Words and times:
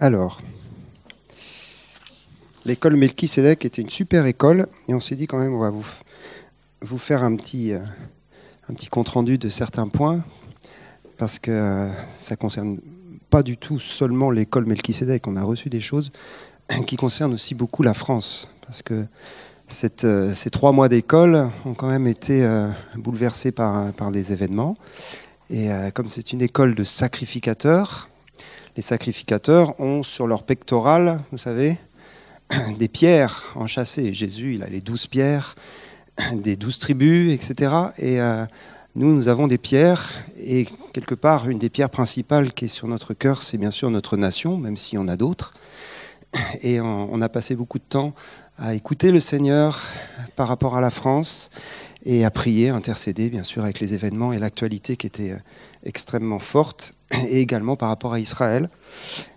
Alors, 0.00 0.40
l'école 2.64 2.94
Melchisedec 2.94 3.64
était 3.64 3.82
une 3.82 3.90
super 3.90 4.26
école 4.26 4.68
et 4.86 4.94
on 4.94 5.00
s'est 5.00 5.16
dit 5.16 5.26
quand 5.26 5.38
même 5.38 5.52
on 5.52 5.58
va 5.58 5.70
vous, 5.70 5.84
vous 6.82 6.98
faire 6.98 7.24
un 7.24 7.34
petit, 7.34 7.72
euh, 7.72 7.80
un 8.68 8.74
petit 8.74 8.86
compte 8.86 9.08
rendu 9.08 9.38
de 9.38 9.48
certains 9.48 9.88
points 9.88 10.22
parce 11.16 11.40
que 11.40 11.50
euh, 11.50 11.88
ça 12.16 12.36
concerne 12.36 12.78
pas 13.28 13.42
du 13.42 13.56
tout 13.56 13.80
seulement 13.80 14.30
l'école 14.30 14.66
Melchisedec. 14.66 15.26
On 15.26 15.34
a 15.34 15.42
reçu 15.42 15.68
des 15.68 15.80
choses 15.80 16.12
qui 16.86 16.94
concernent 16.94 17.34
aussi 17.34 17.56
beaucoup 17.56 17.82
la 17.82 17.92
France 17.92 18.48
parce 18.64 18.82
que 18.82 19.04
euh, 20.04 20.32
ces 20.32 20.50
trois 20.50 20.70
mois 20.70 20.88
d'école 20.88 21.50
ont 21.64 21.74
quand 21.74 21.88
même 21.88 22.06
été 22.06 22.48
bouleversés 22.94 23.50
par, 23.50 23.92
par 23.94 24.12
des 24.12 24.32
événements. 24.32 24.76
Et 25.50 25.70
comme 25.92 26.08
c'est 26.08 26.32
une 26.32 26.42
école 26.42 26.76
de 26.76 26.84
sacrificateurs, 26.84 28.08
les 28.76 28.82
sacrificateurs 28.82 29.78
ont 29.80 30.02
sur 30.02 30.26
leur 30.26 30.42
pectoral, 30.42 31.20
vous 31.32 31.38
savez, 31.38 31.78
des 32.78 32.88
pierres 32.88 33.52
enchâssées. 33.54 34.12
Jésus, 34.12 34.54
il 34.54 34.62
a 34.62 34.68
les 34.68 34.80
douze 34.80 35.06
pierres 35.06 35.54
des 36.32 36.56
douze 36.56 36.78
tribus, 36.78 37.32
etc. 37.32 37.74
Et 37.98 38.20
euh, 38.20 38.44
nous, 38.94 39.14
nous 39.14 39.28
avons 39.28 39.46
des 39.46 39.58
pierres, 39.58 40.24
et 40.38 40.66
quelque 40.92 41.14
part, 41.14 41.48
une 41.48 41.58
des 41.58 41.70
pierres 41.70 41.90
principales 41.90 42.52
qui 42.52 42.66
est 42.66 42.68
sur 42.68 42.88
notre 42.88 43.14
cœur, 43.14 43.42
c'est 43.42 43.58
bien 43.58 43.70
sûr 43.70 43.90
notre 43.90 44.16
nation, 44.16 44.56
même 44.56 44.76
s'il 44.76 44.98
y 44.98 45.02
en 45.02 45.08
a 45.08 45.16
d'autres. 45.16 45.54
Et 46.62 46.80
on, 46.80 47.20
a 47.22 47.28
passé 47.28 47.54
beaucoup 47.54 47.78
de 47.78 47.84
temps 47.88 48.14
à 48.58 48.74
écouter 48.74 49.12
le 49.12 49.20
Seigneur 49.20 49.80
par 50.36 50.48
rapport 50.48 50.76
à 50.76 50.80
la 50.80 50.90
France 50.90 51.50
et 52.04 52.24
à 52.24 52.30
prier, 52.30 52.68
intercéder, 52.68 53.30
bien 53.30 53.44
sûr, 53.44 53.64
avec 53.64 53.80
les 53.80 53.94
événements 53.94 54.32
et 54.32 54.38
l'actualité 54.38 54.96
qui 54.96 55.06
était 55.06 55.30
euh, 55.30 55.38
extrêmement 55.84 56.38
forte, 56.38 56.92
et 57.28 57.40
également 57.40 57.76
par 57.76 57.88
rapport 57.88 58.12
à 58.12 58.20
Israël. 58.20 58.68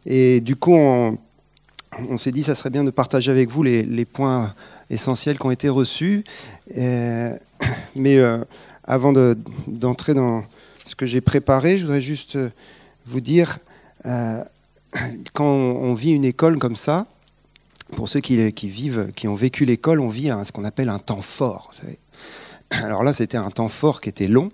Et 0.06 0.42
du 0.42 0.56
coup, 0.56 0.74
on, 0.74 1.18
s'est 2.18 2.32
dit, 2.32 2.44
ça 2.44 2.56
serait 2.56 2.70
bien 2.70 2.84
de 2.84 2.92
partager 2.92 3.32
avec 3.32 3.50
vous 3.50 3.64
les, 3.64 4.06
points 4.06 4.54
essentiels 4.90 5.38
qui 5.38 5.46
ont 5.46 5.52
été 5.52 5.70
reçus. 5.70 6.24
mais 6.76 8.18
euh, 8.18 8.44
avant 8.84 9.14
d'entrer 9.68 10.14
dans 10.14 10.44
ce 10.86 10.96
que 10.96 11.06
j'ai 11.06 11.22
préparé, 11.22 11.78
je 11.78 11.84
voudrais 11.86 12.02
juste 12.02 12.38
vous 13.06 13.22
dire, 13.22 13.60
euh, 14.06 14.44
quand 15.34 15.46
on, 15.46 15.94
vit 15.94 16.12
une 16.12 16.26
école 16.26 16.58
comme 16.58 16.76
ça, 16.76 17.08
pour 17.96 18.10
ceux 18.10 18.20
qui 18.20 18.52
vivent, 18.70 19.12
qui 19.16 19.28
ont 19.28 19.36
vécu 19.36 19.66
l'école, 19.66 20.00
on 20.00 20.08
vit 20.08 20.30
ce 20.44 20.52
qu'on 20.52 20.64
appelle 20.64 20.90
un 20.90 21.00
temps 21.00 21.22
fort. 21.22 21.72
Alors 22.72 23.04
là, 23.04 23.14
c'était 23.14 23.38
un 23.38 23.50
temps 23.50 23.68
fort 23.68 24.02
qui 24.02 24.10
était 24.10 24.28
long. 24.28 24.52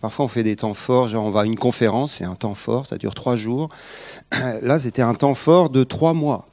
Parfois, 0.00 0.26
on 0.26 0.28
fait 0.28 0.44
des 0.44 0.56
temps 0.56 0.74
forts, 0.74 1.08
genre 1.08 1.24
on 1.24 1.30
va 1.30 1.40
à 1.40 1.44
une 1.44 1.56
conférence, 1.56 2.14
c'est 2.14 2.24
un 2.24 2.36
temps 2.36 2.54
fort, 2.54 2.86
ça 2.86 2.96
dure 2.96 3.14
trois 3.14 3.36
jours. 3.36 3.68
Là, 4.62 4.78
c'était 4.78 5.02
un 5.02 5.14
temps 5.14 5.34
fort 5.34 5.70
de 5.70 5.82
trois 5.84 6.14
mois. 6.14 6.46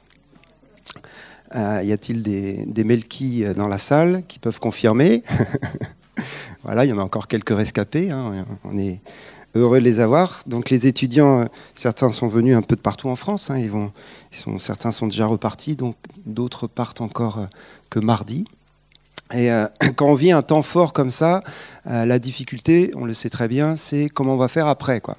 Euh, 1.54 1.80
y 1.84 1.92
a-t-il 1.92 2.22
des, 2.22 2.66
des 2.66 3.44
euh, 3.44 3.54
dans 3.54 3.68
la 3.68 3.78
salle 3.78 4.24
qui 4.26 4.38
peuvent 4.38 4.58
confirmer 4.58 5.22
Voilà, 6.64 6.84
il 6.84 6.88
y 6.88 6.92
en 6.92 6.98
a 6.98 7.02
encore 7.02 7.28
quelques 7.28 7.56
rescapés. 7.56 8.10
Hein, 8.10 8.44
on 8.64 8.76
est 8.76 9.00
heureux 9.54 9.78
de 9.78 9.84
les 9.84 10.00
avoir. 10.00 10.42
Donc 10.48 10.70
les 10.70 10.88
étudiants, 10.88 11.42
euh, 11.42 11.44
certains 11.74 12.10
sont 12.10 12.26
venus 12.26 12.56
un 12.56 12.62
peu 12.62 12.74
de 12.74 12.80
partout 12.80 13.08
en 13.08 13.16
France. 13.16 13.50
Hein, 13.50 13.58
ils 13.58 13.70
vont, 13.70 13.92
certains 14.58 14.90
sont 14.90 15.06
déjà 15.06 15.26
repartis, 15.26 15.76
donc 15.76 15.94
d'autres 16.24 16.66
partent 16.66 17.00
encore 17.00 17.46
que 17.90 18.00
mardi. 18.00 18.46
Et 19.34 19.50
quand 19.96 20.06
on 20.06 20.14
vit 20.14 20.32
un 20.32 20.42
temps 20.42 20.62
fort 20.62 20.92
comme 20.92 21.10
ça, 21.10 21.42
la 21.84 22.18
difficulté, 22.18 22.92
on 22.94 23.04
le 23.04 23.14
sait 23.14 23.30
très 23.30 23.48
bien, 23.48 23.76
c'est 23.76 24.08
comment 24.08 24.34
on 24.34 24.38
va 24.38 24.48
faire 24.48 24.66
après. 24.66 25.00
Quoi 25.00 25.16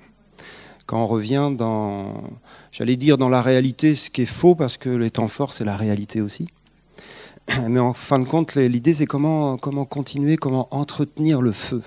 quand 0.87 1.03
on 1.03 1.05
revient 1.05 1.51
dans, 1.55 2.23
j'allais 2.71 2.95
dire 2.95 3.17
dans 3.17 3.29
la 3.29 3.41
réalité, 3.41 3.93
ce 3.93 4.09
qui 4.09 4.21
est 4.23 4.25
faux 4.25 4.55
parce 4.55 4.77
que 4.77 4.89
les 4.89 5.11
temps 5.11 5.27
forts, 5.27 5.53
c'est 5.53 5.65
la 5.65 5.75
réalité 5.75 6.21
aussi. 6.21 6.47
Mais 7.67 7.79
en 7.79 7.93
fin 7.93 8.19
de 8.19 8.23
compte, 8.23 8.55
l'idée, 8.55 8.95
c'est 8.95 9.05
comment, 9.05 9.57
comment 9.57 9.85
continuer, 9.85 10.37
comment 10.37 10.67
entretenir 10.71 11.41
le 11.41 11.51
feu. 11.51 11.83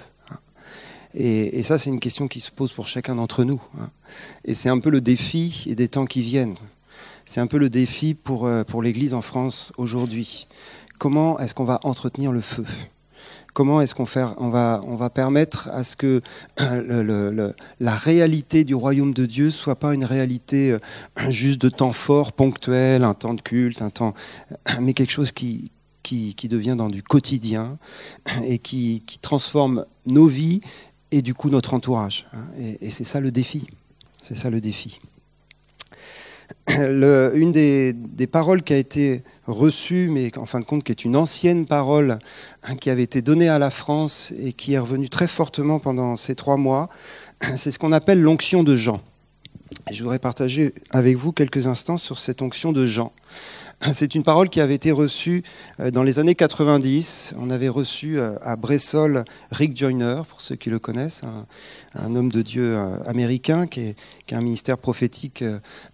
Et, 1.13 1.63
ça, 1.65 1.77
c'est 1.77 1.91
une 1.91 1.99
question 1.99 2.29
qui 2.29 2.39
se 2.39 2.53
pose 2.53 2.73
pour 2.73 2.87
chacun 2.87 3.17
d'entre 3.17 3.43
nous. 3.43 3.61
Hein. 3.81 3.91
Et 4.45 4.55
c'est 4.55 4.69
un 4.69 4.79
peu 4.79 4.91
le 4.91 5.01
défi 5.01 5.75
des 5.75 5.89
temps 5.89 6.05
qui 6.05 6.23
viennent. 6.23 6.55
C'est 7.25 7.41
un 7.41 7.49
peu 7.49 7.59
le 7.59 7.69
défi 7.69 8.15
pour, 8.15 8.47
euh, 8.47 8.63
pour 8.63 8.81
l'Église 8.81 9.13
en 9.13 9.21
France 9.21 9.73
aujourd'hui. 9.77 10.47
Comment 11.01 11.39
est-ce 11.39 11.55
qu'on 11.55 11.65
va 11.65 11.81
entretenir 11.85 12.31
le 12.31 12.43
feu? 12.43 12.67
Comment 13.55 13.81
est-ce 13.81 13.95
qu'on 13.95 14.05
on 14.37 14.51
va, 14.51 14.83
on 14.87 14.97
va 14.97 15.09
permettre 15.09 15.71
à 15.73 15.83
ce 15.83 15.97
que 15.97 16.21
le, 16.59 17.55
la 17.81 17.97
réalité 17.97 18.65
du 18.65 18.75
royaume 18.75 19.15
de 19.15 19.25
Dieu 19.25 19.51
soit 19.51 19.77
pas 19.77 19.95
une 19.95 20.05
réalité 20.05 20.73
euh, 20.73 20.79
juste 21.31 21.59
de 21.63 21.71
temps 21.71 21.93
fort, 21.93 22.33
ponctuel, 22.33 23.03
un 23.03 23.15
temps 23.15 23.33
de 23.33 23.41
culte, 23.41 23.81
un 23.81 23.89
temps, 23.89 24.13
mais 24.83 24.93
quelque 24.93 25.11
chose 25.11 25.33
qui, 25.33 25.73
qui, 26.03 26.35
devient 26.51 26.75
dans 26.77 26.89
du 26.89 27.03
quotidien 27.03 27.79
et 28.45 28.59
qui, 28.59 29.03
transforme 29.23 29.87
nos 30.05 30.27
vies 30.27 30.61
et 31.13 31.23
du 31.23 31.33
coup 31.33 31.49
notre 31.49 31.73
entourage. 31.73 32.29
Hein. 32.35 32.45
Et, 32.59 32.89
et 32.89 32.91
c'est 32.91 33.05
ça 33.05 33.21
le 33.21 33.31
défi. 33.31 33.67
C'est 34.23 34.37
ça 34.37 34.51
le 34.51 34.61
défi. 34.61 35.01
Une 36.69 37.53
des, 37.53 38.27
paroles 38.27 38.63
qui 38.63 38.73
a 38.73 38.77
été 38.77 39.23
reçue, 39.47 40.09
mais 40.11 40.37
en 40.39 40.47
fin 40.47 40.61
de 40.61 40.65
compte 40.65 40.85
qui 40.85 40.93
est 40.93 41.05
une 41.05 41.17
ancienne 41.17 41.67
parole 41.67 42.19
hein, 42.63 42.77
qui 42.77 42.91
avait 42.91 43.03
été 43.03 43.23
donnée 43.23 43.49
à 43.49 43.59
la 43.59 43.71
France 43.71 44.33
et 44.41 44.53
qui 44.53 44.75
est 44.75 44.79
revenue 44.79 45.09
très 45.09 45.27
fortement 45.27 45.79
pendant 45.79 46.17
ces 46.17 46.35
trois 46.35 46.57
mois, 46.57 46.89
c'est 47.57 47.71
ce 47.71 47.79
qu'on 47.79 47.93
appelle 47.93 48.21
l'onction 48.21 48.63
de 48.63 48.77
Jean. 48.77 49.01
Et 49.91 49.95
je 49.95 50.03
voudrais 50.03 50.19
partager 50.19 50.75
avec 50.91 51.17
vous 51.17 51.33
quelques 51.33 51.67
instants 51.67 51.97
sur 51.97 52.19
cette 52.19 52.43
onction 52.43 52.73
de 52.73 52.87
Jean. 52.87 53.13
C'est 53.93 54.15
une 54.15 54.23
parole 54.23 54.51
qui 54.51 54.61
avait 54.61 54.75
été 54.75 54.93
reçue 54.93 55.43
euh, 55.79 55.91
dans 55.91 56.03
les 56.03 56.19
années 56.19 56.35
90. 56.35 57.35
On 57.39 57.51
avait 57.51 57.69
reçu 57.69 58.19
euh, 58.19 58.37
à 58.43 58.57
Bressol 58.57 59.25
Rick 59.51 59.77
Joyner, 59.77 60.23
pour 60.29 60.41
ceux 60.43 60.57
qui 60.57 60.69
le 60.69 60.79
connaissent, 60.79 61.23
un, 61.95 62.15
homme 62.15 62.31
de 62.31 62.43
Dieu 62.43 62.77
euh, 62.77 63.03
américain 63.07 63.67
qui, 63.67 63.81
est, 63.81 64.33
a 64.33 64.37
un 64.37 64.43
ministère 64.43 64.77
prophétique 64.77 65.43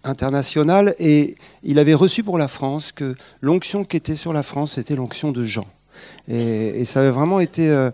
international. 0.03 0.95
Et 0.99 1.37
il 1.63 1.79
avait 1.79 1.95
reçu 1.95 2.25
pour 2.25 2.39
la 2.39 2.49
France 2.49 2.91
que 2.91 3.15
l'onction 3.41 3.85
qui 3.85 3.97
était 3.97 4.17
sur 4.17 4.33
la 4.33 4.43
France, 4.43 4.73
c'était 4.73 4.97
l'onction 4.97 5.31
de 5.31 5.45
Jean. 5.45 5.67
Et, 6.29 6.85
ça 6.85 7.01
avait 7.01 7.11
vraiment 7.11 7.41
été 7.41 7.89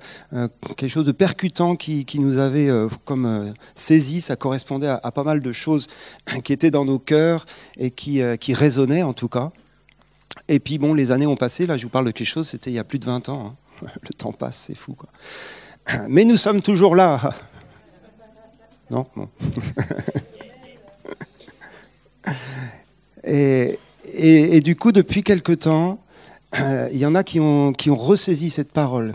quelque 0.77 0.91
chose 0.91 1.05
de 1.05 1.13
percutant 1.13 1.77
qui, 1.77 2.19
nous 2.19 2.39
avait 2.39 2.69
comme 3.05 3.55
saisi. 3.77 4.21
Ça 4.21 4.35
correspondait 4.35 4.89
à, 4.89 5.13
pas 5.13 5.23
mal 5.23 5.41
de 5.41 5.53
choses 5.53 5.87
qui 6.43 6.53
étaient 6.53 6.73
dans 6.73 6.85
nos 6.85 6.99
cœurs 6.99 7.47
et 7.79 7.93
qui, 7.93 8.21
qui 8.41 8.55
résonnaient 8.55 9.05
en 9.05 9.13
tout 9.13 9.29
cas. 9.29 9.53
Et 10.49 10.61
puis 10.61 10.79
bon, 10.79 10.95
les 10.95 11.13
années 11.13 11.27
ont 11.27 11.37
passé, 11.37 11.67
là 11.67 11.77
je 11.77 11.85
vous 11.85 11.91
parle 11.91 12.07
de 12.07 12.11
quelque 12.11 12.27
chose, 12.27 12.49
c'était 12.49 12.71
il 12.71 12.75
y 12.75 12.79
a 12.79 12.85
plus 12.85 12.99
de 12.99 13.07
20 13.07 13.29
ans. 13.29 13.57
Hein. 13.83 13.87
Le 14.03 14.15
temps 14.15 14.33
passe, 14.33 14.65
c'est 14.67 14.75
fou. 14.75 14.97
Mais 16.09 16.25
nous 16.25 16.37
sommes 16.37 16.63
toujours 16.63 16.97
là. 16.97 17.35
Non 18.91 19.07
bon. 19.17 19.29
et, 23.25 24.61
du 24.61 24.77
coup, 24.77 24.93
depuis 24.93 25.23
quelque 25.23 25.53
temps, 25.53 25.99
il 26.93 26.99
y 26.99 27.07
en 27.07 27.15
a 27.15 27.25
qui 27.25 27.41
ont 27.41 27.73
ressaisi 27.89 28.51
cette 28.51 28.71
parole. 28.71 29.15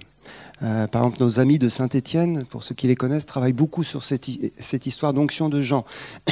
Euh, 0.63 0.87
par 0.87 1.03
exemple, 1.03 1.23
nos 1.23 1.39
amis 1.39 1.59
de 1.59 1.69
Saint-Étienne, 1.69 2.45
pour 2.45 2.63
ceux 2.63 2.73
qui 2.73 2.87
les 2.87 2.95
connaissent, 2.95 3.25
travaillent 3.25 3.53
beaucoup 3.53 3.83
sur 3.83 4.03
cette, 4.03 4.27
histoire 4.85 5.13
d'onction 5.13 5.49
de 5.49 5.61
Jean. 5.61 5.85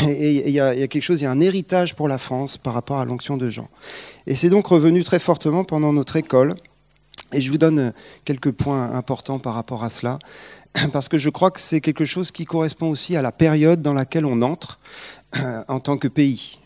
Et 0.08 0.48
il 0.48 0.54
y, 0.54 0.60
a 0.60 0.74
quelque 0.88 1.02
chose, 1.02 1.22
il 1.22 1.26
y 1.26 1.28
a 1.28 1.32
un 1.32 1.42
héritage 1.42 1.96
pour 1.96 2.08
la 2.08 2.18
France 2.18 2.58
par 2.58 2.74
rapport 2.74 3.00
à 3.00 3.06
l'onction 3.06 3.38
de 3.38 3.50
Jean. 3.50 3.70
Et 4.26 4.34
c'est 4.34 4.50
donc 4.50 4.68
revenu 4.68 5.04
très 5.04 5.20
fortement 5.20 5.64
pendant 5.64 5.94
notre 5.94 6.16
école. 6.16 6.56
Et 7.34 7.42
je 7.42 7.52
vous 7.52 7.58
donne 7.58 7.94
quelques 8.24 8.52
points 8.52 8.92
importants 8.94 9.40
par 9.40 9.54
rapport 9.54 9.84
à 9.84 9.90
cela, 9.90 10.20
parce 10.94 11.08
que 11.08 11.18
je 11.18 11.30
crois 11.30 11.52
que 11.52 11.60
c'est 11.60 11.82
quelque 11.82 12.06
chose 12.06 12.32
qui 12.32 12.46
correspond 12.46 12.90
aussi 12.90 13.16
à 13.16 13.22
la 13.22 13.32
période 13.32 13.82
dans 13.82 13.94
laquelle 13.94 14.26
on 14.26 14.42
entre 14.42 14.80
euh, 15.38 15.64
en 15.68 15.80
tant 15.80 15.98
que 15.98 16.08
pays. 16.08 16.60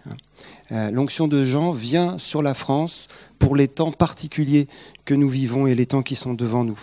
Euh, 0.71 0.91
l'onction 0.91 1.27
de 1.27 1.43
Jean 1.43 1.71
vient 1.71 2.17
sur 2.17 2.43
la 2.43 2.53
France 2.53 3.07
pour 3.39 3.55
les 3.55 3.67
temps 3.67 3.91
particuliers 3.91 4.67
que 5.05 5.13
nous 5.13 5.29
vivons 5.29 5.65
et 5.65 5.73
les 5.73 5.85
temps 5.85 6.03
qui 6.03 6.15
sont 6.15 6.33
devant 6.33 6.63
nous. 6.63 6.79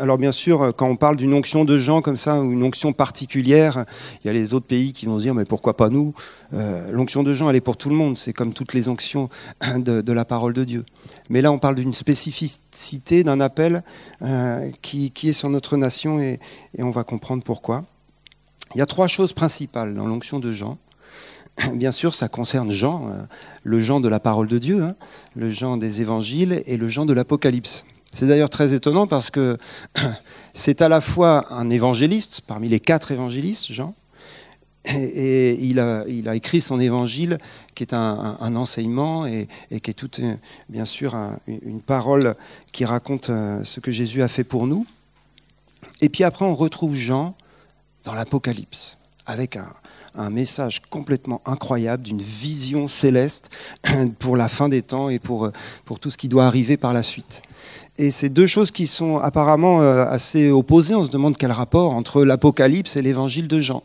Alors 0.00 0.18
bien 0.18 0.32
sûr, 0.32 0.74
quand 0.76 0.88
on 0.88 0.96
parle 0.96 1.16
d'une 1.16 1.32
onction 1.34 1.64
de 1.64 1.78
gens 1.78 2.02
comme 2.02 2.16
ça, 2.16 2.40
ou 2.40 2.52
une 2.52 2.62
onction 2.62 2.92
particulière, 2.92 3.84
il 4.22 4.26
y 4.26 4.30
a 4.30 4.32
les 4.32 4.54
autres 4.54 4.66
pays 4.66 4.92
qui 4.92 5.06
vont 5.06 5.18
se 5.18 5.22
dire 5.22 5.34
mais 5.34 5.44
pourquoi 5.44 5.76
pas 5.76 5.88
nous? 5.88 6.14
Euh, 6.52 6.90
L'onction 6.90 7.22
de 7.22 7.32
gens, 7.32 7.48
elle 7.48 7.56
est 7.56 7.60
pour 7.60 7.76
tout 7.76 7.88
le 7.88 7.94
monde, 7.94 8.16
c'est 8.16 8.32
comme 8.32 8.52
toutes 8.52 8.74
les 8.74 8.88
onctions 8.88 9.28
de, 9.76 10.12
la 10.12 10.24
parole 10.24 10.52
de 10.52 10.64
Dieu. 10.64 10.84
Mais 11.30 11.40
là, 11.40 11.52
on 11.52 11.58
parle 11.58 11.76
d'une 11.76 11.94
spécificité, 11.94 13.24
d'un 13.24 13.40
appel 13.40 13.82
euh, 14.22 14.70
qui, 14.82 15.12
est 15.24 15.32
sur 15.32 15.48
notre 15.48 15.76
nation 15.76 16.20
et, 16.20 16.38
on 16.78 16.90
va 16.90 17.04
comprendre 17.04 17.42
pourquoi. 17.42 17.84
Il 18.74 18.78
y 18.78 18.82
a 18.82 18.86
trois 18.86 19.06
choses 19.06 19.32
principales 19.32 19.94
dans 19.94 20.06
l'onction 20.06 20.38
de 20.38 20.52
Jean. 20.52 20.78
Bien 21.74 21.92
sûr, 21.92 22.14
ça 22.14 22.28
concerne 22.28 22.70
Jean, 22.70 23.08
euh, 23.08 23.22
le 23.64 23.78
Jean 23.78 24.00
de 24.00 24.08
la 24.08 24.20
parole 24.20 24.48
de 24.48 24.58
Dieu, 24.58 24.82
hein, 24.82 24.96
le 25.34 25.50
Jean 25.50 25.76
des 25.76 26.02
évangiles 26.02 26.62
et 26.66 26.76
le 26.76 26.88
Jean 26.88 27.06
de 27.06 27.12
l'Apocalypse. 27.12 27.84
C'est 28.12 28.26
d'ailleurs 28.26 28.50
très 28.50 28.74
étonnant 28.74 29.06
parce 29.06 29.30
que 29.30 29.58
c'est 30.52 30.82
à 30.82 30.88
la 30.88 31.00
fois 31.00 31.52
un 31.52 31.70
évangéliste, 31.70 32.42
parmi 32.46 32.68
les 32.68 32.80
quatre 32.80 33.12
évangélistes, 33.12 33.72
Jean, 33.72 33.94
Et, 34.86 35.58
il, 35.60 35.78
a, 35.78 36.34
écrit 36.34 36.60
son 36.60 36.80
évangile, 36.80 37.38
qui 37.74 37.82
est 37.82 37.92
un, 37.92 38.56
enseignement 38.56 39.26
et, 39.26 39.48
qui 39.82 39.90
est 39.90 39.94
tout, 39.94 40.10
bien 40.68 40.84
sûr, 40.84 41.14
une 41.46 41.80
parole 41.80 42.34
qui 42.72 42.84
raconte 42.84 43.30
euh, 43.30 43.62
ce 43.64 43.80
que 43.80 43.90
Jésus 43.90 44.22
a 44.22 44.28
fait 44.28 44.44
pour 44.44 44.66
nous. 44.66 44.86
Et 46.00 46.08
puis 46.08 46.24
après, 46.24 46.44
on 46.44 46.54
retrouve 46.54 46.94
Jean 46.94 47.34
dans 48.04 48.14
l'Apocalypse, 48.14 48.96
avec 49.26 49.56
un, 49.56 49.66
un 50.18 50.30
message 50.30 50.80
complètement 50.90 51.40
incroyable 51.46 52.02
d'une 52.02 52.20
vision 52.20 52.88
céleste 52.88 53.50
pour 54.18 54.36
la 54.36 54.48
fin 54.48 54.68
des 54.68 54.82
temps 54.82 55.08
et 55.08 55.18
pour, 55.18 55.50
pour 55.84 56.00
tout 56.00 56.10
ce 56.10 56.18
qui 56.18 56.28
doit 56.28 56.46
arriver 56.46 56.76
par 56.76 56.92
la 56.92 57.02
suite. 57.02 57.42
Et 57.96 58.10
c'est 58.10 58.28
deux 58.28 58.46
choses 58.46 58.70
qui 58.70 58.86
sont 58.86 59.18
apparemment 59.18 59.80
euh, 59.80 60.04
assez 60.04 60.50
opposées. 60.50 60.94
On 60.94 61.04
se 61.04 61.10
demande 61.10 61.36
quel 61.36 61.52
rapport 61.52 61.92
entre 61.92 62.24
l'Apocalypse 62.24 62.96
et 62.96 63.02
l'évangile 63.02 63.48
de 63.48 63.58
Jean. 63.58 63.82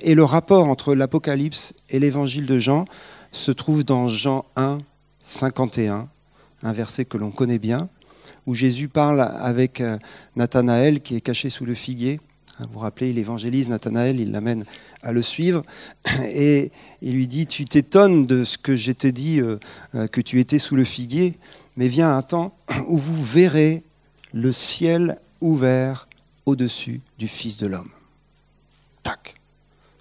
Et 0.00 0.14
le 0.14 0.24
rapport 0.24 0.66
entre 0.66 0.94
l'Apocalypse 0.94 1.74
et 1.90 2.00
l'évangile 2.00 2.46
de 2.46 2.58
Jean 2.58 2.86
se 3.30 3.52
trouve 3.52 3.84
dans 3.84 4.08
Jean 4.08 4.44
1, 4.56 4.78
51, 5.22 6.08
un 6.62 6.72
verset 6.72 7.04
que 7.04 7.18
l'on 7.18 7.30
connaît 7.30 7.60
bien, 7.60 7.88
où 8.46 8.54
Jésus 8.54 8.88
parle 8.88 9.20
avec 9.20 9.80
euh, 9.80 9.98
Nathanaël 10.34 11.00
qui 11.00 11.14
est 11.14 11.20
caché 11.20 11.50
sous 11.50 11.66
le 11.66 11.74
figuier. 11.74 12.20
Vous 12.58 12.66
vous 12.72 12.78
rappelez, 12.80 13.10
il 13.10 13.18
évangélise 13.18 13.68
Nathanaël, 13.68 14.18
il 14.18 14.32
l'amène 14.32 14.64
à 15.02 15.12
le 15.12 15.22
suivre, 15.22 15.64
et 16.24 16.70
il 17.02 17.14
lui 17.14 17.26
dit, 17.26 17.46
tu 17.46 17.64
t'étonnes 17.64 18.26
de 18.26 18.44
ce 18.44 18.58
que 18.58 18.76
je 18.76 18.92
t'ai 18.92 19.12
dit, 19.12 19.40
euh, 19.40 19.58
que 20.08 20.20
tu 20.20 20.40
étais 20.40 20.58
sous 20.58 20.76
le 20.76 20.84
figuier, 20.84 21.34
mais 21.76 21.88
vient 21.88 22.16
un 22.16 22.22
temps 22.22 22.54
où 22.88 22.98
vous 22.98 23.24
verrez 23.24 23.82
le 24.32 24.52
ciel 24.52 25.18
ouvert 25.40 26.08
au-dessus 26.46 27.00
du 27.18 27.28
Fils 27.28 27.58
de 27.58 27.66
l'homme. 27.66 27.90
Tac. 29.02 29.37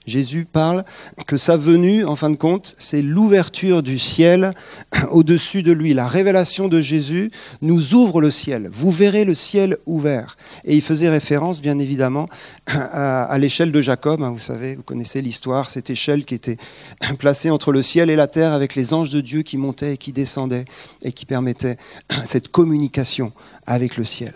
Jésus 0.07 0.47
parle 0.49 0.85
que 1.27 1.35
sa 1.35 1.57
venue, 1.57 2.05
en 2.05 2.15
fin 2.15 2.29
de 2.29 2.37
compte, 2.37 2.75
c'est 2.77 3.01
l'ouverture 3.01 3.83
du 3.83 3.99
ciel 3.99 4.53
au-dessus 5.11 5.63
de 5.63 5.73
lui. 5.73 5.93
La 5.93 6.07
révélation 6.07 6.69
de 6.69 6.79
Jésus 6.79 7.29
nous 7.61 7.93
ouvre 7.93 8.21
le 8.21 8.31
ciel. 8.31 8.69
Vous 8.71 8.89
verrez 8.89 9.25
le 9.25 9.35
ciel 9.35 9.77
ouvert. 9.85 10.37
Et 10.63 10.75
il 10.75 10.81
faisait 10.81 11.09
référence, 11.09 11.61
bien 11.61 11.77
évidemment, 11.77 12.29
à, 12.67 13.37
l'échelle 13.37 13.73
de 13.73 13.81
Jacob. 13.81 14.23
Hein, 14.23 14.31
vous 14.31 14.39
savez, 14.39 14.75
vous 14.77 14.83
connaissez 14.83 15.21
l'histoire, 15.21 15.69
cette 15.69 15.89
échelle 15.89 16.23
qui 16.23 16.35
était 16.35 16.57
placée 17.19 17.49
entre 17.49 17.73
le 17.73 17.81
ciel 17.81 18.09
et 18.09 18.15
la 18.15 18.27
terre 18.27 18.53
avec 18.53 18.75
les 18.75 18.93
anges 18.93 19.09
de 19.09 19.19
Dieu 19.19 19.41
qui 19.41 19.57
montaient 19.57 19.95
et 19.95 19.97
qui 19.97 20.13
descendaient 20.13 20.65
et 21.03 21.11
qui 21.11 21.25
permettaient 21.25 21.77
cette 22.23 22.47
communication 22.47 23.33
avec 23.65 23.97
le 23.97 24.05
ciel. 24.05 24.33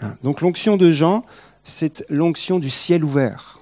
Hein, 0.00 0.14
donc 0.24 0.40
l'onction 0.40 0.78
de 0.78 0.90
Jean, 0.90 1.26
c'est 1.62 2.04
l'onction 2.08 2.58
du 2.58 2.70
ciel 2.70 3.04
ouvert. 3.04 3.59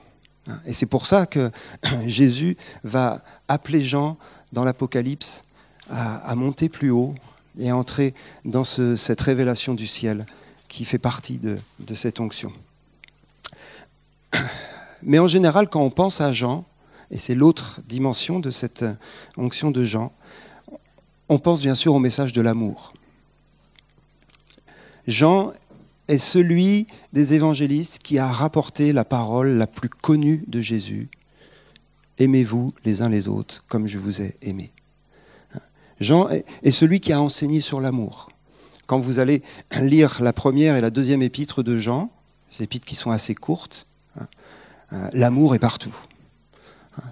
Et 0.66 0.72
c'est 0.72 0.86
pour 0.86 1.06
ça 1.06 1.26
que 1.26 1.50
Jésus 2.06 2.56
va 2.84 3.22
appeler 3.48 3.80
Jean 3.80 4.16
dans 4.52 4.64
l'Apocalypse 4.64 5.44
à, 5.90 6.34
monter 6.34 6.68
plus 6.68 6.90
haut 6.90 7.14
et 7.58 7.70
à 7.70 7.76
entrer 7.76 8.14
dans 8.44 8.64
cette 8.64 9.20
révélation 9.20 9.74
du 9.74 9.86
ciel 9.86 10.26
qui 10.68 10.84
fait 10.84 10.98
partie 10.98 11.38
de, 11.38 11.58
de 11.80 11.94
cette 11.94 12.20
onction. 12.20 12.52
Mais 15.02 15.18
en 15.18 15.26
général, 15.26 15.68
quand 15.68 15.80
on 15.80 15.90
pense 15.90 16.20
à 16.20 16.32
Jean, 16.32 16.64
et 17.10 17.16
c'est 17.16 17.34
l'autre 17.34 17.80
dimension 17.88 18.38
de 18.38 18.50
cette 18.50 18.84
onction 19.36 19.70
de 19.70 19.84
Jean, 19.84 20.12
on 21.28 21.38
pense 21.38 21.62
bien 21.62 21.74
sûr 21.74 21.94
au 21.94 21.98
message 21.98 22.32
de 22.32 22.42
l'amour. 22.42 22.92
Jean 25.06 25.52
est 26.08 26.18
celui 26.18 26.86
des 27.12 27.34
évangélistes 27.34 28.00
qui 28.00 28.18
a 28.18 28.30
rapporté 28.30 28.92
la 28.92 29.04
parole 29.04 29.50
la 29.50 29.66
plus 29.66 29.88
connue 29.88 30.44
de 30.46 30.60
Jésus. 30.60 31.08
Aimez-vous 32.18 32.74
les 32.84 33.02
uns 33.02 33.08
les 33.08 33.28
autres 33.28 33.64
comme 33.68 33.86
je 33.86 33.98
vous 33.98 34.22
ai 34.22 34.34
aimé. 34.42 34.72
Jean 36.00 36.28
est 36.28 36.70
celui 36.70 37.00
qui 37.00 37.12
a 37.12 37.20
enseigné 37.20 37.60
sur 37.60 37.80
l'amour. 37.80 38.30
Quand 38.86 39.00
vous 39.00 39.18
allez 39.18 39.42
lire 39.80 40.22
la 40.22 40.32
première 40.32 40.76
et 40.76 40.80
la 40.80 40.90
deuxième 40.90 41.22
épître 41.22 41.62
de 41.62 41.76
Jean, 41.76 42.10
ces 42.50 42.64
épîtres 42.64 42.86
qui 42.86 42.94
sont 42.94 43.10
assez 43.10 43.34
courtes, 43.34 43.86
hein, 44.18 44.26
euh, 44.92 45.08
l'amour 45.12 45.54
est 45.54 45.58
partout. 45.58 45.94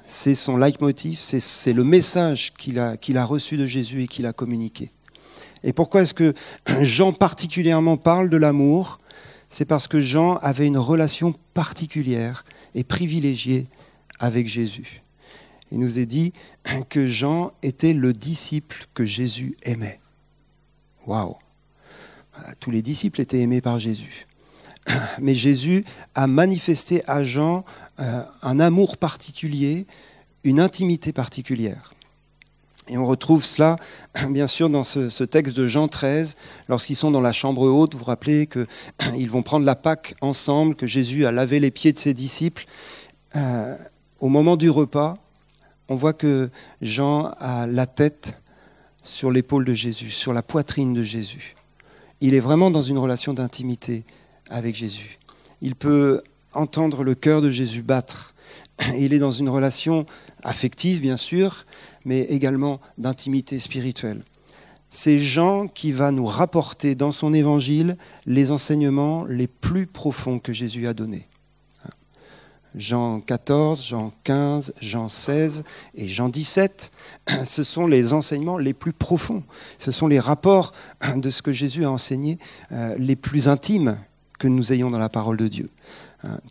C'est 0.05 0.35
son 0.35 0.57
leitmotiv, 0.57 1.19
c'est 1.21 1.73
le 1.73 1.85
message 1.85 2.53
qu'il 2.55 2.79
a 2.79 3.25
reçu 3.25 3.57
de 3.57 3.67
Jésus 3.67 4.03
et 4.03 4.07
qu'il 4.09 4.27
a 4.27 4.33
communiqué. 4.33 4.91
Et 5.67 5.73
pourquoi 5.73 6.03
est-ce 6.03 6.15
que 6.15 6.33
Jean 6.81 7.13
particulièrement 7.13 7.99
parle 7.99 8.31
de 8.31 8.37
l'amour? 8.39 9.01
C'est 9.49 9.65
parce 9.65 9.89
que 9.89 10.01
Jean 10.01 10.37
avait 10.37 10.67
une 10.67 10.79
relation 10.79 11.35
particulière 11.55 12.45
et 12.75 12.85
privilégiée 12.85 13.67
avec 14.21 14.47
Jésus. 14.47 15.03
Il 15.73 15.81
nous 15.81 15.99
est 15.99 16.07
dit 16.07 16.33
que 16.89 17.07
Jean 17.07 17.53
était 17.63 17.93
le 17.93 18.13
disciple 18.13 18.87
que 18.95 19.05
Jésus 19.05 19.57
aimait. 19.65 20.01
Waouh 21.05 21.37
Tous 22.61 22.71
les 22.71 22.83
disciples 22.83 23.21
étaient 23.21 23.41
aimés 23.41 23.61
par 23.61 23.81
Jésus. 23.81 24.27
Mais 25.19 25.35
Jésus 25.35 25.85
a 26.15 26.29
manifesté 26.29 27.03
à 27.09 27.25
Jean 27.25 27.65
euh, 27.99 28.23
un 28.43 28.61
amour 28.61 28.99
particulier, 28.99 29.87
une 30.45 30.61
intimité 30.61 31.13
particulière. 31.13 31.96
Et 32.89 32.97
on 32.99 33.07
retrouve 33.07 33.45
cela, 33.45 33.77
bien 34.31 34.47
sûr, 34.47 34.71
dans 34.71 34.85
ce, 34.85 35.25
texte 35.25 35.57
de 35.57 35.67
Jean 35.67 35.89
13, 35.89 36.37
lorsqu'ils 36.69 36.95
sont 36.95 37.11
dans 37.11 37.21
la 37.21 37.33
chambre 37.33 37.63
haute. 37.63 37.93
Vous 37.95 38.01
vous 38.01 38.05
rappelez 38.05 38.47
qu'ils 38.47 39.29
vont 39.31 39.43
prendre 39.43 39.67
la 39.67 39.75
Pâque 39.75 40.15
ensemble, 40.21 40.77
que 40.77 40.87
Jésus 40.87 41.27
a 41.27 41.33
lavé 41.33 41.61
les 41.61 41.71
pieds 41.71 41.93
de 41.93 41.99
ses 41.99 42.15
disciples. 42.15 42.65
Euh, 43.35 43.77
au 44.21 44.29
moment 44.29 44.57
du 44.57 44.71
repas, 44.71 45.19
on 45.89 45.97
voit 45.97 46.13
que 46.13 46.51
Jean 46.81 47.33
a 47.39 47.67
la 47.67 47.87
tête 47.87 48.41
sur 49.03 49.31
l'épaule 49.31 49.65
de 49.65 49.73
Jésus, 49.73 50.11
sur 50.11 50.33
la 50.33 50.43
poitrine 50.43 50.95
de 50.95 51.03
Jésus. 51.03 51.57
Il 52.21 52.35
est 52.35 52.41
vraiment 52.41 52.71
dans 52.71 52.83
une 52.83 52.99
relation 52.99 53.35
d'intimité 53.35 54.05
avec 54.49 54.75
Jésus. 54.75 55.19
Il 55.61 55.75
peut 55.75 56.23
entendre 56.53 57.05
le 57.05 57.15
cœur 57.15 57.43
de 57.43 57.51
Jésus 57.51 57.83
battre. 57.83 58.35
Il 58.99 59.13
est 59.13 59.19
dans 59.19 59.31
une 59.31 59.49
relation 59.49 60.07
affective, 60.43 61.01
bien 61.01 61.17
sûr, 61.17 61.67
mais 62.07 62.21
également 62.23 62.81
d'intimité 62.97 63.59
spirituelle. 63.59 64.23
C'est 64.89 65.19
Jean 65.19 65.67
qui 65.67 65.93
va 65.93 66.13
nous 66.13 66.25
rapporter 66.25 66.95
dans 66.95 67.11
son 67.11 67.35
évangile 67.35 67.99
les 68.25 68.53
enseignements 68.53 69.25
les 69.25 69.49
plus 69.49 69.87
profonds 69.87 70.39
que 70.39 70.55
Jésus 70.55 70.87
a 70.87 70.95
donnés. 70.95 71.27
Jean 72.77 73.21
14, 73.21 73.87
Jean 73.87 74.13
15, 74.23 74.75
Jean 74.81 75.09
16 75.09 75.65
et 75.95 76.07
Jean 76.07 76.29
17, 76.29 76.93
ce 77.45 77.65
sont 77.65 77.87
les 77.87 78.13
enseignements 78.13 78.59
les 78.59 78.75
plus 78.75 78.93
profonds. 78.93 79.43
Ce 79.77 79.91
sont 79.91 80.07
les 80.07 80.21
rapports 80.21 80.73
de 81.17 81.31
ce 81.31 81.43
que 81.43 81.53
Jésus 81.53 81.85
a 81.85 81.91
enseigné 81.91 82.39
euh, 82.73 82.95
les 82.99 83.17
plus 83.17 83.49
intimes 83.49 83.99
que 84.39 84.47
nous 84.47 84.73
ayons 84.73 84.91
dans 84.91 84.99
la 84.99 85.09
parole 85.09 85.39
de 85.39 85.49
Dieu. 85.49 85.71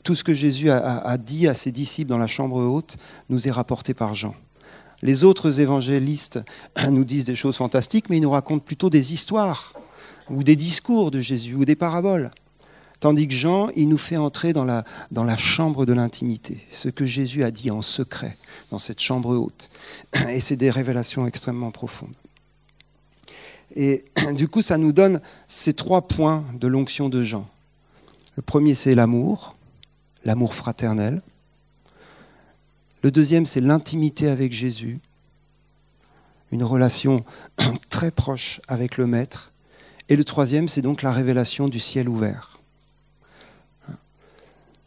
Tout 0.04 0.16
ce 0.16 0.24
que 0.24 0.34
Jésus 0.34 0.70
a 0.70 1.18
dit 1.18 1.48
à 1.48 1.54
ses 1.54 1.72
disciples 1.72 2.10
dans 2.10 2.18
la 2.18 2.28
chambre 2.28 2.58
haute 2.58 2.98
nous 3.30 3.48
est 3.48 3.52
rapporté 3.52 3.94
par 3.94 4.14
Jean. 4.14 4.34
Les 5.06 5.24
autres 5.24 5.62
évangélistes 5.62 6.40
nous 6.90 7.06
disent 7.06 7.26
des 7.26 7.36
choses 7.36 7.58
fantastiques, 7.58 8.10
mais 8.10 8.18
ils 8.18 8.22
nous 8.22 8.32
racontent 8.32 8.66
plutôt 8.66 8.90
des 8.90 9.14
histoires 9.14 9.74
ou 10.32 10.44
des 10.44 10.56
discours 10.56 11.12
de 11.12 11.20
Jésus 11.20 11.54
ou 11.54 11.64
des 11.64 11.76
paraboles. 11.76 12.32
Tandis 13.00 13.28
que 13.28 13.36
Jean, 13.36 13.70
il 13.76 13.88
nous 13.88 14.00
fait 14.00 14.18
entrer 14.18 14.52
dans 14.52 14.66
la, 14.66 14.84
dans 15.12 15.24
la 15.24 15.38
chambre 15.38 15.86
de 15.86 15.94
l'intimité, 15.94 16.66
ce 16.72 16.90
que 16.90 17.06
Jésus 17.06 17.44
a 17.44 17.52
dit 17.52 17.70
en 17.70 17.84
secret 17.84 18.36
dans 18.72 18.80
cette 18.80 19.00
chambre 19.00 19.38
haute. 19.38 19.70
Et 20.30 20.40
c'est 20.40 20.56
des 20.56 20.72
révélations 20.72 21.28
extrêmement 21.28 21.70
profondes. 21.70 22.16
Et 23.76 24.06
du 24.34 24.48
coup, 24.48 24.64
ça 24.64 24.80
nous 24.80 24.92
donne 24.92 25.22
ces 25.48 25.76
trois 25.76 26.08
points 26.08 26.44
de 26.60 26.68
l'onction 26.68 27.10
de 27.10 27.22
Jean. 27.22 27.48
Le 28.38 28.42
premier, 28.42 28.74
c'est 28.74 28.96
l'amour, 28.96 29.56
l'amour 30.24 30.56
fraternel. 30.56 31.22
Le 33.06 33.12
deuxième, 33.12 33.46
c'est 33.46 33.62
l'intimité 33.62 34.30
avec 34.30 34.52
Jésus, 34.52 35.00
une 36.52 36.64
relation 36.64 37.24
très 37.90 38.10
proche 38.10 38.62
avec 38.68 38.98
le 38.98 39.06
Maître. 39.06 39.52
Et 40.10 40.16
le 40.16 40.24
troisième, 40.24 40.68
c'est 40.68 40.82
donc 40.82 41.04
la 41.04 41.12
révélation 41.12 41.68
du 41.68 41.80
ciel 41.80 42.10
ouvert. 42.10 42.58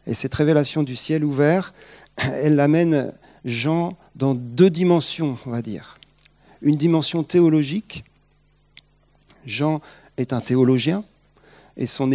Et 0.05 0.13
cette 0.13 0.35
révélation 0.35 0.83
du 0.83 0.97
ciel 0.97 1.23
ouvert, 1.23 1.73
elle 2.17 2.59
amène 2.59 3.13
Jean 3.45 3.97
dans 4.17 4.35
deux 4.35 4.69
dimensions, 4.69 5.37
on 5.45 5.51
va 5.51 5.61
dire. 5.61 5.97
Une 6.61 6.75
dimension 6.75 7.23
théologique. 7.23 8.03
Jean 9.45 9.79
est 10.17 10.33
un 10.33 10.41
théologien, 10.41 11.05
et 11.77 11.85
son, 11.85 12.11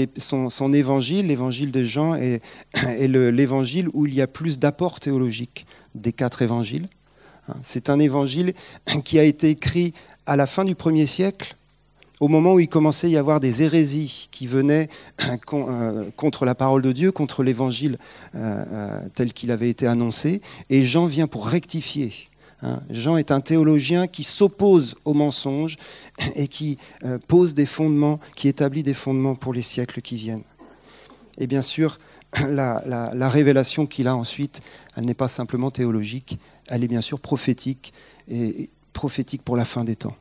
évangile, 0.74 1.28
l'évangile 1.28 1.72
de 1.72 1.82
Jean, 1.82 2.14
est 2.14 2.42
l'évangile 3.08 3.88
où 3.94 4.04
il 4.04 4.12
y 4.12 4.20
a 4.20 4.26
plus 4.26 4.58
d'apports 4.58 5.00
théologiques 5.00 5.64
des 5.94 6.12
quatre 6.12 6.42
évangiles. 6.42 6.88
C'est 7.62 7.90
un 7.90 7.98
évangile 7.98 8.54
qui 9.04 9.18
a 9.18 9.24
été 9.24 9.50
écrit 9.50 9.92
à 10.26 10.36
la 10.36 10.46
fin 10.46 10.64
du 10.64 10.74
premier 10.74 11.06
siècle 11.06 11.56
au 12.20 12.28
moment 12.28 12.54
où 12.54 12.60
il 12.60 12.68
commençait 12.68 13.08
à 13.08 13.10
y 13.10 13.16
avoir 13.16 13.40
des 13.40 13.62
hérésies 13.62 14.28
qui 14.30 14.46
venaient 14.46 14.88
euh, 15.52 16.10
contre 16.16 16.44
la 16.44 16.54
parole 16.54 16.82
de 16.82 16.92
Dieu, 16.92 17.12
contre 17.12 17.42
l'évangile 17.42 17.98
euh, 18.34 18.64
euh, 18.72 19.00
tel 19.14 19.32
qu'il 19.32 19.50
avait 19.50 19.68
été 19.68 19.86
annoncé, 19.86 20.40
et 20.70 20.82
Jean 20.82 21.06
vient 21.06 21.26
pour 21.26 21.46
rectifier. 21.46 22.12
Hein. 22.62 22.80
Jean 22.88 23.16
est 23.16 23.30
un 23.30 23.40
théologien 23.40 24.06
qui 24.06 24.24
s'oppose 24.24 24.96
au 25.04 25.12
mensonge 25.12 25.76
et 26.36 26.48
qui 26.48 26.78
pose 27.26 27.52
des 27.52 27.66
fondements, 27.66 28.20
qui 28.36 28.48
établit 28.48 28.82
des 28.82 28.94
fondements 28.94 29.34
pour 29.34 29.52
les 29.52 29.62
siècles 29.62 30.00
qui 30.00 30.16
viennent. 30.16 30.44
Et 31.36 31.46
bien 31.48 31.62
sûr, 31.62 31.98
la 32.48 33.28
révélation 33.28 33.86
qu'il 33.86 34.08
a 34.08 34.16
ensuite, 34.16 34.60
elle 34.96 35.04
n'est 35.04 35.14
pas 35.14 35.28
simplement 35.28 35.70
théologique, 35.70 36.38
elle 36.68 36.84
est 36.84 36.88
bien 36.88 37.00
sûr 37.00 37.20
prophétique, 37.20 37.92
et 38.28 38.70
prophétique 38.92 39.42
pour 39.42 39.56
la 39.56 39.64
fin 39.64 39.84
des 39.84 39.96
temps. 39.96 40.16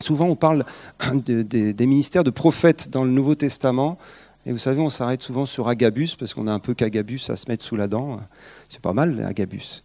Souvent, 0.00 0.26
on 0.26 0.36
parle 0.36 0.64
des 1.14 1.86
ministères 1.86 2.24
de 2.24 2.30
prophètes 2.30 2.90
dans 2.90 3.04
le 3.04 3.10
Nouveau 3.10 3.34
Testament. 3.34 3.98
Et 4.46 4.52
vous 4.52 4.58
savez, 4.58 4.80
on 4.80 4.88
s'arrête 4.88 5.22
souvent 5.22 5.44
sur 5.46 5.68
Agabus, 5.68 6.10
parce 6.18 6.32
qu'on 6.32 6.46
a 6.46 6.52
un 6.52 6.58
peu 6.58 6.74
qu'Agabus 6.74 7.20
à 7.28 7.36
se 7.36 7.48
mettre 7.48 7.64
sous 7.64 7.76
la 7.76 7.88
dent. 7.88 8.20
C'est 8.68 8.80
pas 8.80 8.94
mal, 8.94 9.22
Agabus. 9.24 9.82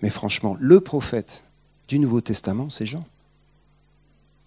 Mais 0.00 0.10
franchement, 0.10 0.56
le 0.58 0.80
prophète 0.80 1.44
du 1.88 1.98
Nouveau 1.98 2.20
Testament, 2.20 2.70
c'est 2.70 2.86
Jean. 2.86 3.04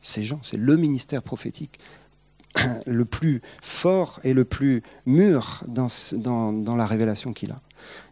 C'est 0.02 0.24
Jean, 0.24 0.40
c'est 0.42 0.58
le 0.58 0.78
ministère 0.78 1.22
prophétique 1.22 1.80
le 2.86 3.06
plus 3.06 3.42
fort 3.62 4.20
et 4.24 4.34
le 4.34 4.46
plus 4.46 4.84
mûr 5.06 5.64
dans, 5.68 6.76
la 6.76 6.86
révélation 6.86 7.34
qu'il 7.34 7.52
a. 7.52 7.62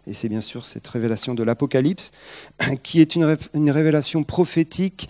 Et 0.08 0.14
c'est 0.14 0.30
bien 0.30 0.42
sûr 0.42 0.66
cette 0.66 0.88
révélation 0.88 1.36
de 1.36 1.44
l'Apocalypse, 1.44 2.12
qui 2.84 3.02
est 3.02 3.16
une, 3.16 3.38
une 3.54 3.72
révélation 3.72 4.24
prophétique 4.24 5.10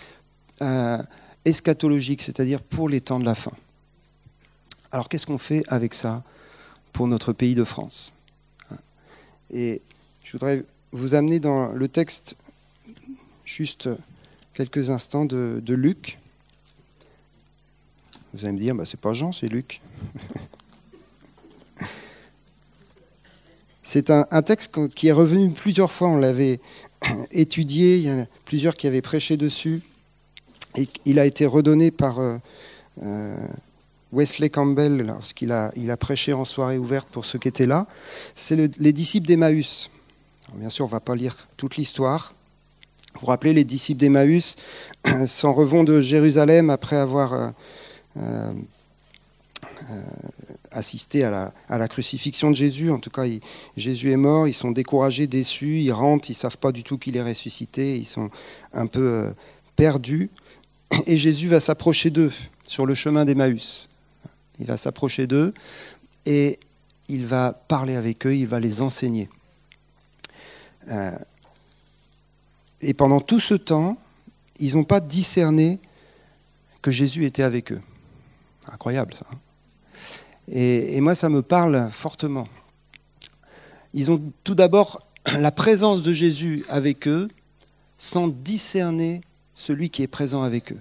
euh, 0.61 0.97
eschatologique, 1.45 2.21
c'est-à-dire 2.21 2.61
pour 2.61 2.89
les 2.89 3.01
temps 3.01 3.19
de 3.19 3.25
la 3.25 3.35
fin. 3.35 3.53
Alors 4.91 5.07
qu'est-ce 5.07 5.25
qu'on 5.25 5.37
fait 5.37 5.63
avec 5.67 5.93
ça 5.93 6.23
pour 6.91 7.07
notre 7.07 7.33
pays 7.33 7.55
de 7.55 7.63
France? 7.63 8.13
Et 9.51 9.81
je 10.23 10.33
voudrais 10.33 10.65
vous 10.91 11.15
amener 11.15 11.39
dans 11.39 11.71
le 11.71 11.87
texte 11.87 12.35
juste 13.45 13.89
quelques 14.53 14.89
instants 14.89 15.25
de, 15.25 15.73
Luc. 15.73 16.19
Vous 18.33 18.45
allez 18.45 18.53
me 18.53 18.59
dire, 18.59 18.75
bah, 18.75 18.85
c'est 18.85 18.99
pas 18.99 19.13
Jean, 19.13 19.31
c'est 19.31 19.47
Luc. 19.47 19.81
c'est 23.83 24.09
un, 24.09 24.41
texte 24.41 24.89
qui 24.93 25.07
est 25.07 25.11
revenu 25.11 25.49
plusieurs 25.51 25.91
fois, 25.91 26.09
on 26.09 26.17
l'avait 26.17 26.59
étudié, 27.31 27.97
il 27.97 28.03
y 28.03 28.11
en 28.11 28.21
a 28.21 28.25
plusieurs 28.45 28.75
qui 28.75 28.87
avaient 28.87 29.01
prêché 29.01 29.37
dessus 29.37 29.81
il 31.05 31.19
a 31.19 31.25
été 31.25 31.45
redonné 31.45 31.91
par 31.91 32.19
euh, 32.19 32.37
euh, 33.03 33.35
Wesley 34.11 34.49
Campbell 34.49 35.05
lorsqu'il 35.05 35.51
a, 35.51 35.71
il 35.75 35.91
a 35.91 35.97
prêché 35.97 36.33
en 36.33 36.45
soirée 36.45 36.77
ouverte 36.77 37.07
pour 37.09 37.25
ceux 37.25 37.39
qui 37.39 37.47
étaient 37.47 37.65
là. 37.65 37.87
C'est 38.35 38.77
les 38.77 38.93
disciples 38.93 39.27
d'Emmaüs. 39.27 39.89
Bien 40.55 40.69
sûr, 40.69 40.85
on 40.85 40.87
ne 40.87 40.93
va 40.93 40.99
pas 40.99 41.15
lire 41.15 41.47
toute 41.57 41.77
l'histoire. 41.77 42.33
Vous 43.13 43.21
vous 43.21 43.27
rappelez, 43.27 43.53
les 43.53 43.63
disciples 43.63 43.99
d'Emmaüs 43.99 44.55
s'en 45.25 45.53
revont 45.53 45.83
de 45.83 46.01
Jérusalem 46.01 46.69
après 46.69 46.95
avoir 46.95 47.33
euh, 47.33 47.49
assisté 50.71 51.23
à 51.23 51.29
la, 51.29 51.53
à 51.67 51.77
la, 51.77 51.87
crucifixion 51.87 52.49
de 52.51 52.55
Jésus. 52.55 52.91
En 52.91 52.99
tout 52.99 53.09
cas, 53.09 53.23
Jésus 53.77 54.11
est 54.11 54.17
mort, 54.17 54.47
ils 54.47 54.53
sont 54.53 54.71
découragés, 54.71 55.27
déçus, 55.27 55.79
ils 55.79 55.91
rentrent, 55.91 56.29
ils 56.29 56.33
ne 56.33 56.37
savent 56.37 56.57
pas 56.57 56.71
du 56.71 56.83
tout 56.83 56.97
qu'il 56.97 57.17
est 57.17 57.23
ressuscité, 57.23 57.97
ils 57.97 58.05
sont 58.05 58.29
un 58.73 58.87
peu 58.87 59.33
perdus 59.75 60.29
et 61.05 61.17
Jésus 61.17 61.47
va 61.47 61.59
s'approcher 61.59 62.09
d'eux 62.09 62.31
sur 62.65 62.85
le 62.85 62.93
chemin 62.93 63.25
d'Emmaüs. 63.25 63.89
Il 64.59 64.65
va 64.65 64.77
s'approcher 64.77 65.27
d'eux 65.27 65.53
et 66.25 66.59
il 67.07 67.25
va 67.25 67.53
parler 67.53 67.95
avec 67.95 68.25
eux, 68.27 68.35
il 68.35 68.47
va 68.47 68.59
les 68.59 68.81
enseigner. 68.81 69.29
Euh, 70.89 71.17
et 72.81 72.93
pendant 72.93 73.21
tout 73.21 73.39
ce 73.39 73.53
temps, 73.53 73.97
ils 74.59 74.75
n'ont 74.75 74.83
pas 74.83 74.99
discerné 74.99 75.79
que 76.81 76.91
Jésus 76.91 77.25
était 77.25 77.43
avec 77.43 77.71
eux. 77.71 77.81
Incroyable 78.71 79.13
ça. 79.13 79.25
Hein. 79.31 79.37
et, 80.47 80.95
et 80.95 81.01
moi, 81.01 81.15
ça 81.15 81.29
me 81.29 81.41
parle 81.41 81.89
fortement. 81.91 82.47
Ils 83.93 84.11
ont 84.11 84.21
tout 84.43 84.55
d'abord 84.55 85.01
la 85.39 85.51
présence 85.51 86.03
de 86.03 86.13
Jésus 86.13 86.65
avec 86.69 87.07
eux 87.07 87.29
sans 87.97 88.27
discerner 88.27 89.21
celui 89.53 89.89
qui 89.89 90.03
est 90.03 90.07
présent 90.07 90.43
avec 90.43 90.71
eux. 90.71 90.79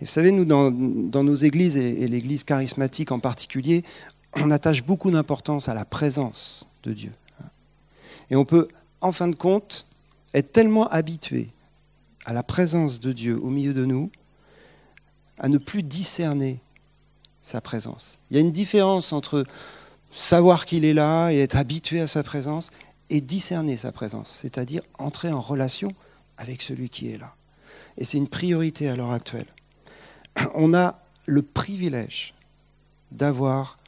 Et 0.00 0.06
vous 0.06 0.10
savez, 0.10 0.32
nous, 0.32 0.46
dans, 0.46 0.70
nos 0.70 1.34
églises, 1.34 1.76
et, 1.76 2.08
l'église 2.08 2.44
charismatique 2.44 3.12
en 3.12 3.20
particulier, 3.20 3.84
on 4.34 4.50
attache 4.50 4.82
beaucoup 4.82 5.10
d'importance 5.10 5.68
à 5.68 5.74
la 5.74 5.84
présence 5.84 6.64
de 6.82 6.94
Dieu. 6.94 7.12
Et 8.30 8.36
on 8.36 8.46
peut, 8.46 8.68
en 9.02 9.12
fin 9.12 9.28
de 9.28 9.34
compte, 9.34 9.84
être 10.32 10.52
tellement 10.52 10.88
habitué 10.88 11.48
à 12.24 12.32
la 12.32 12.42
présence 12.42 13.00
de 13.00 13.12
Dieu 13.12 13.38
au 13.42 13.50
milieu 13.50 13.74
de 13.74 13.84
nous, 13.84 14.10
à 15.40 15.48
ne 15.48 15.58
plus 15.58 15.82
discerner 15.82 16.60
sa 17.42 17.60
présence. 17.60 18.18
Il 18.30 18.36
y 18.36 18.36
a 18.38 18.42
une 18.42 18.52
différence 18.52 19.12
entre 19.12 19.44
savoir 20.12 20.66
qu'il 20.66 20.84
est 20.84 20.92
là 20.92 21.30
et 21.30 21.40
être 21.40 21.56
habitué 21.56 22.00
à 22.00 22.06
sa 22.06 22.22
présence 22.22 22.70
et 23.08 23.20
discerner 23.20 23.76
sa 23.76 23.90
présence, 23.90 24.30
c'est-à-dire 24.30 24.82
entrer 24.98 25.32
en 25.32 25.40
relation 25.40 25.92
avec 26.36 26.62
celui 26.62 26.90
qui 26.90 27.10
est 27.10 27.18
là. 27.18 27.34
Et 27.96 28.04
c'est 28.04 28.18
une 28.18 28.28
priorité 28.28 28.88
à 28.88 28.94
l'heure 28.94 29.12
actuelle. 29.12 29.46
On 30.54 30.74
a 30.74 31.00
le 31.26 31.42
privilège 31.42 32.34
d'avoir 33.10 33.78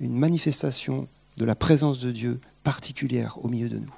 une 0.00 0.18
manifestation 0.18 1.08
de 1.36 1.44
la 1.44 1.54
présence 1.54 1.98
de 2.00 2.10
Dieu 2.10 2.40
particulière 2.64 3.38
au 3.44 3.48
milieu 3.48 3.68
de 3.68 3.78
nous. 3.78 3.94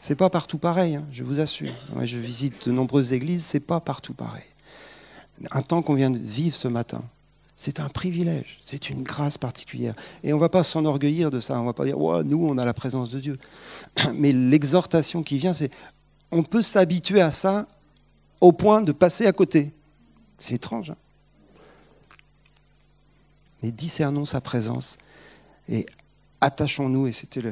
C'est 0.00 0.16
pas 0.16 0.30
partout 0.30 0.58
pareil, 0.58 0.96
hein, 0.96 1.06
je 1.12 1.22
vous 1.22 1.40
assure. 1.40 1.72
Je 2.02 2.18
visite 2.18 2.68
de 2.68 2.72
nombreuses 2.72 3.12
églises, 3.12 3.44
c'est 3.44 3.60
pas 3.60 3.80
partout 3.80 4.14
pareil. 4.14 4.49
Un 5.50 5.62
temps 5.62 5.82
qu'on 5.82 5.94
vient 5.94 6.10
de 6.10 6.18
vivre 6.18 6.56
ce 6.56 6.68
matin, 6.68 7.02
c'est 7.56 7.80
un 7.80 7.88
privilège, 7.88 8.58
c'est 8.64 8.90
une 8.90 9.02
grâce 9.02 9.38
particulière. 9.38 9.94
Et 10.22 10.32
on 10.32 10.36
ne 10.36 10.40
va 10.40 10.48
pas 10.48 10.62
s'enorgueillir 10.62 11.30
de 11.30 11.40
ça, 11.40 11.58
on 11.58 11.62
ne 11.62 11.66
va 11.66 11.72
pas 11.72 11.84
dire, 11.84 11.98
nous, 11.98 12.46
on 12.46 12.58
a 12.58 12.64
la 12.64 12.74
présence 12.74 13.10
de 13.10 13.20
Dieu. 13.20 13.38
Mais 14.14 14.32
l'exhortation 14.32 15.22
qui 15.22 15.38
vient, 15.38 15.52
c'est 15.52 15.70
on 16.30 16.42
peut 16.42 16.62
s'habituer 16.62 17.20
à 17.20 17.30
ça 17.30 17.66
au 18.40 18.52
point 18.52 18.82
de 18.82 18.92
passer 18.92 19.26
à 19.26 19.32
côté. 19.32 19.72
C'est 20.38 20.54
étrange. 20.54 20.90
Hein 20.90 20.96
Mais 23.62 23.70
discernons 23.70 24.24
sa 24.24 24.40
présence 24.40 24.98
et 25.68 25.86
attachons-nous, 26.40 27.08
et 27.08 27.12
c'était 27.12 27.42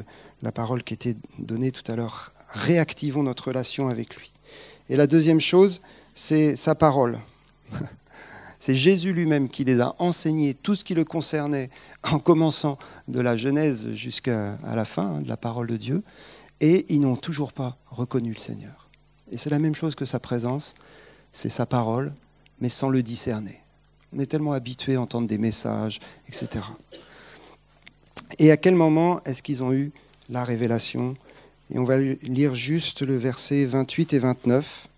la 0.41 0.51
parole 0.51 0.83
qui 0.83 0.93
était 0.93 1.15
donnée 1.37 1.71
tout 1.71 1.89
à 1.91 1.95
l'heure, 1.95 2.33
réactivons 2.49 3.23
notre 3.23 3.49
relation 3.49 3.87
avec 3.89 4.15
lui. 4.15 4.31
Et 4.89 4.95
la 4.95 5.05
deuxième 5.05 5.39
chose, 5.39 5.81
c'est 6.15 6.55
sa 6.55 6.73
parole. 6.73 7.19
C'est 8.59 8.75
Jésus 8.75 9.13
lui-même 9.13 9.47
qui 9.47 9.63
les 9.63 9.79
a 9.79 9.95
enseignés 9.99 10.53
tout 10.53 10.75
ce 10.75 10.83
qui 10.83 10.93
le 10.93 11.05
concernait, 11.05 11.69
en 12.03 12.19
commençant 12.19 12.77
de 13.07 13.21
la 13.21 13.37
Genèse 13.37 13.87
jusqu'à 13.93 14.57
la 14.63 14.85
fin 14.85 15.15
hein, 15.15 15.21
de 15.21 15.29
la 15.29 15.37
parole 15.37 15.67
de 15.67 15.77
Dieu 15.77 16.03
et 16.61 16.85
ils 16.89 16.99
n'ont 16.99 17.15
toujours 17.15 17.53
pas 17.53 17.77
reconnu 17.87 18.33
le 18.33 18.39
Seigneur. 18.39 18.89
Et 19.31 19.37
c'est 19.37 19.49
la 19.49 19.59
même 19.59 19.75
chose 19.75 19.95
que 19.95 20.05
sa 20.05 20.19
présence, 20.19 20.75
c'est 21.31 21.49
sa 21.49 21.65
parole, 21.65 22.13
mais 22.59 22.69
sans 22.69 22.89
le 22.89 23.03
discerner. 23.03 23.61
On 24.13 24.19
est 24.19 24.25
tellement 24.25 24.53
habitué 24.53 24.95
à 24.95 25.01
entendre 25.01 25.27
des 25.27 25.37
messages, 25.37 25.99
etc. 26.27 26.65
Et 28.39 28.51
à 28.51 28.57
quel 28.57 28.75
moment 28.75 29.21
est-ce 29.23 29.43
qu'ils 29.43 29.63
ont 29.63 29.71
eu 29.71 29.91
la 30.29 30.43
révélation? 30.43 31.15
Et 31.73 31.79
on 31.79 31.83
va 31.83 31.97
lire 31.97 32.55
juste 32.55 33.01
le 33.03 33.15
verset 33.15 33.65
28 33.65 34.13
et 34.13 34.19
29. 34.19 34.88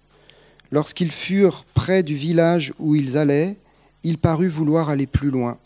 Lorsqu'ils 0.71 1.11
furent 1.11 1.65
près 1.73 2.01
du 2.01 2.15
village 2.15 2.73
où 2.79 2.95
ils 2.95 3.17
allaient, 3.17 3.57
il 4.03 4.17
parut 4.17 4.47
vouloir 4.47 4.89
aller 4.89 5.07
plus 5.07 5.29
loin. 5.29 5.57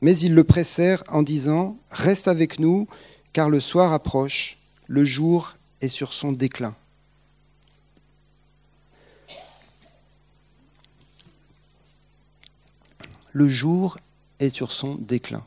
Mais 0.00 0.16
ils 0.16 0.34
le 0.34 0.44
pressèrent 0.44 1.02
en 1.08 1.22
disant, 1.22 1.76
Reste 1.90 2.28
avec 2.28 2.60
nous, 2.60 2.86
car 3.32 3.50
le 3.50 3.60
soir 3.60 3.92
approche 3.92 4.58
le 4.86 5.04
jour 5.04 5.54
est 5.82 5.88
sur 5.88 6.14
son 6.14 6.32
déclin. 6.32 6.74
Le 13.32 13.46
jour 13.46 13.98
est 14.40 14.48
sur 14.48 14.72
son 14.72 14.94
déclin. 14.94 15.44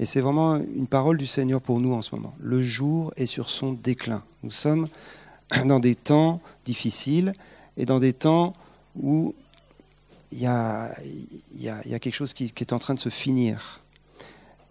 Et 0.00 0.04
c'est 0.04 0.20
vraiment 0.20 0.56
une 0.56 0.88
parole 0.88 1.16
du 1.16 1.26
Seigneur 1.26 1.60
pour 1.60 1.80
nous 1.80 1.92
en 1.92 2.02
ce 2.02 2.14
moment. 2.14 2.34
Le 2.40 2.62
jour 2.62 3.12
est 3.16 3.26
sur 3.26 3.48
son 3.48 3.72
déclin. 3.72 4.22
Nous 4.42 4.50
sommes 4.50 4.88
dans 5.64 5.80
des 5.80 5.94
temps 5.94 6.40
difficiles 6.64 7.34
et 7.76 7.86
dans 7.86 8.00
des 8.00 8.12
temps 8.12 8.52
où 8.96 9.34
il 10.32 10.40
y 10.40 10.46
a, 10.46 10.92
quelque 11.98 12.12
chose 12.12 12.34
qui, 12.34 12.44
est 12.44 12.72
en 12.72 12.78
train 12.78 12.94
de 12.94 13.00
se 13.00 13.08
finir. 13.08 13.82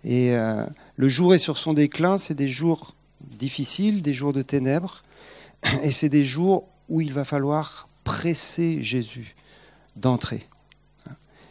Et 0.03 0.35
euh, 0.35 0.65
le 0.95 1.09
jour 1.09 1.33
est 1.33 1.39
sur 1.39 1.57
son 1.57 1.73
déclin, 1.73 2.17
c'est 2.17 2.35
des 2.35 2.47
jours 2.47 2.93
difficiles, 3.21 4.01
des 4.01 4.13
jours 4.13 4.33
de 4.33 4.41
ténèbres, 4.41 5.03
et 5.83 5.91
c'est 5.91 6.09
des 6.09 6.23
jours 6.23 6.67
où 6.89 7.01
il 7.01 7.11
va 7.11 7.25
falloir 7.25 7.89
presser 8.03 8.81
Jésus 8.83 9.35
d'entrer. 9.95 10.45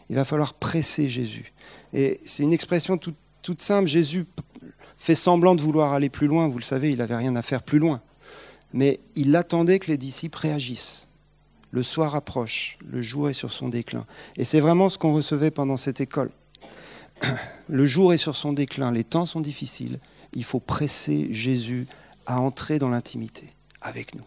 Il 0.08 0.16
va 0.16 0.24
falloir 0.24 0.54
presser 0.54 1.08
Jésus. 1.08 1.52
Et 1.92 2.20
c'est 2.24 2.42
une 2.42 2.52
expression 2.52 2.96
toute, 2.98 3.60
simple. 3.60 3.88
Jésus 3.88 4.26
fait 4.98 5.14
semblant 5.14 5.54
de 5.54 5.62
vouloir 5.62 5.92
aller 5.92 6.08
plus 6.08 6.26
loin. 6.26 6.48
Vous 6.48 6.58
le 6.58 6.64
savez, 6.64 6.92
il 6.92 6.98
n'avait 6.98 7.16
rien 7.16 7.34
à 7.36 7.42
faire 7.42 7.62
plus 7.62 7.78
loin. 7.78 8.00
Mais 8.72 9.00
il 9.14 9.34
attendait 9.36 9.78
que 9.78 9.88
les 9.88 9.96
disciples 9.96 10.38
réagissent. 10.38 11.08
Le 11.70 11.82
soir 11.82 12.14
approche, 12.14 12.78
le 12.86 13.02
jour 13.02 13.28
est 13.28 13.34
sur 13.34 13.52
son 13.52 13.68
déclin. 13.68 14.06
Et 14.36 14.44
c'est 14.44 14.60
vraiment 14.60 14.88
ce 14.88 14.98
qu'on 14.98 15.14
recevait 15.14 15.50
pendant 15.50 15.76
cette 15.76 16.00
école. 16.00 16.30
Le 17.68 17.86
jour 17.86 18.12
est 18.12 18.18
sur 18.18 18.36
son 18.36 18.52
déclin, 18.52 18.92
les 18.92 19.02
temps 19.02 19.26
sont 19.26 19.40
difficiles. 19.40 19.98
Il 20.34 20.44
faut 20.44 20.60
presser 20.60 21.26
Jésus 21.32 21.88
à 22.26 22.40
entrer 22.40 22.78
dans 22.78 22.90
l'intimité 22.90 23.52
avec 23.80 24.14
nous. 24.14 24.24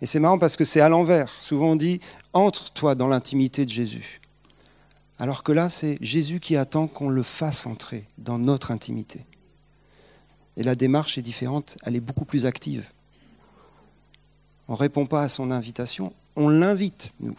Et 0.00 0.06
c'est 0.06 0.20
marrant 0.20 0.38
parce 0.38 0.56
que 0.56 0.64
c'est 0.64 0.80
à 0.80 0.88
l'envers. 0.88 1.30
Souvent 1.40 1.70
on 1.70 1.76
dit 1.76 2.00
entre-toi 2.34 2.94
dans 2.94 3.08
l'intimité 3.08 3.64
de 3.64 3.70
Jésus. 3.70 4.20
Alors 5.18 5.42
que 5.42 5.52
là, 5.52 5.70
c'est 5.70 5.96
Jésus 6.00 6.40
qui 6.40 6.56
attend 6.56 6.88
qu'on 6.88 7.08
le 7.08 7.22
fasse 7.22 7.66
entrer 7.66 8.04
dans 8.18 8.38
notre 8.38 8.70
intimité. 8.70 9.24
Et 10.58 10.62
la 10.62 10.74
démarche 10.74 11.18
est 11.18 11.22
différente, 11.22 11.76
elle 11.84 11.96
est 11.96 12.00
beaucoup 12.00 12.24
plus 12.24 12.46
active. 12.46 12.84
On 14.68 14.72
ne 14.72 14.78
répond 14.78 15.06
pas 15.06 15.22
à 15.22 15.28
son 15.28 15.50
invitation, 15.50 16.12
on 16.34 16.48
l'invite, 16.48 17.12
nous. 17.20 17.36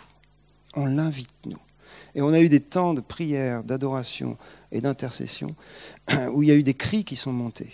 On 0.76 0.86
l'invite, 0.86 1.34
nous. 1.46 1.58
Et 2.16 2.22
on 2.22 2.34
a 2.34 2.40
eu 2.40 2.50
des 2.50 2.60
temps 2.60 2.94
de 2.94 3.02
prière, 3.02 3.64
d'adoration 3.64 4.38
et 4.72 4.82
d'intercession 4.82 5.56
où 6.34 6.44
il 6.44 6.50
y 6.50 6.52
a 6.52 6.56
eu 6.56 6.64
des 6.64 6.74
cris 6.74 7.04
qui 7.04 7.16
sont 7.16 7.34
montés, 7.34 7.72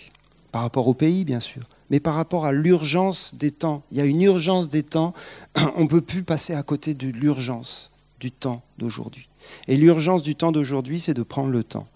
par 0.52 0.62
rapport 0.62 0.88
au 0.88 0.94
pays, 0.94 1.24
bien 1.24 1.40
sûr, 1.40 1.64
mais 1.90 2.00
par 2.00 2.16
rapport 2.16 2.46
à 2.46 2.52
l'urgence 2.52 3.36
des 3.36 3.52
temps. 3.52 3.84
Il 3.92 3.98
y 3.98 4.02
a 4.02 4.06
une 4.06 4.22
urgence 4.22 4.68
des 4.68 4.84
temps, 4.84 5.14
on 5.76 5.84
ne 5.84 5.88
peut 5.88 6.02
plus 6.02 6.24
passer 6.24 6.54
à 6.54 6.64
côté 6.64 6.94
de 6.94 7.08
l'urgence 7.08 7.92
du 8.20 8.32
temps 8.32 8.64
d'aujourd'hui. 8.78 9.30
Et 9.68 9.78
l'urgence 9.78 10.24
du 10.24 10.36
temps 10.36 10.52
d'aujourd'hui, 10.52 11.00
c'est 11.00 11.14
de 11.14 11.24
prendre 11.24 11.50
le 11.50 11.64
temps 11.64 11.88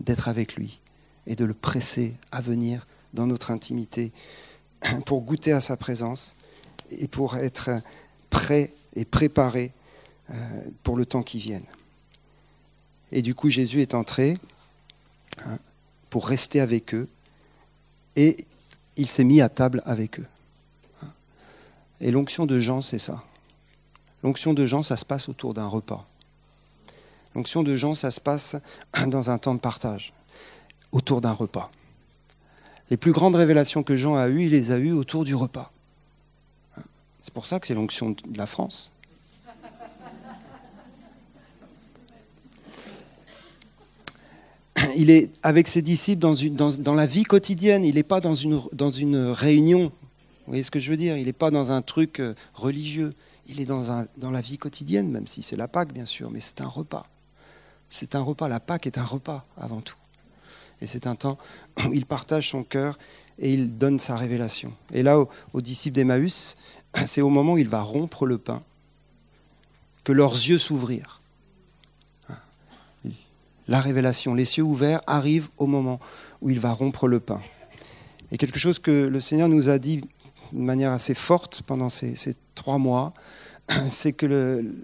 d'être 0.00 0.28
avec 0.28 0.54
lui 0.54 0.80
et 1.26 1.36
de 1.36 1.44
le 1.44 1.54
presser 1.54 2.14
à 2.30 2.40
venir 2.40 2.86
dans 3.14 3.26
notre 3.26 3.50
intimité 3.50 4.12
pour 5.06 5.22
goûter 5.22 5.52
à 5.52 5.60
sa 5.60 5.76
présence 5.76 6.34
et 6.90 7.08
pour 7.08 7.36
être 7.36 7.70
prêt 8.30 8.72
et 8.94 9.04
préparé 9.04 9.72
euh, 10.30 10.34
pour 10.82 10.96
le 10.96 11.06
temps 11.06 11.22
qui 11.22 11.38
vienne. 11.38 11.64
Et 13.12 13.22
du 13.22 13.34
coup, 13.34 13.48
Jésus 13.48 13.80
est 13.80 13.94
entré 13.94 14.38
hein, 15.44 15.58
pour 16.10 16.26
rester 16.26 16.60
avec 16.60 16.94
eux 16.94 17.08
et 18.16 18.44
il 18.96 19.08
s'est 19.08 19.24
mis 19.24 19.40
à 19.40 19.48
table 19.48 19.82
avec 19.86 20.20
eux. 20.20 20.26
Et 22.00 22.10
l'onction 22.10 22.46
de 22.46 22.58
Jean, 22.58 22.80
c'est 22.80 22.98
ça. 22.98 23.24
L'onction 24.22 24.54
de 24.54 24.66
Jean, 24.66 24.82
ça 24.82 24.96
se 24.96 25.04
passe 25.04 25.28
autour 25.28 25.54
d'un 25.54 25.66
repas. 25.66 26.06
L'onction 27.34 27.62
de 27.62 27.76
Jean, 27.76 27.94
ça 27.94 28.10
se 28.10 28.20
passe 28.20 28.56
dans 29.06 29.30
un 29.30 29.38
temps 29.38 29.54
de 29.54 29.60
partage, 29.60 30.12
autour 30.92 31.20
d'un 31.20 31.32
repas. 31.32 31.70
Les 32.90 32.96
plus 32.96 33.12
grandes 33.12 33.36
révélations 33.36 33.82
que 33.82 33.96
Jean 33.96 34.16
a 34.16 34.28
eues, 34.28 34.44
il 34.44 34.50
les 34.50 34.72
a 34.72 34.78
eues 34.78 34.92
autour 34.92 35.24
du 35.24 35.34
repas. 35.34 35.72
C'est 37.20 37.34
pour 37.34 37.46
ça 37.46 37.60
que 37.60 37.66
c'est 37.66 37.74
l'onction 37.74 38.10
de 38.10 38.38
la 38.38 38.46
France. 38.46 38.90
Il 44.96 45.10
est 45.10 45.30
avec 45.42 45.68
ses 45.68 45.82
disciples 45.82 46.22
dans, 46.22 46.94
la 46.94 47.04
vie 47.04 47.24
quotidienne, 47.24 47.84
il 47.84 47.96
n'est 47.96 48.02
pas 48.02 48.22
dans 48.22 48.34
une, 48.34 48.58
réunion. 49.32 49.88
Vous 49.88 49.92
voyez 50.46 50.62
ce 50.62 50.70
que 50.70 50.80
je 50.80 50.90
veux 50.90 50.96
dire? 50.96 51.18
Il 51.18 51.26
n'est 51.26 51.34
pas 51.34 51.50
dans 51.50 51.70
un 51.72 51.82
truc 51.82 52.20
euh, 52.20 52.34
religieux. 52.54 53.12
Il 53.46 53.60
est 53.60 53.66
dans 53.66 54.30
la 54.30 54.40
vie 54.40 54.56
quotidienne, 54.56 55.10
même 55.10 55.26
si 55.26 55.42
c'est 55.42 55.56
la 55.56 55.68
Pâque, 55.68 55.92
bien 55.92 56.06
sûr, 56.06 56.30
mais 56.30 56.40
c'est 56.40 56.62
un 56.62 56.66
repas. 56.66 57.06
C'est 57.90 58.14
un 58.14 58.22
repas. 58.22 58.48
La 58.48 58.60
Pâque 58.60 58.86
est 58.86 58.96
un 58.96 59.04
repas 59.04 59.44
avant 59.58 59.82
tout. 59.82 59.96
Et 60.80 60.86
c'est 60.86 61.06
un 61.06 61.16
temps 61.16 61.38
où 61.86 61.92
il 61.92 62.06
partage 62.06 62.50
son 62.50 62.62
cœur 62.62 62.98
et 63.38 63.52
il 63.52 63.78
donne 63.78 63.98
sa 63.98 64.16
révélation. 64.16 64.72
Et 64.92 65.02
là, 65.02 65.18
aux, 65.52 65.60
disciples 65.60 65.96
d'Emmaüs, 65.96 66.56
c'est 67.06 67.20
au 67.20 67.30
moment 67.30 67.54
où 67.54 67.58
il 67.58 67.68
va 67.68 67.82
rompre 67.82 68.26
le 68.26 68.38
pain 68.38 68.62
que 70.04 70.12
leurs 70.12 70.32
yeux 70.32 70.58
s'ouvrirent. 70.58 71.20
La 73.68 73.80
révélation, 73.80 74.32
les 74.32 74.46
cieux 74.46 74.62
ouverts 74.62 75.02
arrivent 75.06 75.50
au 75.58 75.66
moment 75.66 76.00
où 76.40 76.48
il 76.48 76.58
va 76.58 76.72
rompre 76.72 77.06
le 77.06 77.20
pain. 77.20 77.42
Et 78.32 78.38
quelque 78.38 78.58
chose 78.58 78.78
que 78.78 79.06
le 79.06 79.20
Seigneur 79.20 79.48
nous 79.48 79.68
a 79.68 79.78
dit 79.78 80.00
de 80.52 80.58
manière 80.58 80.92
assez 80.92 81.12
forte 81.12 81.62
pendant 81.66 81.90
ces, 81.90 82.14
trois 82.54 82.78
mois, 82.78 83.12
c'est 83.90 84.14
que 84.14 84.24
le, 84.26 84.74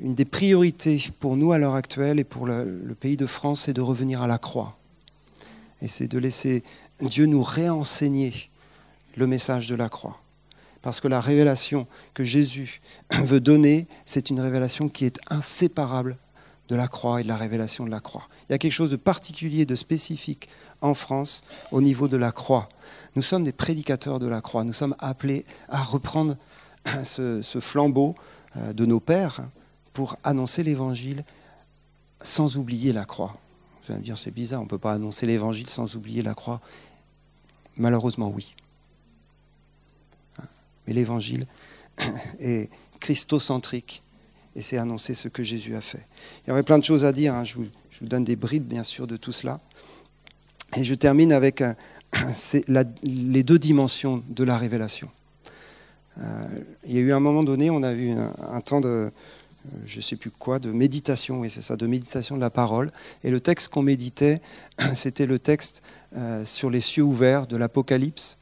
une 0.00 0.14
des 0.14 0.24
priorités 0.24 1.02
pour 1.20 1.36
nous 1.36 1.52
à 1.52 1.58
l'heure 1.58 1.74
actuelle 1.74 2.18
et 2.18 2.24
pour 2.24 2.46
le, 2.46 2.96
pays 2.98 3.16
de 3.16 3.26
France, 3.26 3.62
c'est 3.62 3.72
de 3.72 3.80
revenir 3.80 4.22
à 4.22 4.26
la 4.26 4.38
croix. 4.38 4.76
Et 5.82 5.88
c'est 5.88 6.08
de 6.08 6.18
laisser 6.18 6.62
Dieu 7.00 7.26
nous 7.26 7.42
réenseigner 7.42 8.32
le 9.16 9.26
message 9.26 9.68
de 9.68 9.74
la 9.74 9.88
croix. 9.88 10.20
Parce 10.82 11.00
que 11.00 11.08
la 11.08 11.20
révélation 11.20 11.86
que 12.14 12.24
Jésus 12.24 12.80
veut 13.10 13.40
donner, 13.40 13.86
c'est 14.06 14.30
une 14.30 14.40
révélation 14.40 14.88
qui 14.88 15.04
est 15.04 15.20
inséparable 15.28 16.16
de 16.70 16.76
la 16.76 16.88
croix 16.88 17.20
et 17.20 17.24
de 17.24 17.28
la 17.28 17.36
révélation 17.36 17.84
de 17.84 17.90
la 17.90 18.00
croix. 18.00 18.28
Il 18.48 18.52
y 18.52 18.54
a 18.54 18.58
quelque 18.58 18.72
chose 18.72 18.90
de 18.90 18.96
particulier, 18.96 19.66
de 19.66 19.74
spécifique 19.74 20.48
en 20.80 20.94
France 20.94 21.42
au 21.72 21.82
niveau 21.82 22.08
de 22.08 22.16
la 22.16 22.32
croix. 22.32 22.68
Nous 23.16 23.22
sommes 23.22 23.44
des 23.44 23.52
prédicateurs 23.52 24.18
de 24.18 24.28
la 24.28 24.40
croix. 24.40 24.64
Nous 24.64 24.72
sommes 24.72 24.94
appelés 25.00 25.44
à 25.68 25.82
reprendre 25.82 26.36
ce, 27.02 27.42
flambeau 27.60 28.14
euh, 28.56 28.72
de 28.72 28.86
nos 28.86 29.00
pères 29.00 29.42
pour 29.92 30.16
annoncer 30.22 30.62
l'évangile 30.62 31.24
sans 32.22 32.56
oublier 32.56 32.92
la 32.92 33.04
croix. 33.04 33.36
Vous 33.82 33.92
allez 33.92 34.00
me 34.00 34.04
dire, 34.04 34.18
c'est 34.18 34.30
bizarre, 34.30 34.60
on 34.60 34.64
ne 34.64 34.68
peut 34.68 34.78
pas 34.78 34.92
annoncer 34.92 35.26
l'évangile 35.26 35.68
sans 35.68 35.96
oublier 35.96 36.22
la 36.22 36.34
croix. 36.34 36.60
Malheureusement, 37.76 38.28
oui. 38.28 38.54
Mais 40.86 40.92
l'évangile 40.92 41.46
est 42.40 42.70
christocentrique 43.00 44.02
et 44.56 44.60
c'est 44.60 44.76
annoncer 44.76 45.14
ce 45.14 45.28
que 45.28 45.42
Jésus 45.42 45.74
a 45.74 45.80
fait. 45.80 46.06
Il 46.44 46.50
y 46.50 46.52
aurait 46.52 46.62
plein 46.62 46.78
de 46.78 46.84
choses 46.84 47.04
à 47.04 47.12
dire, 47.12 47.34
hein. 47.34 47.44
je, 47.44 47.56
vous, 47.56 47.66
donne 48.02 48.24
des 48.24 48.36
bribes 48.36 48.66
bien 48.66 48.82
sûr 48.82 49.06
de 49.06 49.16
tout 49.16 49.32
cela. 49.32 49.60
Et 50.76 50.84
je 50.84 50.94
termine 50.94 51.32
avec 51.32 51.62
les 53.02 53.42
deux 53.42 53.58
dimensions 53.58 54.22
de 54.28 54.44
la 54.44 54.56
révélation. 54.56 55.10
Euh, 56.18 56.44
il 56.84 56.92
y 56.92 56.98
a 56.98 57.00
eu 57.00 57.12
un 57.12 57.20
moment 57.20 57.44
donné, 57.44 57.70
on 57.70 57.82
a 57.82 57.92
eu 57.92 58.10
un 58.10 58.60
temps 58.60 58.80
de, 58.80 59.12
je 59.84 59.96
ne 59.96 60.02
sais 60.02 60.16
plus 60.16 60.30
quoi, 60.30 60.58
de 60.58 60.72
méditation, 60.72 61.40
oui 61.40 61.50
c'est 61.50 61.62
ça, 61.62 61.76
de 61.76 61.86
méditation 61.86 62.36
de 62.36 62.40
la 62.40 62.50
parole. 62.50 62.90
Et 63.24 63.30
le 63.30 63.40
texte 63.40 63.68
qu'on 63.68 63.82
méditait, 63.82 64.40
c'était 64.94 65.26
le 65.26 65.38
texte 65.38 65.82
euh, 66.16 66.44
sur 66.44 66.70
les 66.70 66.80
cieux 66.80 67.02
ouverts 67.02 67.46
de 67.46 67.56
l'Apocalypse. 67.56 68.39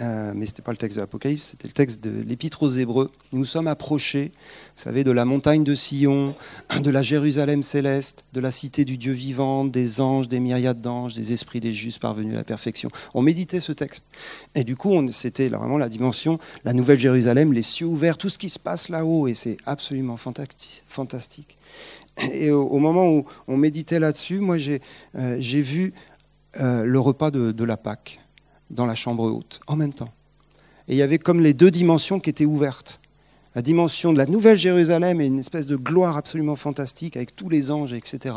Euh, 0.00 0.32
mais 0.34 0.44
ce 0.44 0.50
n'était 0.50 0.62
pas 0.62 0.72
le 0.72 0.76
texte 0.76 0.96
de 0.96 1.00
l'Apocalypse, 1.00 1.44
c'était 1.52 1.68
le 1.68 1.72
texte 1.72 2.04
de 2.04 2.22
l'Épître 2.22 2.62
aux 2.62 2.68
Hébreux. 2.68 3.10
Nous 3.32 3.46
sommes 3.46 3.66
approchés, 3.66 4.30
vous 4.76 4.82
savez, 4.82 5.04
de 5.04 5.10
la 5.10 5.24
montagne 5.24 5.64
de 5.64 5.74
Sion, 5.74 6.34
de 6.80 6.90
la 6.90 7.00
Jérusalem 7.00 7.62
céleste, 7.62 8.24
de 8.34 8.40
la 8.40 8.50
cité 8.50 8.84
du 8.84 8.98
Dieu 8.98 9.14
vivant, 9.14 9.64
des 9.64 10.02
anges, 10.02 10.28
des 10.28 10.38
myriades 10.38 10.82
d'anges, 10.82 11.14
des 11.14 11.32
esprits 11.32 11.60
des 11.60 11.72
justes 11.72 12.00
parvenus 12.00 12.34
à 12.34 12.38
la 12.38 12.44
perfection. 12.44 12.90
On 13.14 13.22
méditait 13.22 13.60
ce 13.60 13.72
texte. 13.72 14.04
Et 14.54 14.64
du 14.64 14.76
coup, 14.76 14.92
c'était 15.08 15.48
vraiment 15.48 15.78
la 15.78 15.88
dimension, 15.88 16.38
la 16.64 16.74
nouvelle 16.74 16.98
Jérusalem, 16.98 17.54
les 17.54 17.62
cieux 17.62 17.86
ouverts, 17.86 18.18
tout 18.18 18.28
ce 18.28 18.38
qui 18.38 18.50
se 18.50 18.58
passe 18.58 18.90
là-haut, 18.90 19.28
et 19.28 19.34
c'est 19.34 19.56
absolument 19.64 20.18
fantastique. 20.18 21.56
Et 22.32 22.50
au, 22.50 22.78
moment 22.78 23.10
où 23.10 23.26
on 23.46 23.58
méditait 23.58 23.98
là-dessus, 23.98 24.38
moi 24.38 24.56
j'ai 24.56 24.80
euh, 25.16 25.36
vu 25.38 25.92
euh, 26.58 26.84
le 26.84 26.98
repas 26.98 27.30
de, 27.30 27.52
de 27.52 27.64
la 27.64 27.76
Pâque 27.76 28.20
dans 28.70 28.86
la 28.86 28.94
chambre 28.94 29.24
haute, 29.24 29.60
en 29.66 29.76
même 29.76 29.92
temps. 29.92 30.12
Et 30.88 30.94
il 30.94 30.96
y 30.96 31.02
avait 31.02 31.18
comme 31.18 31.40
les 31.40 31.54
deux 31.54 31.70
dimensions 31.70 32.20
qui 32.20 32.30
étaient 32.30 32.44
ouvertes. 32.44 33.00
La 33.54 33.62
dimension 33.62 34.12
de 34.12 34.18
la 34.18 34.26
Nouvelle 34.26 34.56
Jérusalem 34.56 35.20
et 35.20 35.26
une 35.26 35.38
espèce 35.38 35.66
de 35.66 35.76
gloire 35.76 36.16
absolument 36.16 36.56
fantastique 36.56 37.16
avec 37.16 37.34
tous 37.34 37.48
les 37.48 37.70
anges, 37.70 37.94
etc. 37.94 38.36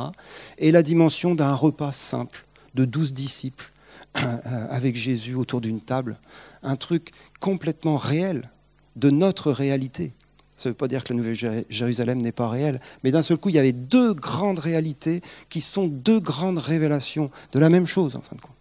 Et 0.57 0.71
la 0.71 0.81
dimension 0.81 1.35
d'un 1.35 1.53
repas 1.53 1.91
simple 1.91 2.45
de 2.73 2.85
douze 2.85 3.13
disciples 3.13 3.71
euh, 4.17 4.37
avec 4.69 4.95
Jésus 4.95 5.35
autour 5.35 5.61
d'une 5.61 5.81
table. 5.81 6.17
Un 6.63 6.77
truc 6.77 7.11
complètement 7.39 7.97
réel 7.97 8.49
de 8.95 9.09
notre 9.09 9.51
réalité. 9.51 10.13
Ça 10.55 10.69
ne 10.69 10.71
veut 10.71 10.77
pas 10.77 10.87
dire 10.87 11.03
que 11.03 11.13
la 11.13 11.17
Nouvelle 11.17 11.65
Jérusalem 11.69 12.21
n'est 12.21 12.33
pas 12.33 12.49
réelle, 12.49 12.81
mais 13.03 13.11
d'un 13.11 13.21
seul 13.21 13.37
coup, 13.37 13.47
il 13.47 13.55
y 13.55 13.59
avait 13.59 13.71
deux 13.71 14.13
grandes 14.13 14.59
réalités 14.59 15.21
qui 15.49 15.61
sont 15.61 15.87
deux 15.87 16.19
grandes 16.19 16.57
révélations 16.57 17.31
de 17.53 17.59
la 17.59 17.69
même 17.69 17.85
chose, 17.85 18.15
en 18.15 18.21
fin 18.21 18.35
de 18.35 18.41
compte 18.41 18.58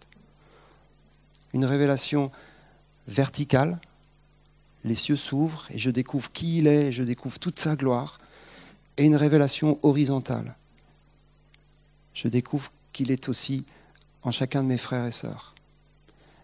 une 1.53 1.65
révélation 1.65 2.31
verticale. 3.07 3.79
Les 4.83 4.95
cieux 4.95 5.15
s'ouvrent 5.15 5.67
et 5.71 5.77
je 5.77 5.89
découvre 5.89 6.31
qui 6.31 6.59
il 6.59 6.67
est, 6.67 6.87
et 6.87 6.91
je 6.91 7.03
découvre 7.03 7.39
toute 7.39 7.59
sa 7.59 7.75
gloire. 7.75 8.19
Et 8.97 9.05
une 9.05 9.15
révélation 9.15 9.79
horizontale. 9.83 10.55
Je 12.13 12.27
découvre 12.27 12.71
qu'il 12.91 13.11
est 13.11 13.29
aussi 13.29 13.65
en 14.23 14.31
chacun 14.31 14.63
de 14.63 14.67
mes 14.67 14.77
frères 14.77 15.05
et 15.05 15.11
sœurs. 15.11 15.55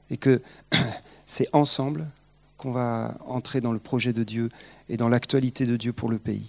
Et 0.10 0.18
que 0.18 0.42
c'est 1.26 1.50
ensemble 1.54 2.08
qu'on 2.58 2.72
va 2.72 3.18
entrer 3.26 3.62
dans 3.62 3.74
le 3.74 3.80
projet 3.80 4.14
de 4.14 4.24
Dieu 4.24 4.50
et 4.90 4.98
dans 4.98 5.10
l'actualité 5.10 5.66
de 5.66 5.76
Dieu 5.76 5.92
pour 5.92 6.10
le 6.10 6.20
pays. 6.20 6.48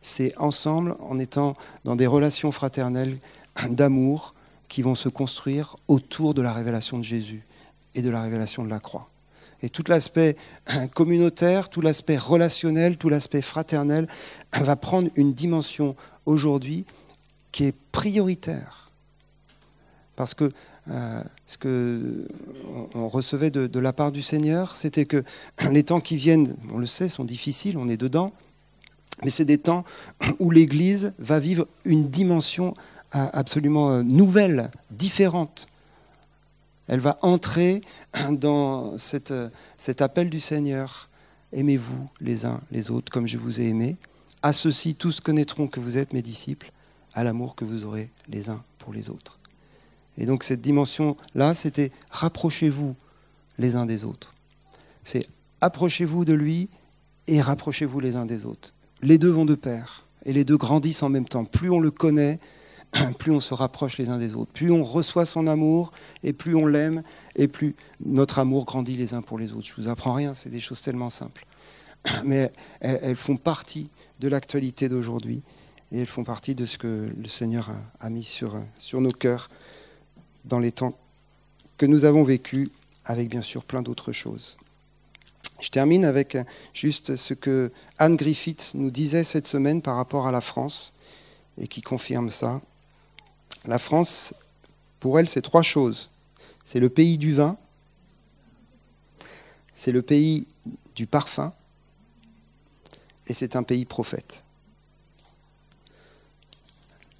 C'est 0.00 0.36
ensemble, 0.38 0.96
en 1.00 1.18
étant 1.18 1.56
dans 1.84 1.96
des 1.96 2.06
relations 2.06 2.52
fraternelles 2.52 3.18
d'amour, 3.68 4.34
qui 4.68 4.82
vont 4.82 4.94
se 4.94 5.08
construire 5.08 5.76
autour 5.88 6.34
de 6.34 6.42
la 6.42 6.52
révélation 6.52 6.98
de 6.98 7.04
Jésus 7.04 7.44
et 7.94 8.02
de 8.02 8.10
la 8.10 8.22
révélation 8.22 8.64
de 8.64 8.70
la 8.70 8.80
croix. 8.80 9.06
Et 9.62 9.68
tout 9.68 9.84
l'aspect 9.88 10.36
communautaire, 10.94 11.68
tout 11.68 11.80
l'aspect 11.80 12.16
relationnel, 12.16 12.96
tout 12.96 13.08
l'aspect 13.08 13.42
fraternel 13.42 14.08
va 14.52 14.76
prendre 14.76 15.08
une 15.16 15.32
dimension 15.32 15.96
aujourd'hui 16.26 16.84
qui 17.52 17.64
est 17.64 17.74
prioritaire. 17.92 18.90
Parce 20.16 20.34
que 20.34 20.52
euh, 20.90 21.22
ce 21.46 21.56
que 21.56 22.28
on 22.94 23.08
recevait 23.08 23.50
de, 23.50 23.78
la 23.78 23.92
part 23.92 24.12
du 24.12 24.20
Seigneur, 24.20 24.76
c'était 24.76 25.06
que 25.06 25.24
les 25.70 25.82
temps 25.82 26.00
qui 26.00 26.16
viennent, 26.16 26.56
on 26.72 26.78
le 26.78 26.86
sait, 26.86 27.08
sont 27.08 27.24
difficiles, 27.24 27.78
on 27.78 27.88
est 27.88 27.96
dedans, 27.96 28.32
mais 29.22 29.30
c'est 29.30 29.44
des 29.44 29.58
temps 29.58 29.84
où 30.40 30.50
l'Église 30.50 31.12
va 31.18 31.38
vivre 31.38 31.66
une 31.84 32.10
dimension 32.10 32.74
euh, 33.14 33.26
absolument 33.32 33.92
euh, 33.92 34.02
nouvelle, 34.02 34.70
différente. 34.90 35.68
Elle 36.88 37.00
va 37.00 37.18
entrer 37.22 37.80
dans 38.30 38.96
cet 38.98 39.32
appel 40.00 40.30
du 40.30 40.40
Seigneur. 40.40 41.08
Aimez-vous 41.52 42.08
les 42.20 42.44
uns 42.46 42.60
les 42.70 42.90
autres 42.90 43.12
comme 43.12 43.26
je 43.26 43.38
vous 43.38 43.60
ai 43.60 43.68
aimé. 43.68 43.96
À 44.42 44.52
ceux-ci, 44.52 44.94
tous 44.94 45.20
connaîtront 45.20 45.68
que 45.68 45.80
vous 45.80 45.96
êtes 45.96 46.12
mes 46.12 46.20
disciples, 46.20 46.70
à 47.14 47.24
l'amour 47.24 47.54
que 47.54 47.64
vous 47.64 47.84
aurez 47.84 48.10
les 48.28 48.50
uns 48.50 48.62
pour 48.78 48.92
les 48.92 49.08
autres. 49.08 49.38
Et 50.18 50.26
donc 50.26 50.42
cette 50.42 50.60
dimension-là, 50.60 51.54
c'était 51.54 51.90
rapprochez-vous 52.10 52.94
les 53.58 53.76
uns 53.76 53.86
des 53.86 54.04
autres. 54.04 54.34
C'est 55.02 55.26
approchez-vous 55.60 56.24
de 56.24 56.34
lui 56.34 56.68
et 57.26 57.40
rapprochez-vous 57.40 58.00
les 58.00 58.16
uns 58.16 58.26
des 58.26 58.44
autres. 58.44 58.74
Les 59.00 59.16
deux 59.16 59.30
vont 59.30 59.46
de 59.46 59.54
pair 59.54 60.06
et 60.24 60.32
les 60.32 60.44
deux 60.44 60.56
grandissent 60.56 61.02
en 61.02 61.08
même 61.08 61.26
temps. 61.26 61.44
Plus 61.44 61.70
on 61.70 61.80
le 61.80 61.90
connaît, 61.90 62.38
plus 63.18 63.32
on 63.32 63.40
se 63.40 63.54
rapproche 63.54 63.98
les 63.98 64.08
uns 64.08 64.18
des 64.18 64.34
autres. 64.34 64.52
Plus 64.52 64.70
on 64.70 64.84
reçoit 64.84 65.26
son 65.26 65.46
amour 65.46 65.92
et 66.22 66.32
plus 66.32 66.54
on 66.54 66.66
l'aime 66.66 67.02
et 67.36 67.48
plus 67.48 67.74
notre 68.04 68.38
amour 68.38 68.64
grandit 68.64 68.96
les 68.96 69.14
uns 69.14 69.22
pour 69.22 69.38
les 69.38 69.52
autres. 69.52 69.66
Je 69.66 69.72
ne 69.80 69.84
vous 69.84 69.90
apprends 69.90 70.14
rien, 70.14 70.34
c'est 70.34 70.50
des 70.50 70.60
choses 70.60 70.80
tellement 70.80 71.10
simples. 71.10 71.46
Mais 72.24 72.52
elles 72.80 73.16
font 73.16 73.36
partie 73.36 73.90
de 74.20 74.28
l'actualité 74.28 74.88
d'aujourd'hui 74.88 75.42
et 75.92 76.00
elles 76.00 76.06
font 76.06 76.24
partie 76.24 76.54
de 76.54 76.66
ce 76.66 76.78
que 76.78 77.12
le 77.16 77.28
Seigneur 77.28 77.70
a 78.00 78.10
mis 78.10 78.24
sur, 78.24 78.56
nos 78.94 79.10
cœurs 79.10 79.50
dans 80.44 80.58
les 80.58 80.72
temps 80.72 80.98
que 81.78 81.86
nous 81.86 82.04
avons 82.04 82.24
vécus, 82.24 82.70
avec 83.04 83.28
bien 83.28 83.42
sûr 83.42 83.64
plein 83.64 83.82
d'autres 83.82 84.12
choses. 84.12 84.56
Je 85.60 85.68
termine 85.68 86.04
avec 86.04 86.36
juste 86.72 87.16
ce 87.16 87.34
que 87.34 87.70
Anne 87.98 88.16
Griffith 88.16 88.72
nous 88.74 88.90
disait 88.90 89.24
cette 89.24 89.46
semaine 89.46 89.82
par 89.82 89.96
rapport 89.96 90.26
à 90.26 90.32
la 90.32 90.40
France, 90.40 90.92
et 91.58 91.68
qui 91.68 91.80
confirme 91.80 92.30
ça. 92.30 92.60
La 93.66 93.78
France, 93.78 94.34
pour 95.00 95.18
elle, 95.18 95.28
c'est 95.28 95.42
trois 95.42 95.62
choses. 95.62 96.10
C'est 96.64 96.80
le 96.80 96.88
pays 96.88 97.18
du 97.18 97.32
vin, 97.32 97.56
c'est 99.74 99.92
le 99.92 100.02
pays 100.02 100.46
du 100.94 101.06
parfum, 101.06 101.52
et 103.26 103.32
c'est 103.32 103.56
un 103.56 103.62
pays 103.62 103.84
prophète. 103.84 104.44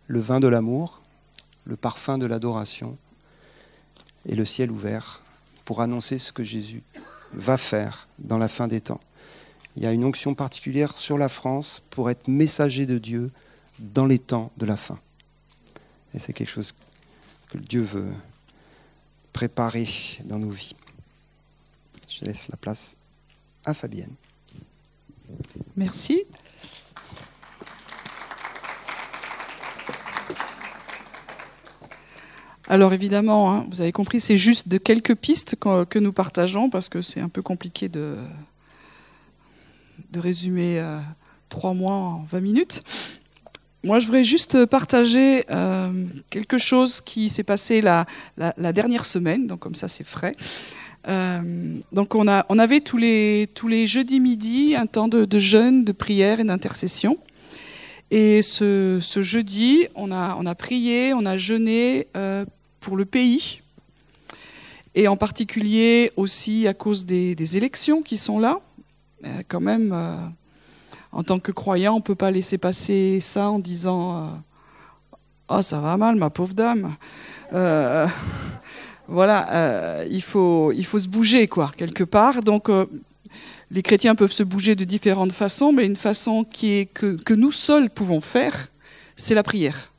Le 0.06 0.20
vin 0.20 0.40
de 0.40 0.48
l'amour, 0.48 1.02
le 1.64 1.76
parfum 1.76 2.18
de 2.18 2.26
l'adoration, 2.26 2.98
et 4.26 4.34
le 4.34 4.44
ciel 4.44 4.70
ouvert 4.70 5.22
pour 5.64 5.80
annoncer 5.80 6.18
ce 6.18 6.32
que 6.32 6.44
Jésus 6.44 6.82
va 7.32 7.56
faire 7.56 8.06
dans 8.18 8.38
la 8.38 8.48
fin 8.48 8.68
des 8.68 8.80
temps. 8.80 9.00
Il 9.76 9.82
y 9.82 9.86
a 9.86 9.92
une 9.92 10.04
onction 10.04 10.34
particulière 10.34 10.96
sur 10.96 11.18
la 11.18 11.28
France 11.28 11.82
pour 11.90 12.10
être 12.10 12.28
messager 12.28 12.86
de 12.86 12.98
Dieu 12.98 13.30
dans 13.80 14.06
les 14.06 14.18
temps 14.18 14.52
de 14.56 14.66
la 14.66 14.76
fin. 14.76 14.98
Et 16.14 16.18
c'est 16.18 16.32
quelque 16.32 16.48
chose 16.48 16.72
que 17.50 17.58
Dieu 17.58 17.82
veut 17.82 18.12
préparer 19.32 19.88
dans 20.24 20.38
nos 20.38 20.50
vies. 20.50 20.76
Je 22.08 22.24
laisse 22.24 22.48
la 22.48 22.56
place 22.56 22.94
à 23.64 23.74
Fabienne. 23.74 24.14
Merci. 25.76 26.22
Alors 32.66 32.92
évidemment, 32.92 33.52
hein, 33.52 33.66
vous 33.70 33.80
avez 33.80 33.92
compris, 33.92 34.20
c'est 34.20 34.38
juste 34.38 34.68
de 34.68 34.78
quelques 34.78 35.16
pistes 35.16 35.56
que 35.56 35.98
nous 35.98 36.12
partageons 36.12 36.70
parce 36.70 36.88
que 36.88 37.02
c'est 37.02 37.20
un 37.20 37.28
peu 37.28 37.42
compliqué 37.42 37.88
de, 37.88 38.16
de 40.12 40.20
résumer 40.20 40.78
euh, 40.78 40.98
trois 41.48 41.74
mois 41.74 41.94
en 41.94 42.22
20 42.22 42.40
minutes. 42.40 42.82
Moi, 43.84 43.98
je 43.98 44.06
voudrais 44.06 44.24
juste 44.24 44.64
partager 44.64 45.44
euh, 45.50 45.92
quelque 46.30 46.56
chose 46.56 47.02
qui 47.02 47.28
s'est 47.28 47.42
passé 47.42 47.82
la, 47.82 48.06
dernière 48.72 49.04
semaine, 49.04 49.46
donc 49.46 49.58
comme 49.58 49.74
ça 49.74 49.88
c'est 49.88 50.06
frais. 50.06 50.34
Euh, 51.06 51.78
donc 51.92 52.14
on, 52.14 52.26
avait 52.26 52.80
tous 52.80 52.96
les, 52.96 53.46
jeudis 53.86 54.20
midi 54.20 54.74
un 54.74 54.86
temps 54.86 55.06
de, 55.06 55.38
jeûne, 55.38 55.84
de 55.84 55.92
prière 55.92 56.40
et 56.40 56.44
d'intercession. 56.44 57.18
Et 58.10 58.40
ce, 58.40 59.00
jeudi, 59.20 59.86
on 59.96 60.10
a, 60.10 60.54
prié, 60.54 61.12
on 61.12 61.26
a 61.26 61.36
jeûné 61.36 62.06
euh, 62.16 62.46
pour 62.80 62.96
le 62.96 63.04
pays, 63.04 63.60
et 64.94 65.08
en 65.08 65.18
particulier 65.18 66.10
aussi 66.16 66.66
à 66.66 66.72
cause 66.72 67.04
des, 67.04 67.34
des 67.34 67.58
élections 67.58 68.00
qui 68.00 68.16
sont 68.16 68.38
là. 68.38 68.60
Quand 69.48 69.60
même, 69.60 69.94
en 71.14 71.22
tant 71.22 71.38
que 71.38 71.52
croyant, 71.52 71.94
on 71.94 71.98
ne 71.98 72.02
peut 72.02 72.14
pas 72.14 72.30
laisser 72.30 72.58
passer 72.58 73.20
ça 73.20 73.50
en 73.50 73.58
disant 73.58 74.42
Ah, 75.48 75.62
ça 75.62 75.80
va 75.80 75.96
mal, 75.96 76.16
ma 76.16 76.30
pauvre 76.30 76.54
dame. 76.54 76.94
voilà, 79.08 80.04
il, 80.10 80.22
faut, 80.22 80.72
il 80.72 80.84
faut 80.84 80.98
se 80.98 81.08
bouger, 81.08 81.46
quoi, 81.46 81.72
quelque 81.76 82.04
part. 82.04 82.42
Donc, 82.42 82.68
les 83.70 83.82
chrétiens 83.82 84.14
peuvent 84.14 84.32
se 84.32 84.42
bouger 84.42 84.74
de 84.74 84.84
différentes 84.84 85.32
façons, 85.32 85.72
mais 85.72 85.86
une 85.86 85.96
façon 85.96 86.44
qui 86.44 86.74
est 86.74 86.86
que, 86.86 87.16
que 87.22 87.34
nous 87.34 87.52
seuls 87.52 87.90
pouvons 87.90 88.20
faire, 88.20 88.68
c'est 89.16 89.34
la 89.34 89.42
prière. 89.42 89.90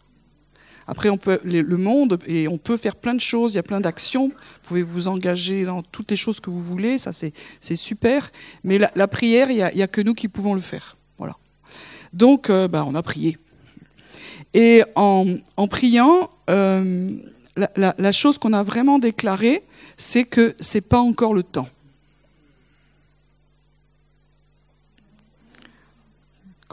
Après, 0.87 1.09
on 1.09 1.17
peut, 1.17 1.39
le 1.43 1.77
monde, 1.77 2.19
et 2.27 2.47
on 2.47 2.57
peut 2.57 2.77
faire 2.77 2.95
plein 2.95 3.15
de 3.15 3.21
choses, 3.21 3.53
il 3.53 3.55
y 3.55 3.59
a 3.59 3.63
plein 3.63 3.79
d'actions, 3.79 4.27
vous 4.27 4.67
pouvez 4.67 4.83
vous 4.83 5.07
engager 5.07 5.65
dans 5.65 5.81
toutes 5.81 6.11
les 6.11 6.17
choses 6.17 6.39
que 6.39 6.51
vous 6.51 6.61
voulez, 6.61 6.99
ça 6.99 7.11
c'est 7.11 7.75
super, 7.75 8.31
mais 8.63 8.77
la, 8.77 9.07
prière, 9.07 9.49
il 9.49 9.55
n'y 9.75 9.81
a, 9.81 9.87
que 9.87 10.01
nous 10.01 10.13
qui 10.13 10.27
pouvons 10.27 10.53
le 10.53 10.61
faire. 10.61 10.95
Donc, 12.15 12.49
euh, 12.49 12.67
bah, 12.67 12.83
on 12.87 12.95
a 12.95 13.03
prié. 13.03 13.37
Et 14.53 14.83
en, 14.95 15.37
priant, 15.69 16.31
euh, 16.49 17.11
la, 17.75 18.11
chose 18.11 18.37
qu'on 18.37 18.53
a 18.53 18.63
vraiment 18.63 18.99
déclarée, 18.99 19.63
c'est 19.97 20.23
que 20.23 20.55
c'est 20.59 20.87
pas 20.89 20.99
encore 20.99 21.33
le 21.33 21.43
temps. 21.43 21.67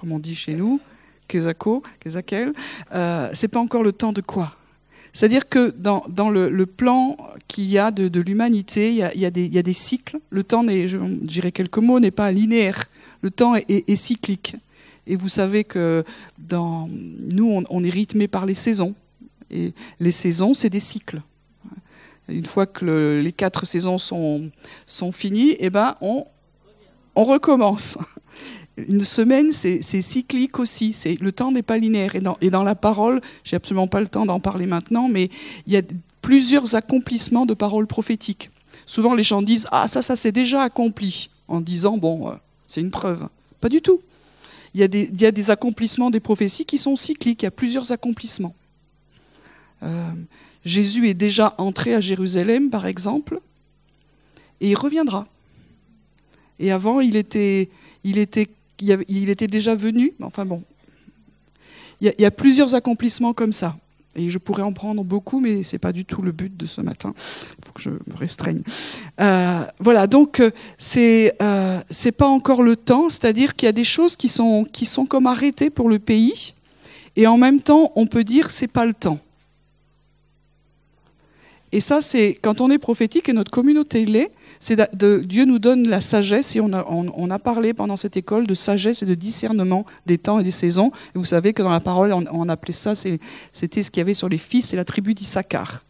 comme 0.02 0.10
on 0.10 0.18
dit 0.18 0.34
chez 0.34 0.54
nous, 0.54 0.80
Kezako, 1.28 1.80
Kezakel, 2.00 2.52
euh, 2.92 3.30
c'est 3.34 3.46
pas 3.46 3.60
encore 3.60 3.84
le 3.84 3.92
temps 3.92 4.12
de 4.12 4.20
quoi? 4.20 4.56
C'est-à-dire 5.12 5.48
que 5.48 5.70
dans, 5.70 6.02
le, 6.28 6.64
plan 6.64 7.16
qu'il 7.46 7.66
y 7.66 7.78
a 7.78 7.92
de, 7.92 8.20
l'humanité, 8.20 8.90
il, 8.90 8.96
y 8.96 9.24
a 9.24 9.62
des 9.62 9.72
cycles. 9.72 10.18
Le 10.30 10.42
temps, 10.42 10.66
je 10.66 10.98
dirais 10.98 11.52
quelques 11.52 11.78
mots, 11.78 12.00
n'est 12.00 12.10
pas 12.10 12.32
linéaire. 12.32 12.86
Le 13.20 13.30
temps 13.30 13.54
est, 13.54 13.94
cyclique. 13.94 14.56
Et 15.06 15.16
vous 15.16 15.28
savez 15.28 15.64
que 15.64 16.04
dans, 16.38 16.88
nous, 16.88 17.64
on, 17.68 17.84
est 17.84 17.90
rythmé 17.90 18.28
par 18.28 18.46
les 18.46 18.54
saisons. 18.54 18.94
Et 19.50 19.72
les 20.00 20.12
saisons, 20.12 20.54
c'est 20.54 20.70
des 20.70 20.80
cycles. 20.80 21.20
Une 22.28 22.46
fois 22.46 22.66
que 22.66 22.84
le, 22.84 23.20
les 23.20 23.32
quatre 23.32 23.66
saisons 23.66 23.98
sont, 23.98 24.50
sont 24.86 25.12
finies, 25.12 25.56
eh 25.58 25.70
ben, 25.70 25.96
on, 26.00 26.24
on 27.16 27.24
recommence 27.24 27.98
une 28.76 29.04
semaine, 29.04 29.52
c'est 29.52 29.82
cyclique 29.82 30.58
aussi. 30.58 30.96
Le 31.20 31.32
temps 31.32 31.52
n'est 31.52 31.62
pas 31.62 31.78
linéaire. 31.78 32.14
Et 32.16 32.20
dans, 32.20 32.38
et 32.40 32.50
dans 32.50 32.62
la 32.62 32.74
parole, 32.74 33.20
j'ai 33.44 33.56
absolument 33.56 33.86
pas 33.86 34.00
le 34.00 34.08
temps 34.08 34.26
d'en 34.26 34.40
parler 34.40 34.66
maintenant, 34.66 35.08
mais 35.08 35.30
il 35.66 35.72
y 35.72 35.76
a 35.76 35.82
plusieurs 36.22 36.74
accomplissements 36.74 37.46
de 37.46 37.54
paroles 37.54 37.86
prophétiques. 37.86 38.50
Souvent, 38.86 39.14
les 39.14 39.22
gens 39.22 39.42
disent 39.42 39.66
Ah, 39.70 39.86
ça, 39.88 40.02
ça 40.02 40.16
c'est 40.16 40.32
déjà 40.32 40.62
accompli, 40.62 41.28
en 41.48 41.60
disant 41.60 41.98
Bon, 41.98 42.30
euh, 42.30 42.34
c'est 42.66 42.80
une 42.80 42.90
preuve. 42.90 43.28
Pas 43.60 43.68
du 43.68 43.82
tout. 43.82 44.00
Il 44.74 44.80
y, 44.80 44.84
a 44.84 45.30
des, 45.30 45.50
accomplissements 45.50 46.10
des 46.10 46.20
prophéties 46.20 46.64
qui 46.64 46.78
sont 46.78 46.96
cycliques. 46.96 47.42
Il 47.42 47.46
y 47.46 47.48
a 47.48 47.50
plusieurs 47.50 47.92
accomplissements. 47.92 48.54
Euh, 49.82 50.10
Jésus 50.64 51.08
est 51.08 51.14
déjà 51.14 51.54
entré 51.58 51.94
à 51.94 52.00
Jérusalem, 52.00 52.70
par 52.70 52.86
exemple, 52.86 53.40
et 54.60 54.70
il 54.70 54.74
reviendra. 54.74 55.26
Et 56.58 56.70
avant, 56.70 57.00
il, 57.00 57.16
était 57.16 57.68
déjà 59.48 59.74
venu, 59.74 60.14
enfin 60.22 60.46
bon. 60.46 60.62
Il 62.00 62.12
y, 62.18 62.24
a, 62.24 62.30
plusieurs 62.30 62.74
accomplissements 62.74 63.32
comme 63.32 63.52
ça. 63.52 63.76
Et 64.14 64.28
je 64.28 64.38
pourrais 64.38 64.62
en 64.62 64.72
prendre 64.72 65.02
beaucoup, 65.04 65.40
mais 65.40 65.62
c'est 65.62 65.78
pas 65.78 65.92
du 65.92 66.04
tout 66.04 66.20
le 66.22 66.32
but 66.32 66.54
de 66.54 66.66
ce 66.66 66.80
matin. 66.80 67.14
Il 67.58 67.64
faut 67.64 67.72
que 67.72 67.80
je 67.80 67.90
me 67.90 68.14
restreigne. 68.14 68.62
Euh, 69.20 69.64
voilà, 69.78 70.06
donc 70.06 70.40
euh, 70.40 70.50
c'est 70.76 71.34
euh, 71.40 71.80
pas 72.18 72.26
encore 72.26 72.62
le 72.62 72.76
temps, 72.76 73.08
c'est-à-dire 73.08 73.56
qu'il 73.56 73.66
y 73.66 73.70
a 73.70 73.72
des 73.72 73.84
choses 73.84 74.16
qui 74.16 74.28
sont 74.28 74.66
qui 74.70 74.84
sont 74.84 75.06
comme 75.06 75.26
arrêtées 75.26 75.70
pour 75.70 75.88
le 75.88 75.98
pays, 75.98 76.54
et 77.16 77.26
en 77.26 77.38
même 77.38 77.60
temps, 77.60 77.92
on 77.96 78.06
peut 78.06 78.24
dire 78.24 78.50
c'est 78.50 78.66
pas 78.66 78.84
le 78.84 78.94
temps. 78.94 79.18
Et 81.72 81.80
ça, 81.80 82.02
c'est 82.02 82.36
quand 82.40 82.60
on 82.60 82.70
est 82.70 82.78
prophétique 82.78 83.30
et 83.30 83.32
notre 83.32 83.50
communauté 83.50 84.04
l'est, 84.04 84.30
c'est 84.60 84.76
de, 84.96 85.20
Dieu 85.20 85.46
nous 85.46 85.58
donne 85.58 85.88
la 85.88 86.02
sagesse 86.02 86.54
et 86.54 86.60
on 86.60 86.70
a, 86.72 87.38
parlé 87.38 87.72
pendant 87.72 87.96
cette 87.96 88.16
école 88.16 88.46
de 88.46 88.54
sagesse 88.54 89.02
et 89.02 89.06
de 89.06 89.14
discernement 89.14 89.86
des 90.06 90.18
temps 90.18 90.38
et 90.38 90.44
des 90.44 90.50
saisons. 90.50 90.92
Et 91.14 91.18
vous 91.18 91.24
savez 91.24 91.54
que 91.54 91.62
dans 91.62 91.70
la 91.70 91.80
parole, 91.80 92.12
on, 92.12 92.48
appelait 92.48 92.74
ça, 92.74 92.94
c'était 92.94 93.82
ce 93.82 93.90
qu'il 93.90 94.00
y 94.00 94.02
avait 94.02 94.14
sur 94.14 94.28
les 94.28 94.38
fils 94.38 94.72
et 94.72 94.76
la 94.76 94.84
tribu 94.84 95.14
d'Issachar. 95.14 95.84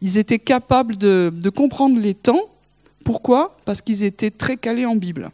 Ils 0.00 0.16
étaient 0.16 0.38
capables 0.38 0.96
de, 0.96 1.50
comprendre 1.54 2.00
les 2.00 2.14
temps. 2.14 2.40
Pourquoi? 3.04 3.56
Parce 3.66 3.82
qu'ils 3.82 4.02
étaient 4.02 4.30
très 4.30 4.56
calés 4.56 4.86
en 4.86 4.96
Bible. 4.96 5.30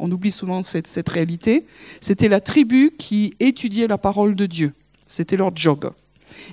On 0.00 0.10
oublie 0.10 0.32
souvent 0.32 0.62
cette 0.64 1.08
réalité. 1.08 1.64
C'était 2.00 2.28
la 2.28 2.40
tribu 2.40 2.92
qui 2.98 3.34
étudiait 3.38 3.86
la 3.86 3.96
parole 3.96 4.34
de 4.34 4.46
Dieu. 4.46 4.72
C'était 5.06 5.36
leur 5.36 5.54
job. 5.54 5.92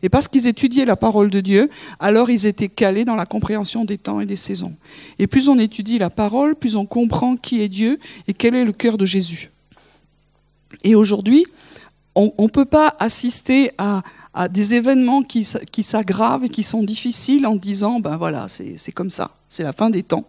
Et 0.01 0.09
parce 0.09 0.27
qu'ils 0.27 0.47
étudiaient 0.47 0.85
la 0.85 0.95
parole 0.95 1.29
de 1.29 1.41
Dieu, 1.41 1.69
alors 1.99 2.29
ils 2.29 2.45
étaient 2.45 2.69
calés 2.69 3.05
dans 3.05 3.15
la 3.15 3.25
compréhension 3.25 3.85
des 3.85 3.97
temps 3.97 4.19
et 4.19 4.25
des 4.25 4.35
saisons. 4.35 4.73
Et 5.19 5.27
plus 5.27 5.49
on 5.49 5.57
étudie 5.57 5.97
la 5.97 6.09
parole, 6.09 6.55
plus 6.55 6.75
on 6.75 6.85
comprend 6.85 7.35
qui 7.35 7.61
est 7.61 7.69
Dieu 7.69 7.99
et 8.27 8.33
quel 8.33 8.55
est 8.55 8.65
le 8.65 8.73
cœur 8.73 8.97
de 8.97 9.05
Jésus. 9.05 9.51
Et 10.83 10.95
aujourd'hui, 10.95 11.45
on 12.15 12.33
ne 12.39 12.47
peut 12.47 12.65
pas 12.65 12.95
assister 12.99 13.71
à, 13.77 14.01
des 14.49 14.75
événements 14.75 15.23
qui, 15.23 15.43
s'aggravent 15.43 16.45
et 16.45 16.49
qui 16.49 16.63
sont 16.63 16.83
difficiles 16.83 17.45
en 17.45 17.55
disant, 17.55 17.99
ben 17.99 18.17
voilà, 18.17 18.47
c'est 18.47 18.91
comme 18.91 19.09
ça, 19.09 19.31
c'est 19.49 19.63
la 19.63 19.73
fin 19.73 19.89
des 19.89 20.03
temps. 20.03 20.25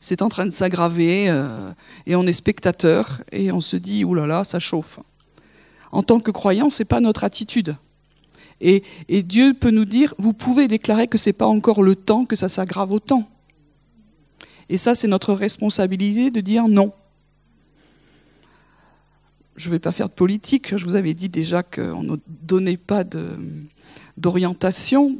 C'est 0.00 0.20
en 0.20 0.28
train 0.28 0.44
de 0.44 0.50
s'aggraver 0.50 1.30
euh, 1.30 1.72
et 2.06 2.14
on 2.14 2.26
est 2.26 2.34
spectateur 2.34 3.22
et 3.32 3.50
on 3.52 3.62
se 3.62 3.76
dit, 3.76 4.04
oulala, 4.04 4.44
ça 4.44 4.58
chauffe. 4.58 5.00
En 5.92 6.02
tant 6.02 6.20
que 6.20 6.30
croyant, 6.30 6.68
ce 6.68 6.82
n'est 6.82 6.86
pas 6.86 7.00
notre 7.00 7.24
attitude. 7.24 7.74
Et, 8.60 8.82
Dieu 9.22 9.54
peut 9.54 9.70
nous 9.70 9.84
dire, 9.84 10.14
vous 10.18 10.32
pouvez 10.32 10.68
déclarer 10.68 11.08
que 11.08 11.18
ce 11.18 11.28
n'est 11.28 11.34
pas 11.34 11.46
encore 11.46 11.82
le 11.82 11.94
temps 11.94 12.24
que 12.24 12.36
ça 12.36 12.48
s'aggrave 12.48 12.92
autant. 12.92 13.28
Et 14.68 14.78
ça, 14.78 14.94
c'est 14.94 15.08
notre 15.08 15.34
responsabilité 15.34 16.30
de 16.30 16.40
dire 16.40 16.68
non. 16.68 16.92
Je 19.56 19.68
ne 19.68 19.72
vais 19.74 19.78
pas 19.78 19.92
faire 19.92 20.08
de 20.08 20.14
politique, 20.14 20.76
je 20.76 20.84
vous 20.84 20.96
avais 20.96 21.14
dit 21.14 21.28
déjà 21.28 21.62
qu'on 21.62 22.02
ne 22.02 22.16
donnait 22.26 22.76
pas 22.76 23.04
d'orientation, 24.16 25.16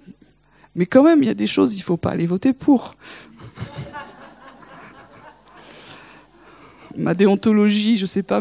mais 0.75 0.87
quand 0.87 1.05
même, 1.05 1.23
il 1.23 1.27
y 1.27 1.31
a 1.31 1.35
des 1.35 1.47
choses, 1.47 1.75
il 1.75 1.79
ne 1.79 1.85
faut 1.85 1.97
pas 1.97 2.11
aller 2.11 2.27
voter 2.27 2.53
pour. 2.53 2.97
Ma 6.97 7.14
déontologie, 7.14 7.97
je 7.97 8.03
ne 8.03 8.09
sais 8.09 8.23
pas, 8.23 8.40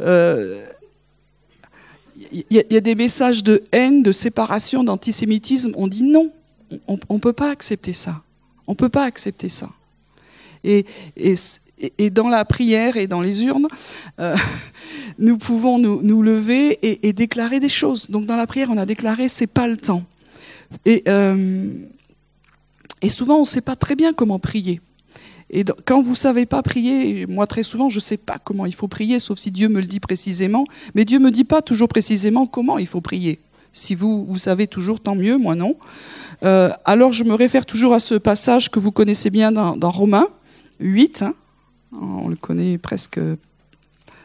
euh, 0.00 0.66
il 2.32 2.44
y, 2.50 2.76
a 2.76 2.80
des 2.80 2.94
messages 2.94 3.42
de 3.42 3.62
haine, 3.72 4.02
de 4.02 4.12
séparation, 4.12 4.84
d'antisémitisme. 4.84 5.72
On 5.76 5.88
dit 5.88 6.04
non, 6.04 6.30
on 6.88 7.14
ne 7.14 7.18
peut 7.18 7.32
pas 7.32 7.50
accepter 7.50 7.92
ça. 7.92 8.22
On 8.66 8.72
ne 8.72 8.76
peut 8.76 8.88
pas 8.88 9.04
accepter 9.04 9.48
ça. 9.48 9.70
Et, 10.64 10.84
dans 12.10 12.28
la 12.28 12.44
prière 12.44 12.96
et 12.96 13.06
dans 13.06 13.20
les 13.20 13.44
urnes, 13.44 13.68
euh, 14.18 14.36
nous 15.18 15.38
pouvons 15.38 15.78
nous, 15.78 16.22
lever 16.22 16.78
et, 16.82 17.12
déclarer 17.12 17.60
des 17.60 17.68
choses. 17.68 18.10
Donc 18.10 18.26
dans 18.26 18.36
la 18.36 18.46
prière, 18.46 18.68
on 18.70 18.78
a 18.78 18.86
déclaré 18.86 19.28
c'est 19.28 19.46
pas 19.46 19.68
le 19.68 19.76
temps. 19.76 20.04
Et, 20.84 21.04
euh, 21.08 21.72
et 23.02 23.08
souvent, 23.08 23.36
on 23.36 23.40
ne 23.40 23.46
sait 23.46 23.60
pas 23.60 23.76
très 23.76 23.94
bien 23.94 24.12
comment 24.12 24.38
prier. 24.38 24.80
Et 25.50 25.64
quand 25.84 26.02
vous 26.02 26.10
ne 26.10 26.16
savez 26.16 26.44
pas 26.44 26.62
prier, 26.62 27.26
moi 27.26 27.46
très 27.46 27.62
souvent 27.62 27.88
je 27.88 27.98
ne 27.98 28.02
sais 28.02 28.16
pas 28.16 28.38
comment 28.42 28.66
il 28.66 28.74
faut 28.74 28.88
prier, 28.88 29.18
sauf 29.20 29.38
si 29.38 29.50
Dieu 29.50 29.68
me 29.68 29.80
le 29.80 29.86
dit 29.86 30.00
précisément, 30.00 30.64
mais 30.94 31.04
Dieu 31.04 31.18
ne 31.18 31.24
me 31.24 31.30
dit 31.30 31.44
pas 31.44 31.62
toujours 31.62 31.88
précisément 31.88 32.46
comment 32.46 32.78
il 32.78 32.86
faut 32.86 33.00
prier. 33.00 33.38
Si 33.72 33.94
vous, 33.94 34.24
vous 34.24 34.38
savez 34.38 34.66
toujours, 34.66 35.00
tant 35.00 35.14
mieux, 35.14 35.36
moi 35.36 35.54
non. 35.54 35.76
Euh, 36.42 36.70
alors 36.84 37.12
je 37.12 37.24
me 37.24 37.34
réfère 37.34 37.66
toujours 37.66 37.94
à 37.94 38.00
ce 38.00 38.14
passage 38.14 38.70
que 38.70 38.80
vous 38.80 38.90
connaissez 38.90 39.30
bien 39.30 39.52
dans, 39.52 39.90
Romains 39.90 40.28
8, 40.80 41.22
hein. 41.22 41.34
on 41.92 42.28
le 42.28 42.36
connaît 42.36 42.78
presque 42.78 43.20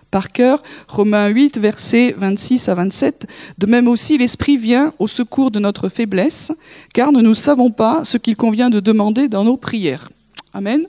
par 0.10 0.32
cœur, 0.32 0.62
Romains 0.88 1.28
8, 1.28 1.58
versets 1.58 2.16
26 2.18 2.68
à 2.68 2.76
27. 2.76 3.28
De 3.58 3.66
même 3.66 3.88
aussi, 3.88 4.18
l'Esprit 4.18 4.58
vient 4.58 4.94
au 5.00 5.08
secours 5.08 5.52
de 5.52 5.60
notre 5.60 5.88
faiblesse, 5.88 6.52
car 6.94 7.12
nous 7.12 7.22
ne 7.22 7.34
savons 7.34 7.72
pas 7.72 8.04
ce 8.04 8.18
qu'il 8.18 8.36
convient 8.36 8.70
de 8.70 8.80
demander 8.80 9.30
dans 9.30 9.46
nos 9.46 9.56
prières. 9.56 10.10
Amen. 10.54 10.86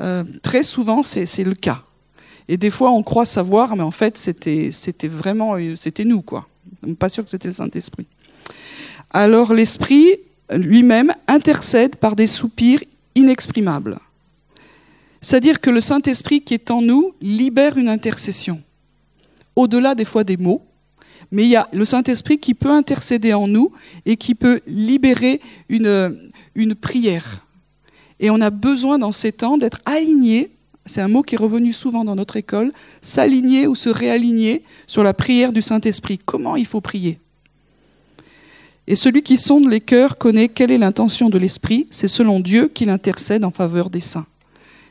Euh, 0.00 0.24
très 0.42 0.62
souvent, 0.62 1.02
c'est 1.02 1.44
le 1.44 1.54
cas. 1.54 1.82
Et 2.48 2.56
des 2.56 2.70
fois, 2.70 2.90
on 2.92 3.02
croit 3.02 3.24
savoir, 3.24 3.76
mais 3.76 3.82
en 3.82 3.90
fait, 3.90 4.16
c'était 4.18 5.08
vraiment, 5.08 5.56
c'était 5.76 6.04
nous, 6.04 6.22
quoi. 6.22 6.48
Pas 6.98 7.08
sûr 7.08 7.24
que 7.24 7.30
c'était 7.30 7.48
le 7.48 7.54
Saint-Esprit. 7.54 8.06
Alors, 9.10 9.52
l'Esprit 9.52 10.18
lui-même 10.50 11.12
intercède 11.26 11.96
par 11.96 12.14
des 12.14 12.26
soupirs 12.26 12.82
inexprimables. 13.14 13.98
C'est-à-dire 15.20 15.60
que 15.60 15.70
le 15.70 15.80
Saint-Esprit 15.80 16.42
qui 16.42 16.54
est 16.54 16.70
en 16.70 16.82
nous 16.82 17.14
libère 17.20 17.78
une 17.78 17.88
intercession. 17.88 18.62
Au-delà 19.56 19.94
des 19.94 20.04
fois 20.04 20.22
des 20.22 20.36
mots, 20.36 20.62
mais 21.32 21.44
il 21.44 21.48
y 21.48 21.56
a 21.56 21.68
le 21.72 21.84
Saint-Esprit 21.84 22.38
qui 22.38 22.54
peut 22.54 22.70
intercéder 22.70 23.34
en 23.34 23.48
nous 23.48 23.72
et 24.04 24.16
qui 24.16 24.34
peut 24.34 24.60
libérer 24.66 25.40
une, 25.68 26.30
une 26.54 26.74
prière. 26.74 27.45
Et 28.20 28.30
on 28.30 28.40
a 28.40 28.50
besoin 28.50 28.98
dans 28.98 29.12
ces 29.12 29.32
temps 29.32 29.58
d'être 29.58 29.80
aligné, 29.84 30.50
c'est 30.86 31.00
un 31.00 31.08
mot 31.08 31.22
qui 31.22 31.34
est 31.34 31.38
revenu 31.38 31.72
souvent 31.72 32.04
dans 32.04 32.14
notre 32.14 32.36
école, 32.36 32.72
s'aligner 33.02 33.66
ou 33.66 33.74
se 33.74 33.88
réaligner 33.88 34.62
sur 34.86 35.02
la 35.02 35.14
prière 35.14 35.52
du 35.52 35.60
Saint-Esprit. 35.60 36.18
Comment 36.18 36.56
il 36.56 36.66
faut 36.66 36.80
prier? 36.80 37.18
Et 38.86 38.94
celui 38.94 39.22
qui 39.22 39.36
sonde 39.36 39.68
les 39.68 39.80
cœurs 39.80 40.16
connaît 40.16 40.48
quelle 40.48 40.70
est 40.70 40.78
l'intention 40.78 41.28
de 41.28 41.38
l'Esprit, 41.38 41.88
c'est 41.90 42.08
selon 42.08 42.38
Dieu 42.38 42.68
qu'il 42.68 42.88
intercède 42.88 43.44
en 43.44 43.50
faveur 43.50 43.90
des 43.90 44.00
saints. 44.00 44.26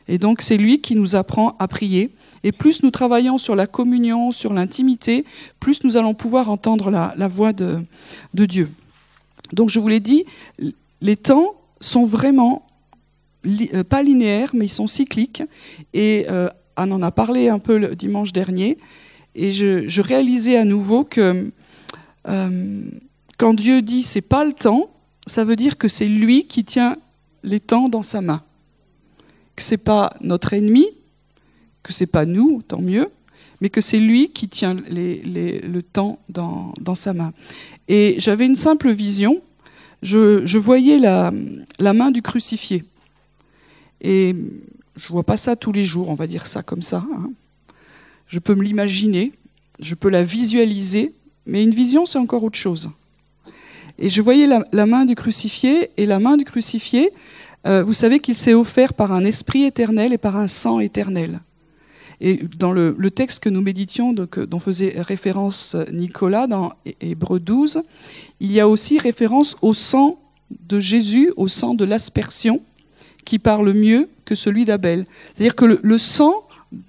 Et 0.06 0.18
donc 0.18 0.42
c'est 0.42 0.58
lui 0.58 0.80
qui 0.80 0.94
nous 0.94 1.16
apprend 1.16 1.56
à 1.58 1.66
prier. 1.66 2.10
Et 2.44 2.52
plus 2.52 2.82
nous 2.82 2.90
travaillons 2.90 3.38
sur 3.38 3.56
la 3.56 3.66
communion, 3.66 4.32
sur 4.32 4.52
l'intimité, 4.52 5.24
plus 5.58 5.82
nous 5.82 5.96
allons 5.96 6.14
pouvoir 6.14 6.50
entendre 6.50 6.90
la, 6.90 7.28
voix 7.28 7.54
de, 7.54 7.78
de 8.34 8.44
Dieu. 8.44 8.70
Donc 9.52 9.70
je 9.70 9.80
vous 9.80 9.88
l'ai 9.88 10.00
dit, 10.00 10.24
les 11.00 11.16
temps 11.16 11.54
sont 11.80 12.04
vraiment 12.04 12.65
euh, 13.46 13.84
pas 13.84 14.02
linéaires, 14.02 14.50
mais 14.54 14.66
ils 14.66 14.70
sont 14.70 14.86
cycliques. 14.86 15.42
Et 15.94 16.26
euh, 16.28 16.48
on 16.76 16.90
en 16.90 17.02
a 17.02 17.10
parlé 17.10 17.48
un 17.48 17.58
peu 17.58 17.78
le 17.78 17.94
dimanche 17.94 18.32
dernier. 18.32 18.76
Et 19.34 19.52
je, 19.52 20.00
réalisais 20.00 20.56
à 20.56 20.64
nouveau 20.64 21.04
que 21.04 21.50
euh, 22.28 22.90
quand 23.38 23.54
Dieu 23.54 23.82
dit 23.82 24.02
c'est 24.02 24.22
pas 24.22 24.44
le 24.44 24.52
temps, 24.52 24.90
ça 25.26 25.44
veut 25.44 25.56
dire 25.56 25.76
que 25.76 25.88
c'est 25.88 26.08
lui 26.08 26.46
qui 26.46 26.64
tient 26.64 26.96
les 27.42 27.60
temps 27.60 27.88
dans 27.88 28.02
sa 28.02 28.20
main. 28.20 28.42
Que 29.54 29.62
c'est 29.62 29.84
pas 29.84 30.14
notre 30.20 30.52
ennemi, 30.52 30.86
que 31.82 31.92
c'est 31.92 32.06
pas 32.06 32.26
nous, 32.26 32.62
tant 32.66 32.80
mieux, 32.80 33.08
mais 33.60 33.68
que 33.68 33.80
c'est 33.80 34.00
lui 34.00 34.30
qui 34.30 34.48
tient 34.48 34.74
le 34.74 35.80
temps 35.80 36.18
dans, 36.28 36.94
sa 36.94 37.12
main. 37.12 37.32
Et 37.88 38.16
j'avais 38.18 38.46
une 38.46 38.56
simple 38.56 38.90
vision. 38.90 39.40
Je, 40.02 40.58
voyais 40.58 40.98
la 40.98 41.30
main 41.92 42.10
du 42.10 42.22
crucifié. 42.22 42.84
Et 44.06 44.36
je 44.94 45.08
vois 45.08 45.24
pas 45.24 45.36
ça 45.36 45.56
tous 45.56 45.72
les 45.72 45.82
jours, 45.82 46.08
on 46.10 46.14
va 46.14 46.28
dire 46.28 46.46
ça 46.46 46.62
comme 46.62 46.80
ça. 46.80 47.04
Hein. 47.12 47.30
Je 48.28 48.38
peux 48.38 48.54
me 48.54 48.62
l'imaginer, 48.62 49.32
je 49.80 49.96
peux 49.96 50.10
la 50.10 50.22
visualiser, 50.22 51.12
mais 51.44 51.64
une 51.64 51.74
vision, 51.74 52.06
c'est 52.06 52.18
encore 52.18 52.44
autre 52.44 52.56
chose. 52.56 52.88
Et 53.98 54.08
je 54.08 54.22
voyais 54.22 54.46
la, 54.46 54.86
main 54.86 55.06
du 55.06 55.16
crucifié, 55.16 55.90
et 55.96 56.06
la 56.06 56.20
main 56.20 56.36
du 56.36 56.44
crucifié, 56.44 57.10
euh, 57.66 57.82
vous 57.82 57.94
savez 57.94 58.20
qu'il 58.20 58.36
s'est 58.36 58.54
offert 58.54 58.94
par 58.94 59.10
un 59.10 59.24
esprit 59.24 59.64
éternel 59.64 60.12
et 60.12 60.18
par 60.18 60.36
un 60.36 60.46
sang 60.46 60.78
éternel. 60.78 61.40
Et 62.20 62.36
dans 62.56 62.70
le, 62.70 63.10
texte 63.10 63.42
que 63.42 63.48
nous 63.48 63.60
méditions, 63.60 64.12
donc, 64.12 64.38
dont 64.38 64.60
faisait 64.60 64.94
référence 65.00 65.74
Nicolas 65.92 66.46
dans 66.46 66.72
Hébreu 67.00 67.40
12, 67.40 67.82
il 68.38 68.52
y 68.52 68.60
a 68.60 68.68
aussi 68.68 69.00
référence 69.00 69.56
au 69.62 69.74
sang 69.74 70.20
de 70.68 70.78
Jésus, 70.78 71.32
au 71.36 71.48
sang 71.48 71.74
de 71.74 71.84
l'aspersion, 71.84 72.62
qui 73.26 73.38
parle 73.38 73.74
mieux 73.74 74.08
que 74.24 74.34
celui 74.34 74.64
d'Abel. 74.64 75.04
C'est-à-dire 75.34 75.54
que 75.54 75.78
le, 75.82 75.98
sang 75.98 76.34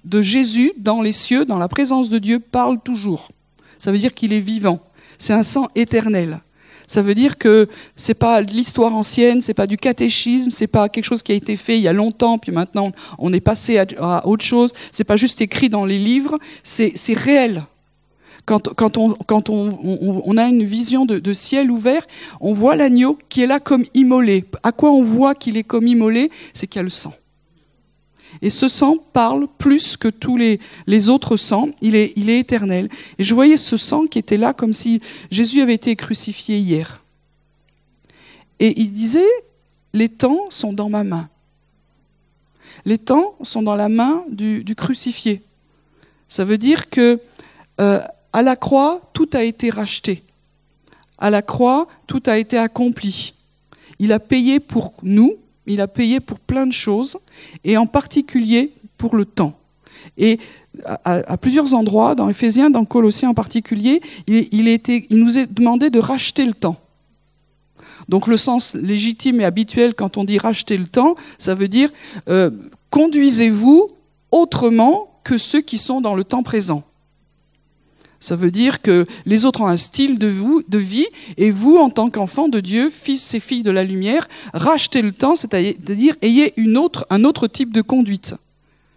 de 0.04 0.22
Jésus 0.22 0.72
dans 0.78 1.02
les 1.02 1.12
cieux, 1.12 1.44
dans 1.44 1.58
la 1.58 1.68
présence 1.68 2.08
de 2.08 2.18
Dieu, 2.18 2.38
parle 2.38 2.80
toujours. 2.80 3.30
Ça 3.78 3.92
veut 3.92 3.98
dire 3.98 4.14
qu'il 4.14 4.32
est 4.32 4.40
vivant. 4.40 4.80
C'est 5.18 5.34
un 5.34 5.42
sang 5.42 5.68
éternel. 5.74 6.40
Ça 6.86 7.02
veut 7.02 7.14
dire 7.14 7.36
que 7.36 7.68
c'est 7.96 8.14
pas 8.14 8.42
de 8.42 8.52
l'histoire 8.52 8.94
ancienne, 8.94 9.42
c'est 9.42 9.52
pas 9.52 9.66
du 9.66 9.76
catéchisme, 9.76 10.50
c'est 10.50 10.66
pas 10.66 10.88
quelque 10.88 11.04
chose 11.04 11.22
qui 11.22 11.32
a 11.32 11.34
été 11.34 11.54
fait 11.56 11.76
il 11.76 11.82
y 11.82 11.88
a 11.88 11.92
longtemps, 11.92 12.38
puis 12.38 12.50
maintenant 12.50 12.92
on 13.18 13.30
est 13.34 13.40
passé 13.40 13.78
à, 13.98 14.26
autre 14.26 14.44
chose. 14.44 14.72
C'est 14.90 15.04
pas 15.04 15.16
juste 15.16 15.42
écrit 15.42 15.68
dans 15.68 15.84
les 15.84 15.98
livres, 15.98 16.38
c'est 16.62 16.94
réel. 17.14 17.64
Quand, 18.48 19.48
on, 19.50 20.36
a 20.36 20.48
une 20.48 20.64
vision 20.64 21.04
de, 21.04 21.34
ciel 21.34 21.70
ouvert, 21.70 22.06
on 22.40 22.54
voit 22.54 22.76
l'agneau 22.76 23.18
qui 23.28 23.42
est 23.42 23.46
là 23.46 23.60
comme 23.60 23.84
immolé. 23.92 24.46
À 24.62 24.72
quoi 24.72 24.90
on 24.90 25.02
voit 25.02 25.34
qu'il 25.34 25.58
est 25.58 25.64
comme 25.64 25.86
immolé? 25.86 26.30
C'est 26.54 26.66
qu'il 26.66 26.78
y 26.78 26.80
a 26.80 26.84
le 26.84 26.88
sang. 26.88 27.12
Et 28.40 28.50
ce 28.50 28.68
sang 28.68 28.96
parle 29.12 29.48
plus 29.58 29.96
que 29.96 30.08
tous 30.08 30.38
les, 30.38 30.60
autres 31.10 31.36
sangs. 31.36 31.68
Il 31.82 31.94
est, 31.94 32.16
éternel. 32.16 32.88
Et 33.18 33.24
je 33.24 33.34
voyais 33.34 33.58
ce 33.58 33.76
sang 33.76 34.06
qui 34.06 34.18
était 34.18 34.38
là 34.38 34.54
comme 34.54 34.72
si 34.72 35.02
Jésus 35.30 35.60
avait 35.60 35.74
été 35.74 35.94
crucifié 35.94 36.56
hier. 36.56 37.04
Et 38.60 38.80
il 38.80 38.92
disait, 38.92 39.28
les 39.92 40.08
temps 40.08 40.46
sont 40.48 40.72
dans 40.72 40.88
ma 40.88 41.04
main. 41.04 41.28
Les 42.86 42.98
temps 42.98 43.34
sont 43.42 43.62
dans 43.62 43.74
la 43.74 43.90
main 43.90 44.24
du, 44.30 44.64
du 44.64 44.74
crucifié. 44.74 45.42
Ça 46.28 46.44
veut 46.44 46.58
dire 46.58 46.88
que 46.88 47.20
euh, 47.80 48.00
à 48.32 48.42
la 48.42 48.56
croix, 48.56 49.00
tout 49.12 49.28
a 49.32 49.42
été 49.42 49.70
racheté. 49.70 50.22
À 51.18 51.30
la 51.30 51.42
croix, 51.42 51.88
tout 52.06 52.22
a 52.26 52.38
été 52.38 52.56
accompli. 52.58 53.34
Il 53.98 54.12
a 54.12 54.20
payé 54.20 54.60
pour 54.60 54.92
nous, 55.02 55.36
il 55.66 55.80
a 55.80 55.88
payé 55.88 56.20
pour 56.20 56.38
plein 56.38 56.66
de 56.66 56.72
choses, 56.72 57.18
et 57.64 57.76
en 57.76 57.86
particulier 57.86 58.72
pour 58.96 59.16
le 59.16 59.24
temps. 59.24 59.58
Et 60.16 60.38
à, 61.04 61.36
plusieurs 61.36 61.74
endroits, 61.74 62.14
dans 62.14 62.28
Éphésiens, 62.28 62.70
dans 62.70 62.84
Colossiens 62.84 63.30
en 63.30 63.34
particulier, 63.34 64.00
il, 64.26 64.80
nous 65.10 65.38
est 65.38 65.52
demandé 65.52 65.90
de 65.90 65.98
racheter 65.98 66.44
le 66.44 66.54
temps. 66.54 66.76
Donc 68.08 68.26
le 68.26 68.36
sens 68.36 68.74
légitime 68.74 69.40
et 69.40 69.44
habituel 69.44 69.94
quand 69.94 70.16
on 70.16 70.24
dit 70.24 70.38
racheter 70.38 70.76
le 70.76 70.86
temps, 70.86 71.14
ça 71.36 71.54
veut 71.54 71.68
dire 71.68 71.90
euh, 72.28 72.50
conduisez-vous 72.90 73.90
autrement 74.30 75.20
que 75.24 75.36
ceux 75.36 75.60
qui 75.60 75.78
sont 75.78 76.00
dans 76.00 76.14
le 76.14 76.24
temps 76.24 76.42
présent. 76.42 76.84
Ça 78.20 78.34
veut 78.34 78.50
dire 78.50 78.82
que 78.82 79.06
les 79.26 79.44
autres 79.44 79.60
ont 79.60 79.66
un 79.66 79.76
style 79.76 80.18
de, 80.18 80.26
vie, 80.78 81.06
et 81.36 81.50
vous, 81.50 81.76
en 81.76 81.88
tant 81.88 82.10
qu'enfant 82.10 82.48
de 82.48 82.60
Dieu, 82.60 82.90
fils 82.90 83.34
et 83.34 83.40
filles 83.40 83.62
de 83.62 83.70
la 83.70 83.84
lumière, 83.84 84.26
rachetez 84.54 85.02
le 85.02 85.12
temps, 85.12 85.36
c'est-à-dire 85.36 86.16
ayez 86.22 86.52
un 87.10 87.24
autre 87.24 87.46
type 87.46 87.72
de 87.72 87.82
conduite. 87.82 88.34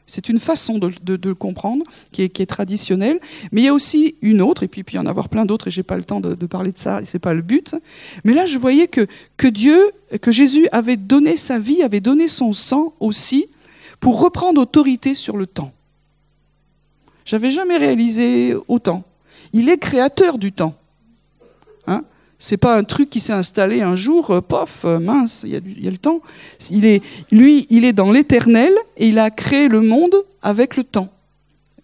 C'est 0.08 0.28
une 0.28 0.40
façon 0.40 0.78
de, 0.78 0.92
le 1.24 1.36
comprendre 1.36 1.86
qui 2.12 2.24
est, 2.24 2.46
traditionnelle, 2.46 3.20
mais 3.52 3.62
il 3.62 3.66
y 3.66 3.68
a 3.68 3.74
aussi 3.74 4.16
une 4.22 4.42
autre, 4.42 4.64
et 4.64 4.68
puis, 4.68 4.84
il 4.86 4.96
y 4.96 5.00
en 5.00 5.06
avoir 5.06 5.30
plein 5.30 5.46
d'autres, 5.46 5.68
et 5.68 5.72
j'ai 5.72 5.84
pas 5.84 5.98
le 5.98 6.04
temps 6.04 6.20
de, 6.20 6.46
parler 6.48 6.72
de 6.72 6.80
ça, 6.80 7.02
et 7.02 7.06
c'est 7.06 7.20
pas 7.20 7.34
le 7.34 7.42
but. 7.42 7.76
Mais 8.26 8.34
là, 8.34 8.46
je 8.46 8.58
voyais 8.58 8.88
que, 8.88 9.08
que 9.38 9.48
Dieu, 9.48 9.80
que 10.20 10.32
Jésus 10.32 10.68
avait 10.72 10.98
donné 10.98 11.38
sa 11.38 11.60
vie, 11.60 11.84
avait 11.84 12.02
donné 12.02 12.28
son 12.28 12.54
sang 12.54 12.94
aussi, 13.00 13.46
pour 14.00 14.20
reprendre 14.20 14.60
autorité 14.60 15.14
sur 15.14 15.38
le 15.38 15.46
temps. 15.46 15.72
J'avais 17.24 17.52
jamais 17.52 17.78
réalisé 17.78 18.56
autant. 18.68 19.04
Il 19.54 19.70
est 19.70 19.78
créateur 19.78 20.38
du 20.38 20.52
temps. 20.52 20.76
Hein? 21.88 22.04
C'est 22.40 22.58
pas 22.58 22.76
un 22.76 22.84
truc 22.84 23.10
qui 23.10 23.20
s'est 23.20 23.34
installé 23.34 23.82
un 23.82 23.96
jour, 23.96 24.32
euh, 24.32 24.42
pof, 24.42 24.86
euh, 24.86 25.00
mince, 25.00 25.44
il 25.46 25.52
y, 25.84 25.88
a 25.88 25.92
le 25.92 25.98
temps. 25.98 26.22
Il 26.70 26.86
est, 26.86 27.04
lui, 27.32 27.68
il 27.70 27.86
est 27.86 27.94
dans 27.94 28.12
l'éternel 28.12 28.74
et 28.98 29.10
il 29.10 29.20
a 29.20 29.30
créé 29.30 29.68
le 29.68 29.82
monde 29.82 30.16
avec 30.42 30.76
le 30.76 30.84
temps. 30.84 31.10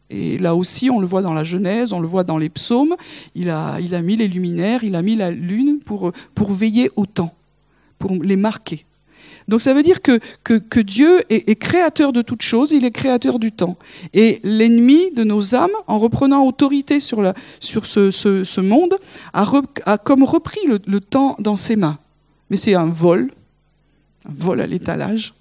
Et 0.10 0.38
là 0.38 0.56
aussi, 0.56 0.90
on 0.90 1.00
le 1.00 1.06
voit 1.06 1.22
dans 1.22 1.34
la 1.34 1.44
Genèse, 1.44 1.94
on 1.94 2.00
le 2.00 2.08
voit 2.08 2.24
dans 2.24 2.38
les 2.38 2.50
psaumes, 2.50 2.96
il 3.36 3.50
a, 3.50 3.78
mis 4.02 4.16
les 4.16 4.30
luminaires, 4.30 4.84
il 4.84 4.96
a 4.96 5.02
mis 5.02 5.16
la 5.16 5.32
lune 5.32 5.80
pour 5.80 6.14
veiller 6.52 6.90
au 6.96 7.06
temps, 7.06 7.34
pour 8.00 8.12
les 8.14 8.38
marquer. 8.38 8.87
Donc 9.48 9.62
ça 9.62 9.74
veut 9.74 9.84
dire 9.84 10.02
que, 10.02 10.20
que, 10.44 10.80
Dieu 10.80 11.24
est, 11.30 11.56
créateur 11.56 12.12
de 12.12 12.22
toutes 12.22 12.42
choses, 12.42 12.72
il 12.72 12.84
est 12.84 12.92
créateur 12.92 13.40
du 13.40 13.52
temps. 13.54 13.78
Et 14.14 14.42
l'ennemi 14.44 15.12
de 15.12 15.24
nos 15.24 15.56
âmes, 15.56 15.72
en 15.88 15.98
reprenant 15.98 16.46
autorité 16.46 17.00
sur, 17.00 17.22
la, 17.22 17.34
sur 17.60 17.86
ce, 17.86 18.12
ce, 18.12 18.62
monde, 18.62 18.96
a, 19.34 19.46
a, 19.86 19.98
comme 19.98 20.24
repris 20.24 20.60
le, 20.68 21.00
temps 21.00 21.38
dans 21.40 21.56
ses 21.56 21.78
mains. 21.78 21.98
Mais 22.50 22.58
c'est 22.58 22.74
un 22.74 22.88
vol, 22.88 23.32
un 24.28 24.34
vol 24.34 24.60
à 24.60 24.68
l'étalage, 24.68 25.34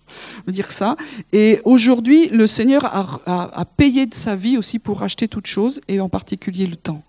on 0.47 0.53
dire 0.53 0.71
ça. 0.71 0.97
Et 1.33 1.61
aujourd'hui, 1.65 2.29
le 2.29 2.47
Seigneur 2.47 2.85
a, 2.85 3.21
a, 3.27 3.61
a 3.61 3.65
payé 3.65 4.07
de 4.07 4.15
sa 4.15 4.37
vie 4.37 4.57
aussi 4.57 4.79
pour 4.79 5.01
racheter 5.01 5.27
toutes 5.27 5.49
choses, 5.49 5.81
et 5.89 6.01
en 6.01 6.09
particulier 6.09 6.69
le 6.69 6.77
temps. 6.77 7.03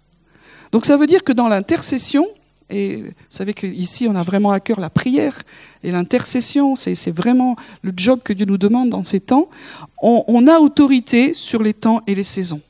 Donc 0.71 0.85
ça 0.85 0.97
veut 0.97 1.07
dire 1.07 1.23
que 1.23 1.31
dans 1.31 1.47
l'intercession, 1.47 2.27
et 2.69 2.97
vous 2.97 3.11
savez 3.29 3.53
qu'ici, 3.53 4.07
on 4.09 4.15
a 4.15 4.23
vraiment 4.23 4.51
à 4.51 4.59
cœur 4.59 4.79
la 4.79 4.89
prière 4.89 5.41
et 5.83 5.91
l'intercession. 5.91 6.75
C'est 6.75 7.11
vraiment 7.11 7.55
le 7.81 7.93
job 7.95 8.19
que 8.23 8.33
Dieu 8.33 8.45
nous 8.45 8.57
demande 8.57 8.89
dans 8.89 9.05
ces 9.05 9.21
temps. 9.21 9.49
On, 10.01 10.47
a 10.47 10.59
autorité 10.59 11.33
sur 11.33 11.63
les 11.63 11.73
temps 11.73 12.01
et 12.07 12.15
les 12.15 12.25
saisons. 12.25 12.61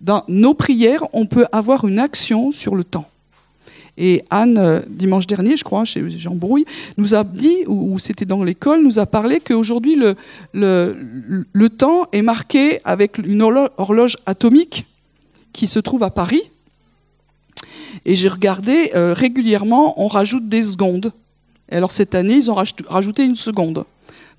Dans 0.00 0.24
nos 0.28 0.54
prières, 0.54 1.04
on 1.12 1.26
peut 1.26 1.46
avoir 1.52 1.86
une 1.86 1.98
action 1.98 2.52
sur 2.52 2.74
le 2.74 2.84
temps. 2.84 3.06
Et 3.98 4.24
Anne, 4.30 4.56
euh, 4.56 4.80
dimanche 4.88 5.26
dernier, 5.26 5.58
je 5.58 5.64
crois, 5.64 5.84
chez 5.84 6.08
Jean 6.10 6.34
Brouille, 6.34 6.64
nous 6.96 7.14
a 7.14 7.22
dit, 7.22 7.64
ou 7.66 7.98
c'était 7.98 8.24
dans 8.24 8.42
l'école, 8.42 8.82
nous 8.82 8.98
a 8.98 9.04
parlé 9.04 9.40
qu'aujourd'hui, 9.40 9.96
le, 9.96 10.16
le 11.52 11.68
temps 11.68 12.06
est 12.12 12.22
marqué 12.22 12.80
avec 12.84 13.18
une 13.18 13.42
horloge 13.42 14.16
atomique 14.24 14.86
qui 15.52 15.66
se 15.66 15.80
trouve 15.80 16.02
à 16.02 16.10
Paris 16.10 16.50
et 18.04 18.14
j'ai 18.14 18.28
regardé, 18.28 18.90
euh, 18.94 19.12
régulièrement, 19.12 20.00
on 20.00 20.06
rajoute 20.06 20.48
des 20.48 20.62
secondes. 20.62 21.12
Et 21.70 21.76
alors 21.76 21.92
cette 21.92 22.14
année, 22.14 22.34
ils 22.34 22.50
ont 22.50 22.56
rajouté 22.88 23.24
une 23.24 23.36
seconde. 23.36 23.84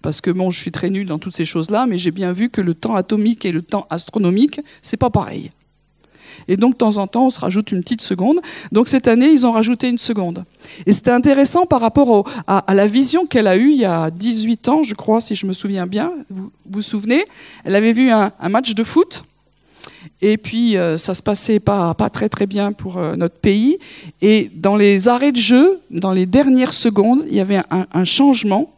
Parce 0.02 0.20
que 0.20 0.32
bon, 0.32 0.50
je 0.50 0.60
suis 0.60 0.72
très 0.72 0.90
nul 0.90 1.06
dans 1.06 1.20
toutes 1.20 1.36
ces 1.36 1.46
choses-là, 1.46 1.86
mais 1.86 1.98
j'ai 1.98 2.12
bien 2.12 2.34
vu 2.34 2.50
que 2.50 2.62
le 2.62 2.74
temps 2.74 2.96
atomique 2.96 3.46
et 3.46 3.52
le 3.52 3.62
temps 3.62 3.86
astronomique, 3.90 4.60
c'est 4.82 4.98
pas 4.98 5.12
pareil. 5.12 5.52
Et 6.48 6.58
donc, 6.58 6.74
de 6.74 6.78
temps 6.78 6.98
en 6.98 7.06
temps, 7.06 7.28
on 7.28 7.30
se 7.30 7.40
rajoute 7.40 7.72
une 7.72 7.82
petite 7.82 8.02
seconde. 8.02 8.40
Donc, 8.72 8.88
cette 8.88 9.08
année, 9.08 9.28
ils 9.28 9.46
ont 9.46 9.52
rajouté 9.52 9.90
une 9.90 10.00
seconde. 10.00 10.44
Et 10.88 10.94
c'était 10.94 11.12
intéressant 11.12 11.68
par 11.68 11.82
rapport 11.82 12.28
à, 12.48 12.74
la 12.74 12.88
vision 12.88 13.28
qu'elle 13.28 13.46
a 13.46 13.58
eue 13.58 13.72
il 13.72 13.78
y 13.78 13.86
a 13.86 14.10
18 14.10 14.70
ans, 14.70 14.82
je 14.82 14.96
crois, 14.96 15.22
si 15.22 15.36
je 15.36 15.46
me 15.46 15.54
souviens 15.54 15.86
bien. 15.86 16.12
Vous 16.32 16.52
vous, 16.68 16.82
souvenez? 16.82 17.26
Elle 17.64 17.76
avait 17.76 17.94
vu 17.94 18.10
un 18.10 18.32
match 18.50 18.74
de 18.74 18.84
foot 18.84 19.24
et 20.22 20.38
puis, 20.38 20.78
euh, 20.78 20.98
ça 20.98 21.16
se 21.16 21.24
passait 21.24 21.60
pas, 21.60 21.94
pas 21.96 22.10
très 22.10 22.30
très 22.30 22.46
bien 22.46 22.74
pour 22.74 22.98
euh, 22.98 23.16
notre 23.16 23.38
pays. 23.38 23.80
Et 24.22 24.52
dans 24.56 24.76
les 24.76 25.08
arrêts 25.08 25.32
de 25.32 25.38
jeu, 25.38 25.80
dans 25.90 26.12
les 26.12 26.28
dernières 26.28 26.74
secondes, 26.74 27.26
il 27.30 27.36
y 27.36 27.40
avait 27.40 27.62
un, 27.72 27.88
un 27.92 28.04
changement 28.04 28.72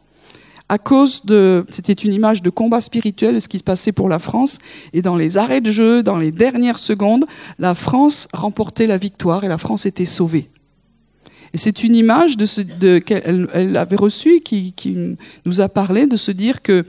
à 0.70 0.78
cause 0.78 1.26
de, 1.26 1.66
c'était 1.70 1.94
une 1.94 2.14
image 2.14 2.42
de 2.42 2.50
combat 2.50 2.80
spirituel, 2.80 3.42
ce 3.42 3.50
qui 3.50 3.60
se 3.60 3.64
passait 3.64 3.92
pour 3.92 4.08
la 4.08 4.20
France. 4.20 4.60
Et 4.94 5.02
dans 5.02 5.18
les 5.18 5.38
arrêts 5.38 5.62
de 5.62 5.70
jeu, 5.70 6.02
dans 6.02 6.18
les 6.18 6.32
dernières 6.32 6.80
secondes, 6.80 7.26
la 7.60 7.76
France 7.76 8.30
remportait 8.34 8.88
la 8.88 8.98
victoire 8.98 9.44
et 9.44 9.50
la 9.50 9.58
France 9.58 9.86
était 9.86 10.06
sauvée. 10.06 10.50
Et 11.54 11.58
c'est 11.58 11.84
une 11.84 11.96
image 11.96 12.38
de 12.38 12.46
ce, 12.46 12.62
de, 12.62 12.98
qu'elle 13.00 13.48
elle 13.54 13.78
avait 13.78 13.98
reçue 13.98 14.40
qui, 14.40 14.72
qui 14.74 15.18
nous 15.46 15.62
a 15.62 15.70
parlé 15.70 16.08
de 16.08 16.16
se 16.16 16.32
dire 16.32 16.62
que 16.62 16.86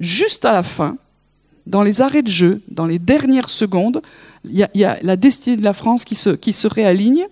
juste 0.00 0.44
à 0.44 0.52
la 0.52 0.62
fin, 0.62 0.96
dans 1.66 1.82
les 1.82 2.02
arrêts 2.02 2.22
de 2.22 2.30
jeu, 2.30 2.62
dans 2.68 2.86
les 2.86 2.98
dernières 2.98 3.50
secondes, 3.50 4.02
il 4.44 4.68
y, 4.74 4.84
a 4.84 4.98
la 5.02 5.16
destinée 5.16 5.56
de 5.56 5.64
la 5.64 5.72
France 5.72 6.04
qui 6.04 6.14
se, 6.14 6.66
réaligne 6.66 7.26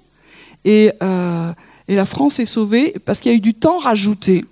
et, 0.64 0.92
euh, 1.02 1.52
et 1.86 1.94
la 1.94 2.06
France 2.06 2.40
est 2.40 2.46
sauvée 2.46 2.94
parce 3.04 3.20
qu'il 3.20 3.30
y 3.30 3.34
a 3.34 3.38
eu 3.38 3.40
du 3.40 3.54
temps 3.54 3.78
rajouté 3.78 4.44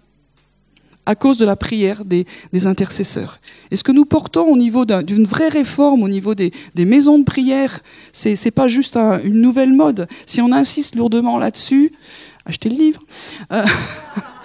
à 1.07 1.15
cause 1.15 1.39
de 1.39 1.45
la 1.45 1.57
prière 1.57 2.05
des, 2.05 2.27
intercesseurs. 2.67 3.41
Et 3.71 3.77
ce 3.77 3.83
que 3.83 3.93
nous 3.93 4.05
portons 4.05 4.47
au 4.47 4.57
niveau 4.57 4.85
d'une 4.85 5.25
vraie 5.25 5.49
réforme, 5.49 6.03
au 6.03 6.09
niveau 6.09 6.35
des, 6.35 6.53
des 6.75 6.85
maisons 6.85 7.19
de 7.19 7.25
prière, 7.25 7.81
c'est 8.13 8.35
n'est 8.45 8.51
pas 8.51 8.69
juste 8.69 8.97
une 8.97 9.41
nouvelle 9.41 9.73
mode. 9.73 10.07
Si 10.27 10.41
on 10.41 10.53
insiste 10.53 10.95
lourdement 10.95 11.39
là-dessus, 11.39 11.93
achetez 12.45 12.69
le 12.69 12.77
livre. 12.77 13.03
Euh, 13.53 13.65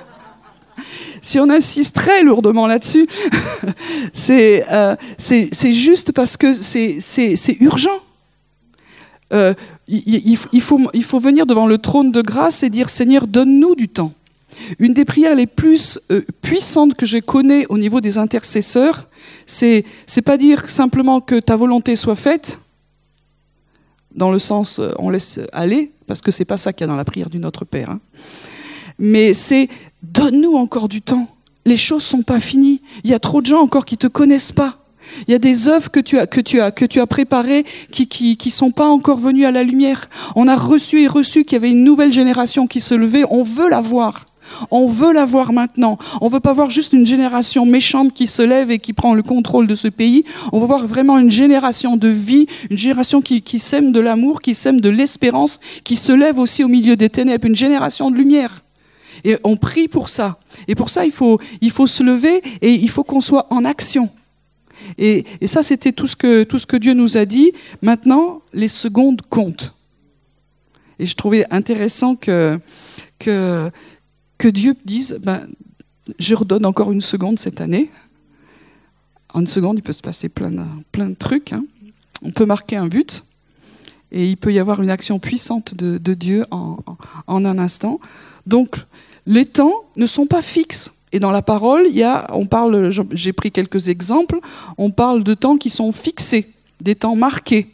si 1.28 1.40
on 1.40 1.50
insiste 1.50 1.96
très 1.96 2.24
lourdement 2.24 2.68
là-dessus, 2.68 3.08
euh, 4.30 4.96
c'est 5.18 5.74
juste 5.74 6.12
parce 6.14 6.38
que 6.38 6.54
c'est 6.54 7.58
urgent. 7.60 8.00
Euh, 9.34 9.54
il, 9.88 10.38
faut, 10.62 11.20
venir 11.20 11.46
devant 11.46 11.68
le 11.68 11.78
trône 11.78 12.12
de 12.12 12.22
grâce 12.22 12.64
et 12.64 12.70
dire 12.70 12.90
Seigneur, 12.90 13.28
donne-nous 13.28 13.76
du 13.76 13.90
temps. 13.90 14.14
Une 14.80 14.94
des 14.94 15.04
prières 15.04 15.36
les 15.36 15.48
plus 15.48 16.00
euh, 16.12 16.22
puissantes 16.42 16.96
que 16.96 17.06
j'ai 17.06 17.22
connais 17.22 17.66
au 17.68 17.78
niveau 17.78 18.00
des 18.00 18.18
intercesseurs, 18.18 19.08
c'est 19.46 19.84
c'est 20.06 20.22
pas 20.22 20.38
dire 20.38 20.70
simplement 20.70 21.20
que 21.20 21.40
ta 21.40 21.58
volonté 21.58 21.96
soit 21.96 22.16
faite, 22.16 22.60
dans 24.16 24.32
le 24.32 24.40
sens 24.40 24.82
on 24.98 25.10
laisse 25.10 25.40
aller, 25.52 25.92
parce 26.08 26.22
que 26.22 26.32
c'est 26.32 26.46
pas 26.46 26.58
ça 26.58 26.72
qu'il 26.72 26.82
y 26.82 26.84
a 26.86 26.88
dans 26.88 26.96
la 26.96 27.06
prière 27.06 27.30
du 27.30 27.38
Notre 27.38 27.66
Père. 27.66 27.90
Hein. 27.90 28.00
Mais 29.00 29.34
c'est 29.34 29.70
Donne-nous 30.04 30.56
encore 30.56 30.88
du 30.88 31.02
temps. 31.02 31.28
Les 31.66 31.78
choses 31.78 32.04
sont 32.04 32.22
pas 32.22 32.40
finies. 32.40 32.82
Il 33.04 33.10
y 33.10 33.14
a 33.14 33.20
trop 33.20 33.42
de 33.42 33.46
gens 33.46 33.60
encore 33.60 33.86
qui 33.86 33.98
te 33.98 34.08
connaissent 34.08 34.52
pas. 34.52 34.78
Il 35.28 35.32
y 35.32 35.36
a 35.36 35.40
des 35.40 35.68
œuvres 35.68 35.90
que 35.90 36.00
tu 36.00 36.20
as, 36.20 36.28
que 36.28 36.42
tu 36.42 36.60
as, 36.60 36.72
que 36.72 36.86
tu 36.86 37.00
as 37.00 37.08
préparées 37.08 37.66
qui, 37.92 38.08
qui, 38.08 38.38
qui 38.38 38.52
sont 38.52 38.72
pas 38.72 38.88
encore 38.88 39.20
venues 39.20 39.46
à 39.46 39.52
la 39.52 39.64
lumière. 39.64 40.10
On 40.36 40.48
a 40.48 40.56
reçu 40.56 41.02
et 41.02 41.08
reçu 41.08 41.46
qu'il 41.46 41.56
y 41.56 41.58
avait 41.58 41.72
une 41.72 41.84
nouvelle 41.84 42.12
génération 42.12 42.68
qui 42.68 42.82
se 42.82 42.94
levait. 42.94 43.24
On 43.30 43.44
veut 43.44 43.70
la 43.70 43.82
voir. 43.82 44.26
On 44.72 44.88
veut 44.88 45.12
la 45.12 45.26
voir 45.26 45.52
maintenant. 45.52 45.98
On 46.22 46.30
veut 46.30 46.40
pas 46.40 46.54
voir 46.54 46.70
juste 46.70 46.94
une 46.94 47.06
génération 47.06 47.66
méchante 47.66 48.14
qui 48.14 48.28
se 48.28 48.42
lève 48.42 48.72
et 48.72 48.80
qui 48.80 48.94
prend 48.94 49.14
le 49.14 49.24
contrôle 49.24 49.68
de 49.68 49.76
ce 49.76 49.88
pays. 49.88 50.24
On 50.54 50.60
veut 50.60 50.68
voir 50.68 50.86
vraiment 50.86 51.18
une 51.18 51.32
génération 51.32 51.98
de 51.98 52.08
vie, 52.08 52.48
une 52.70 52.78
génération 52.78 53.22
qui, 53.22 53.42
qui 53.42 53.60
sème 53.60 53.92
de 53.92 54.00
l'amour, 54.00 54.42
qui 54.42 54.56
sème 54.56 54.80
de 54.80 54.90
l'espérance, 54.90 55.60
qui 55.84 55.96
se 55.96 56.12
lève 56.12 56.40
aussi 56.40 56.64
au 56.64 56.70
milieu 56.70 56.96
des 56.96 57.10
ténèbres, 57.10 57.46
une 57.46 57.56
génération 57.56 58.10
de 58.10 58.16
lumière. 58.16 58.62
Et 59.24 59.38
on 59.44 59.58
prie 59.58 59.88
pour 59.88 60.10
ça. 60.10 60.40
Et 60.68 60.76
pour 60.76 60.90
ça, 60.90 61.06
il 61.06 61.12
faut, 61.12 61.40
il 61.62 61.72
faut 61.72 61.88
se 61.88 62.04
lever 62.04 62.42
et 62.62 62.74
il 62.74 62.90
faut 62.90 63.04
qu'on 63.04 63.22
soit 63.22 63.48
en 63.50 63.66
action. 63.66 64.10
Et, 64.98 65.26
ça, 65.46 65.64
c'était 65.64 65.92
tout, 65.92 66.08
ce 66.08 66.16
que, 66.16 66.44
tout 66.44 66.60
ce 66.60 66.66
que 66.66 66.78
Dieu 66.78 66.94
nous 66.94 67.18
a 67.18 67.26
dit. 67.26 67.52
Maintenant, 67.82 68.42
les 68.54 68.68
secondes 68.68 69.22
comptent. 69.30 69.74
Et 71.00 71.06
je 71.06 71.16
trouvais 71.16 71.46
intéressant 71.52 72.16
que, 72.16 72.60
que, 73.20 73.70
que 74.38 74.48
Dieu 74.48 74.76
dise, 74.86 75.20
ben, 75.22 75.48
je 76.20 76.36
redonne 76.36 76.66
encore 76.66 76.92
une 76.92 77.02
seconde 77.02 77.40
cette 77.40 77.62
année. 77.62 77.90
En 79.34 79.42
une 79.42 79.48
seconde, 79.48 79.78
il 79.78 79.82
peut 79.82 79.94
se 79.94 80.02
passer 80.02 80.30
plein 80.30 80.52
de, 80.52 80.64
plein 80.92 81.10
de 81.10 81.16
trucs. 81.16 81.54
Hein. 81.54 81.66
On 82.24 82.32
peut 82.32 82.46
marquer 82.46 82.78
un 82.78 82.88
but 82.88 83.24
et 84.12 84.28
il 84.28 84.38
peut 84.38 84.54
y 84.54 84.60
avoir 84.60 84.82
une 84.82 84.90
action 84.90 85.20
puissante 85.20 85.76
de, 85.76 85.98
de 85.98 86.14
Dieu 86.14 86.46
en, 86.52 86.78
en, 87.28 87.46
un 87.46 87.58
instant. 87.60 88.00
Donc, 88.46 88.78
les 89.28 89.46
temps 89.46 89.84
ne 89.96 90.08
sont 90.08 90.26
pas 90.26 90.42
fixes. 90.42 90.94
Et 91.12 91.20
dans 91.20 91.32
la 91.32 91.42
parole, 91.42 91.84
il 91.88 91.96
y 91.96 92.04
a, 92.04 92.28
on 92.34 92.48
parle, 92.48 92.90
j'ai 93.12 93.34
pris 93.34 93.52
quelques 93.52 93.90
exemples, 93.90 94.40
on 94.78 94.90
parle 94.90 95.24
de 95.24 95.34
temps 95.36 95.58
qui 95.58 95.70
sont 95.70 95.92
fixés, 95.92 96.48
des 96.82 96.96
temps 96.96 97.16
marqués 97.16 97.70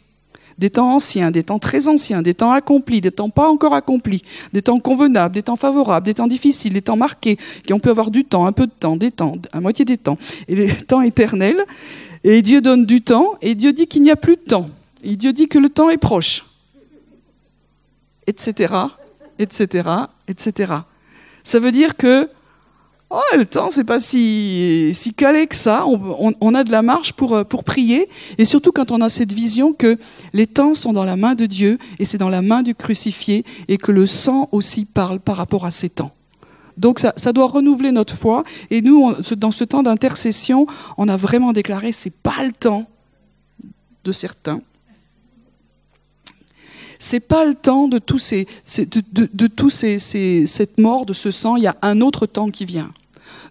des 0.58 0.70
temps 0.70 0.94
anciens, 0.94 1.30
des 1.30 1.42
temps 1.42 1.58
très 1.58 1.88
anciens, 1.88 2.22
des 2.22 2.34
temps 2.34 2.52
accomplis, 2.52 3.00
des 3.00 3.10
temps 3.10 3.30
pas 3.30 3.48
encore 3.48 3.74
accomplis, 3.74 4.22
des 4.52 4.62
temps 4.62 4.78
convenables, 4.78 5.34
des 5.34 5.42
temps 5.42 5.56
favorables, 5.56 6.06
des 6.06 6.14
temps 6.14 6.26
difficiles, 6.26 6.72
des 6.72 6.82
temps 6.82 6.96
marqués, 6.96 7.38
qui 7.66 7.72
on 7.72 7.80
peut 7.80 7.90
avoir 7.90 8.10
du 8.10 8.24
temps, 8.24 8.46
un 8.46 8.52
peu 8.52 8.66
de 8.66 8.72
temps, 8.72 8.96
des 8.96 9.10
temps, 9.10 9.34
à 9.52 9.60
moitié 9.60 9.84
des 9.84 9.96
temps, 9.96 10.18
et 10.48 10.54
des 10.54 10.72
temps 10.86 11.02
éternels. 11.02 11.64
Et 12.22 12.40
Dieu 12.40 12.60
donne 12.60 12.86
du 12.86 13.02
temps, 13.02 13.34
et 13.42 13.54
Dieu 13.54 13.72
dit 13.72 13.86
qu'il 13.86 14.02
n'y 14.02 14.10
a 14.10 14.16
plus 14.16 14.36
de 14.36 14.42
temps. 14.42 14.70
Et 15.02 15.16
Dieu 15.16 15.32
dit 15.32 15.48
que 15.48 15.58
le 15.58 15.68
temps 15.68 15.90
est 15.90 15.98
proche, 15.98 16.44
etc., 18.26 18.74
etc., 19.38 19.88
etc. 20.28 20.72
Ça 21.44 21.60
veut 21.60 21.72
dire 21.72 21.96
que 21.96 22.28
Oh, 23.16 23.36
le 23.36 23.46
temps, 23.46 23.68
c'est 23.70 23.84
pas 23.84 24.00
si, 24.00 24.92
calé 25.16 25.46
que 25.46 25.54
ça. 25.54 25.84
On, 25.86 26.54
a 26.54 26.64
de 26.64 26.72
la 26.72 26.82
marge 26.82 27.12
pour, 27.12 27.36
euh, 27.36 27.44
pour 27.44 27.62
prier. 27.62 28.08
Et 28.38 28.44
surtout 28.44 28.72
quand 28.72 28.90
on 28.90 29.00
a 29.00 29.08
cette 29.08 29.32
vision 29.32 29.72
que 29.72 29.98
les 30.32 30.48
temps 30.48 30.74
sont 30.74 30.92
dans 30.92 31.04
la 31.04 31.14
main 31.14 31.36
de 31.36 31.46
Dieu 31.46 31.78
et 32.00 32.06
c'est 32.06 32.18
dans 32.18 32.28
la 32.28 32.42
main 32.42 32.62
du 32.62 32.74
crucifié 32.74 33.44
et 33.68 33.78
que 33.78 33.92
le 33.92 34.06
sang 34.06 34.48
aussi 34.50 34.84
parle 34.84 35.20
par 35.20 35.36
rapport 35.36 35.64
à 35.64 35.70
ces 35.70 35.90
temps. 35.90 36.10
Donc 36.76 36.98
ça, 36.98 37.12
ça 37.16 37.32
doit 37.32 37.46
renouveler 37.46 37.92
notre 37.92 38.14
foi. 38.14 38.42
Et 38.70 38.82
nous, 38.82 39.14
dans 39.36 39.52
ce 39.52 39.62
temps 39.62 39.84
d'intercession, 39.84 40.66
on 40.98 41.08
a 41.08 41.16
vraiment 41.16 41.52
déclaré 41.52 41.92
c'est 41.92 42.22
pas 42.22 42.42
le 42.42 42.50
temps 42.50 42.84
de 44.02 44.10
certains. 44.10 44.60
C'est 47.06 47.20
pas 47.20 47.44
le 47.44 47.54
temps 47.54 47.86
de 47.86 47.98
tous 47.98 48.18
ces, 48.18 48.46
de, 48.78 50.46
cette 50.46 50.78
mort, 50.78 51.04
de 51.04 51.12
ce 51.12 51.30
sang. 51.30 51.56
Il 51.56 51.62
y 51.64 51.66
a 51.66 51.76
un 51.82 52.00
autre 52.00 52.24
temps 52.24 52.48
qui 52.48 52.64
vient. 52.64 52.90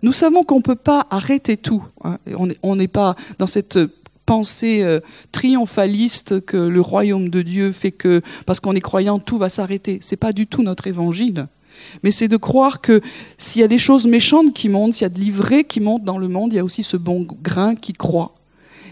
Nous 0.02 0.12
savons 0.12 0.44
qu'on 0.44 0.58
ne 0.58 0.64
peut 0.64 0.76
pas 0.76 1.06
arrêter 1.12 1.56
tout. 1.56 1.84
Hein. 2.04 2.18
On 2.64 2.76
n'est 2.76 2.88
pas 2.88 3.16
dans 3.38 3.46
cette 3.46 3.78
pensée 4.26 4.82
euh, 4.82 5.02
triomphaliste 5.32 6.44
que 6.44 6.58
le 6.58 6.82
royaume 6.82 7.30
de 7.30 7.44
Dieu 7.44 7.72
fait 7.72 7.92
que 7.92 8.24
parce 8.48 8.60
qu'on 8.60 8.74
est 8.74 8.82
croyant 8.82 9.20
tout 9.20 9.38
va 9.38 9.50
s'arrêter. 9.50 10.00
C'est 10.02 10.18
pas 10.18 10.32
du 10.32 10.48
tout 10.48 10.64
notre 10.64 10.88
évangile. 10.88 11.46
Mais 12.02 12.10
c'est 12.10 12.28
de 12.28 12.38
croire 12.38 12.82
que 12.82 13.02
s'il 13.38 13.62
y 13.62 13.66
a 13.66 13.68
des 13.68 13.78
choses 13.78 14.08
méchantes 14.08 14.56
qui 14.56 14.68
montent, 14.68 14.96
s'il 14.96 15.04
y 15.04 15.06
a 15.06 15.10
de 15.10 15.20
l'ivraie 15.20 15.64
qui 15.64 15.80
monte 15.80 16.04
dans 16.04 16.18
le 16.18 16.28
monde, 16.28 16.54
il 16.54 16.56
y 16.56 16.60
a 16.60 16.66
aussi 16.66 16.82
ce 16.82 16.98
bon 16.98 17.28
grain 17.44 17.76
qui 17.76 17.94
croit. 17.94 18.34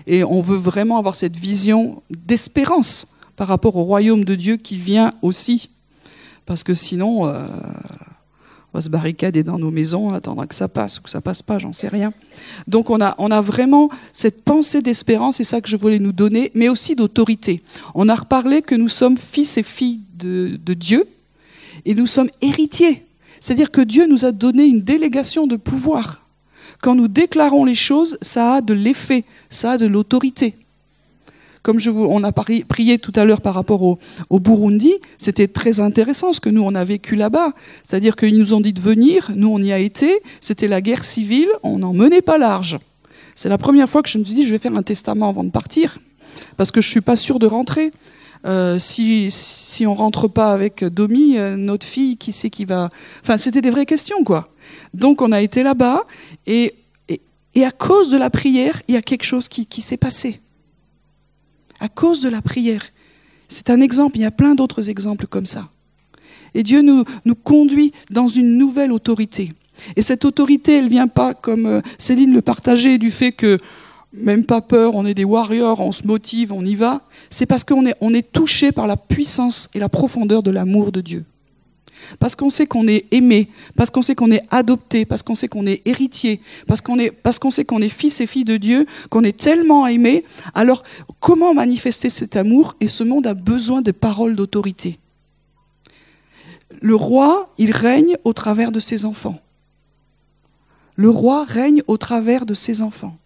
Et 0.05 0.23
on 0.23 0.41
veut 0.41 0.57
vraiment 0.57 0.99
avoir 0.99 1.15
cette 1.15 1.35
vision 1.35 2.03
d'espérance 2.11 3.17
par 3.41 3.47
rapport 3.47 3.75
au 3.75 3.83
royaume 3.85 4.23
de 4.23 4.35
Dieu 4.35 4.55
qui 4.55 4.75
vient 4.75 5.09
aussi. 5.23 5.71
Parce 6.45 6.63
que 6.63 6.75
sinon, 6.75 7.25
euh, 7.25 7.43
on 8.71 8.77
va 8.77 8.81
se 8.81 8.89
barricader 8.89 9.41
dans 9.41 9.57
nos 9.57 9.71
maisons, 9.71 10.09
on 10.09 10.13
attendra 10.13 10.45
que 10.45 10.53
ça 10.53 10.67
passe 10.67 10.99
ou 10.99 11.01
que 11.01 11.09
ça 11.09 11.21
passe 11.21 11.41
pas, 11.41 11.57
j'en 11.57 11.73
sais 11.73 11.87
rien. 11.87 12.13
Donc 12.67 12.91
on 12.91 13.01
a, 13.01 13.15
on 13.17 13.31
a 13.31 13.41
vraiment 13.41 13.89
cette 14.13 14.43
pensée 14.43 14.83
d'espérance, 14.83 15.37
c'est 15.37 15.43
ça 15.43 15.59
que 15.59 15.67
je 15.67 15.75
voulais 15.75 15.97
nous 15.97 16.11
donner, 16.11 16.51
mais 16.53 16.69
aussi 16.69 16.93
d'autorité. 16.93 17.63
On 17.95 18.09
a 18.09 18.13
reparlé 18.13 18.61
que 18.61 18.75
nous 18.75 18.89
sommes 18.89 19.17
fils 19.17 19.57
et 19.57 19.63
filles 19.63 20.01
de, 20.19 20.59
de 20.63 20.73
Dieu 20.75 21.07
et 21.85 21.95
nous 21.95 22.05
sommes 22.05 22.29
héritiers. 22.43 23.03
C'est-à-dire 23.39 23.71
que 23.71 23.81
Dieu 23.81 24.05
nous 24.05 24.23
a 24.23 24.31
donné 24.31 24.65
une 24.65 24.83
délégation 24.83 25.47
de 25.47 25.55
pouvoir. 25.55 26.27
Quand 26.83 26.93
nous 26.93 27.07
déclarons 27.07 27.65
les 27.65 27.73
choses, 27.73 28.19
ça 28.21 28.53
a 28.57 28.61
de 28.61 28.75
l'effet, 28.75 29.23
ça 29.49 29.71
a 29.71 29.77
de 29.79 29.87
l'autorité. 29.87 30.53
Comme 31.63 31.79
je 31.79 31.91
vous, 31.91 32.05
on 32.05 32.23
a 32.23 32.31
prié 32.31 32.97
tout 32.97 33.11
à 33.15 33.23
l'heure 33.23 33.41
par 33.41 33.53
rapport 33.53 33.83
au, 33.83 33.99
Burundi, 34.39 34.93
c'était 35.19 35.47
très 35.47 35.79
intéressant 35.79 36.33
ce 36.33 36.39
que 36.39 36.49
nous 36.49 36.63
on 36.63 36.73
a 36.73 36.83
vécu 36.83 37.15
là-bas. 37.15 37.53
C'est-à-dire 37.83 38.15
qu'ils 38.15 38.37
nous 38.37 38.53
ont 38.53 38.61
dit 38.61 38.73
de 38.73 38.81
venir, 38.81 39.31
nous 39.35 39.49
on 39.49 39.59
y 39.59 39.71
a 39.71 39.77
été, 39.77 40.21
c'était 40.39 40.67
la 40.67 40.81
guerre 40.81 41.05
civile, 41.05 41.49
on 41.61 41.79
n'en 41.79 41.93
menait 41.93 42.21
pas 42.21 42.39
large. 42.39 42.79
C'est 43.35 43.49
la 43.49 43.59
première 43.59 43.89
fois 43.89 44.01
que 44.01 44.09
je 44.09 44.17
me 44.17 44.23
suis 44.23 44.33
dit 44.33 44.45
je 44.45 44.51
vais 44.51 44.57
faire 44.57 44.75
un 44.75 44.81
testament 44.81 45.29
avant 45.29 45.43
de 45.43 45.51
partir, 45.51 45.99
parce 46.57 46.71
que 46.71 46.81
je 46.81 46.89
suis 46.89 47.01
pas 47.01 47.15
sûr 47.15 47.37
de 47.37 47.45
rentrer. 47.45 47.91
Euh, 48.47 48.79
si, 48.79 49.29
si 49.29 49.85
on 49.85 49.93
rentre 49.93 50.27
pas 50.27 50.51
avec 50.51 50.83
Domi, 50.83 51.37
euh, 51.37 51.57
notre 51.57 51.85
fille, 51.85 52.17
qui 52.17 52.31
sait 52.31 52.49
qui 52.49 52.65
va. 52.65 52.89
Enfin, 53.21 53.37
c'était 53.37 53.61
des 53.61 53.69
vraies 53.69 53.85
questions, 53.85 54.23
quoi. 54.23 54.49
Donc, 54.95 55.21
on 55.21 55.31
a 55.31 55.41
été 55.41 55.61
là-bas, 55.61 56.05
et, 56.47 56.73
à 57.63 57.71
cause 57.71 58.09
de 58.09 58.17
la 58.17 58.31
prière, 58.31 58.81
il 58.87 58.95
y 58.95 58.97
a 58.97 59.03
quelque 59.03 59.25
chose 59.25 59.47
qui 59.47 59.81
s'est 59.83 59.97
passé 59.97 60.39
à 61.81 61.89
cause 61.89 62.21
de 62.21 62.29
la 62.29 62.41
prière. 62.41 62.83
C'est 63.49 63.69
un 63.69 63.81
exemple, 63.81 64.17
il 64.17 64.21
y 64.21 64.25
a 64.25 64.31
plein 64.31 64.55
d'autres 64.55 64.89
exemples 64.89 65.27
comme 65.27 65.45
ça. 65.45 65.67
Et 66.53 66.63
Dieu 66.63 66.81
nous, 66.81 67.03
nous 67.25 67.35
conduit 67.35 67.91
dans 68.09 68.27
une 68.27 68.57
nouvelle 68.57 68.93
autorité. 68.93 69.51
Et 69.97 70.01
cette 70.01 70.23
autorité, 70.23 70.77
elle 70.77 70.87
vient 70.87 71.07
pas, 71.07 71.33
comme 71.33 71.65
euh, 71.65 71.81
Céline 71.97 72.33
le 72.33 72.41
partageait, 72.41 72.97
du 72.97 73.09
fait 73.09 73.31
que 73.31 73.57
même 74.13 74.45
pas 74.45 74.61
peur, 74.61 74.95
on 74.95 75.05
est 75.05 75.13
des 75.13 75.23
warriors, 75.23 75.79
on 75.79 75.91
se 75.91 76.05
motive, 76.05 76.53
on 76.53 76.63
y 76.63 76.75
va. 76.75 77.01
C'est 77.29 77.45
parce 77.45 77.63
qu'on 77.63 77.85
est, 77.85 77.95
on 77.99 78.13
est 78.13 78.31
touché 78.31 78.71
par 78.71 78.85
la 78.85 78.97
puissance 78.97 79.69
et 79.73 79.79
la 79.79 79.89
profondeur 79.89 80.43
de 80.43 80.51
l'amour 80.51 80.91
de 80.91 81.01
Dieu 81.01 81.25
parce 82.19 82.35
qu'on 82.35 82.49
sait 82.49 82.65
qu'on 82.65 82.87
est 82.87 83.05
aimé, 83.11 83.49
parce 83.75 83.89
qu'on 83.89 84.01
sait 84.01 84.15
qu'on 84.15 84.31
est 84.31 84.43
adopté, 84.51 85.05
parce 85.05 85.23
qu'on 85.23 85.35
sait 85.35 85.47
qu'on 85.47 85.65
est 85.65 85.81
héritier, 85.85 86.41
parce 86.67 86.81
qu'on 86.81 87.51
sait 87.51 87.65
qu'on 87.65 87.81
est 87.81 87.89
fils 87.89 88.21
et 88.21 88.27
fille 88.27 88.45
de 88.45 88.57
Dieu, 88.57 88.85
qu'on 89.09 89.23
est 89.23 89.37
tellement 89.37 89.87
aimé. 89.87 90.23
Alors, 90.53 90.83
comment 91.19 91.53
manifester 91.53 92.09
cet 92.09 92.35
amour 92.35 92.75
Et 92.79 92.87
ce 92.87 93.03
monde 93.03 93.27
a 93.27 93.33
besoin 93.33 93.81
de 93.81 93.91
paroles 93.91 94.35
d'autorité? 94.35 94.99
Le 96.81 96.95
roi, 96.95 97.49
il 97.57 97.71
règne 97.71 98.15
au 98.23 98.33
travers 98.33 98.71
de 98.71 98.79
ses 98.79 99.05
enfants. 99.05 99.39
Le 100.95 101.09
roi 101.09 101.45
règne 101.45 101.83
au 101.87 101.97
travers 101.97 102.45
de 102.45 102.53
ses 102.53 102.81
enfants. 102.81 103.17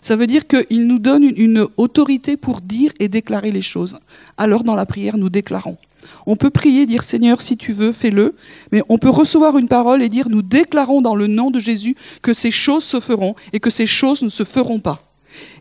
Ça 0.00 0.16
veut 0.16 0.26
dire 0.26 0.46
qu'il 0.46 0.86
nous 0.86 0.98
donne 0.98 1.24
une 1.24 1.66
autorité 1.76 2.36
pour 2.36 2.60
dire 2.60 2.92
et 3.00 3.08
déclarer 3.08 3.50
les 3.50 3.62
choses. 3.62 3.98
Alors 4.36 4.62
dans 4.62 4.74
la 4.74 4.84
prière, 4.84 5.16
nous 5.16 5.30
déclarons. 5.30 5.78
On 6.26 6.36
peut 6.36 6.50
prier, 6.50 6.86
dire 6.86 7.02
Seigneur, 7.02 7.42
si 7.42 7.56
tu 7.56 7.72
veux, 7.72 7.92
fais-le, 7.92 8.34
mais 8.72 8.82
on 8.88 8.98
peut 8.98 9.10
recevoir 9.10 9.58
une 9.58 9.68
parole 9.68 10.02
et 10.02 10.08
dire 10.08 10.28
nous 10.28 10.42
déclarons 10.42 11.02
dans 11.02 11.14
le 11.14 11.26
nom 11.26 11.50
de 11.50 11.60
Jésus 11.60 11.96
que 12.22 12.34
ces 12.34 12.50
choses 12.50 12.84
se 12.84 13.00
feront 13.00 13.34
et 13.52 13.60
que 13.60 13.70
ces 13.70 13.86
choses 13.86 14.22
ne 14.22 14.28
se 14.28 14.44
feront 14.44 14.80
pas. 14.80 15.02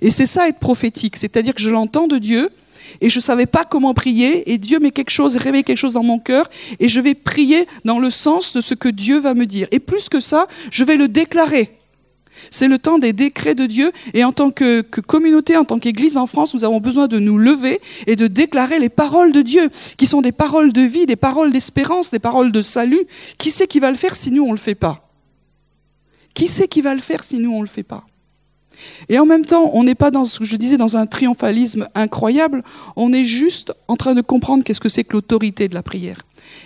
Et 0.02 0.12
c'est 0.12 0.26
ça 0.26 0.48
être 0.48 0.60
prophétique, 0.60 1.18
c'est-à-dire 1.18 1.54
que 1.54 1.62
je 1.62 1.70
l'entends 1.70 2.08
de 2.08 2.18
Dieu 2.18 2.50
et 3.02 3.10
je 3.10 3.20
ne 3.20 3.24
savais 3.24 3.46
pas 3.46 3.66
comment 3.66 3.94
prier 3.94 4.52
et 4.52 4.58
Dieu 4.58 4.80
met 4.80 4.92
quelque 4.92 5.10
chose, 5.10 5.36
réveille 5.36 5.64
quelque 5.64 5.78
chose 5.78 5.94
dans 5.94 6.04
mon 6.04 6.20
cœur 6.20 6.50
et 6.80 6.88
je 6.88 7.00
vais 7.00 7.16
prier 7.16 7.68
dans 7.86 8.00
le 8.00 8.10
sens 8.10 8.54
de 8.54 8.62
ce 8.62 8.74
que 8.74 8.90
Dieu 8.90 9.20
va 9.20 9.34
me 9.34 9.46
dire. 9.46 9.68
Et 9.72 9.80
plus 9.80 10.10
que 10.10 10.20
ça, 10.20 10.48
je 10.72 10.84
vais 10.84 10.96
le 10.96 11.08
déclarer. 11.08 11.72
C'est 12.50 12.68
le 12.68 12.78
temps 12.78 12.98
des 12.98 13.14
décrets 13.14 13.56
de 13.56 13.66
Dieu 13.66 13.92
et 14.14 14.24
en 14.24 14.32
tant 14.32 14.52
que, 14.52 14.82
communauté, 14.82 15.58
en 15.58 15.64
tant 15.64 15.80
qu'Église 15.80 16.18
en 16.18 16.28
France, 16.28 16.54
nous 16.54 16.64
avons 16.64 16.80
besoin 16.80 17.08
de 17.08 17.20
nous 17.20 17.38
lever 17.38 17.82
et 18.08 18.16
de 18.16 18.28
déclarer 18.28 18.80
les 18.80 18.90
paroles 18.90 19.32
de 19.32 19.42
Dieu, 19.42 19.70
qui 19.98 20.06
sont 20.06 20.22
des 20.22 20.32
paroles 20.32 20.74
de 20.74 20.82
vie, 20.82 21.06
des 21.06 21.16
paroles 21.16 21.52
d'espérance, 21.52 22.12
des 22.12 22.20
paroles 22.20 22.52
de 22.52 22.62
salut. 22.62 23.06
Qui 23.38 23.52
sait 23.52 23.68
qui 23.68 23.80
va 23.80 23.90
le 23.90 23.98
faire 23.98 24.16
si 24.16 24.32
nous 24.32 24.44
on 24.44 24.52
le 24.52 24.58
fait 24.58 24.76
pas? 24.76 25.10
Qui 26.34 26.48
sait 26.48 26.68
qui 26.68 26.82
va 26.82 26.96
le 26.96 27.02
faire 27.02 27.24
si 27.24 27.40
nous 27.40 27.52
on 27.52 27.62
le 27.62 27.68
fait 27.68 27.84
pas? 27.84 28.06
Et 29.10 29.20
en 29.20 29.26
même 29.26 29.46
temps, 29.46 29.70
on 29.74 29.84
n'est 29.84 29.96
pas 29.96 30.12
dans 30.12 30.26
ce 30.26 30.40
que 30.40 30.46
je 30.46 30.58
disais 30.58 30.78
dans 30.78 30.98
un 30.98 31.06
triomphalisme 31.06 31.88
incroyable, 31.96 32.64
on 32.96 33.14
est 33.14 33.26
juste 33.26 33.74
en 33.88 33.96
train 33.96 34.14
de 34.14 34.22
comprendre 34.22 34.64
qu'est-ce 34.64 34.82
que 34.82 34.90
c'est 34.90 35.04
que 35.04 35.14
l'autorité 35.14 35.68
de 35.68 35.76
la 35.76 35.84
prière. 35.84 36.24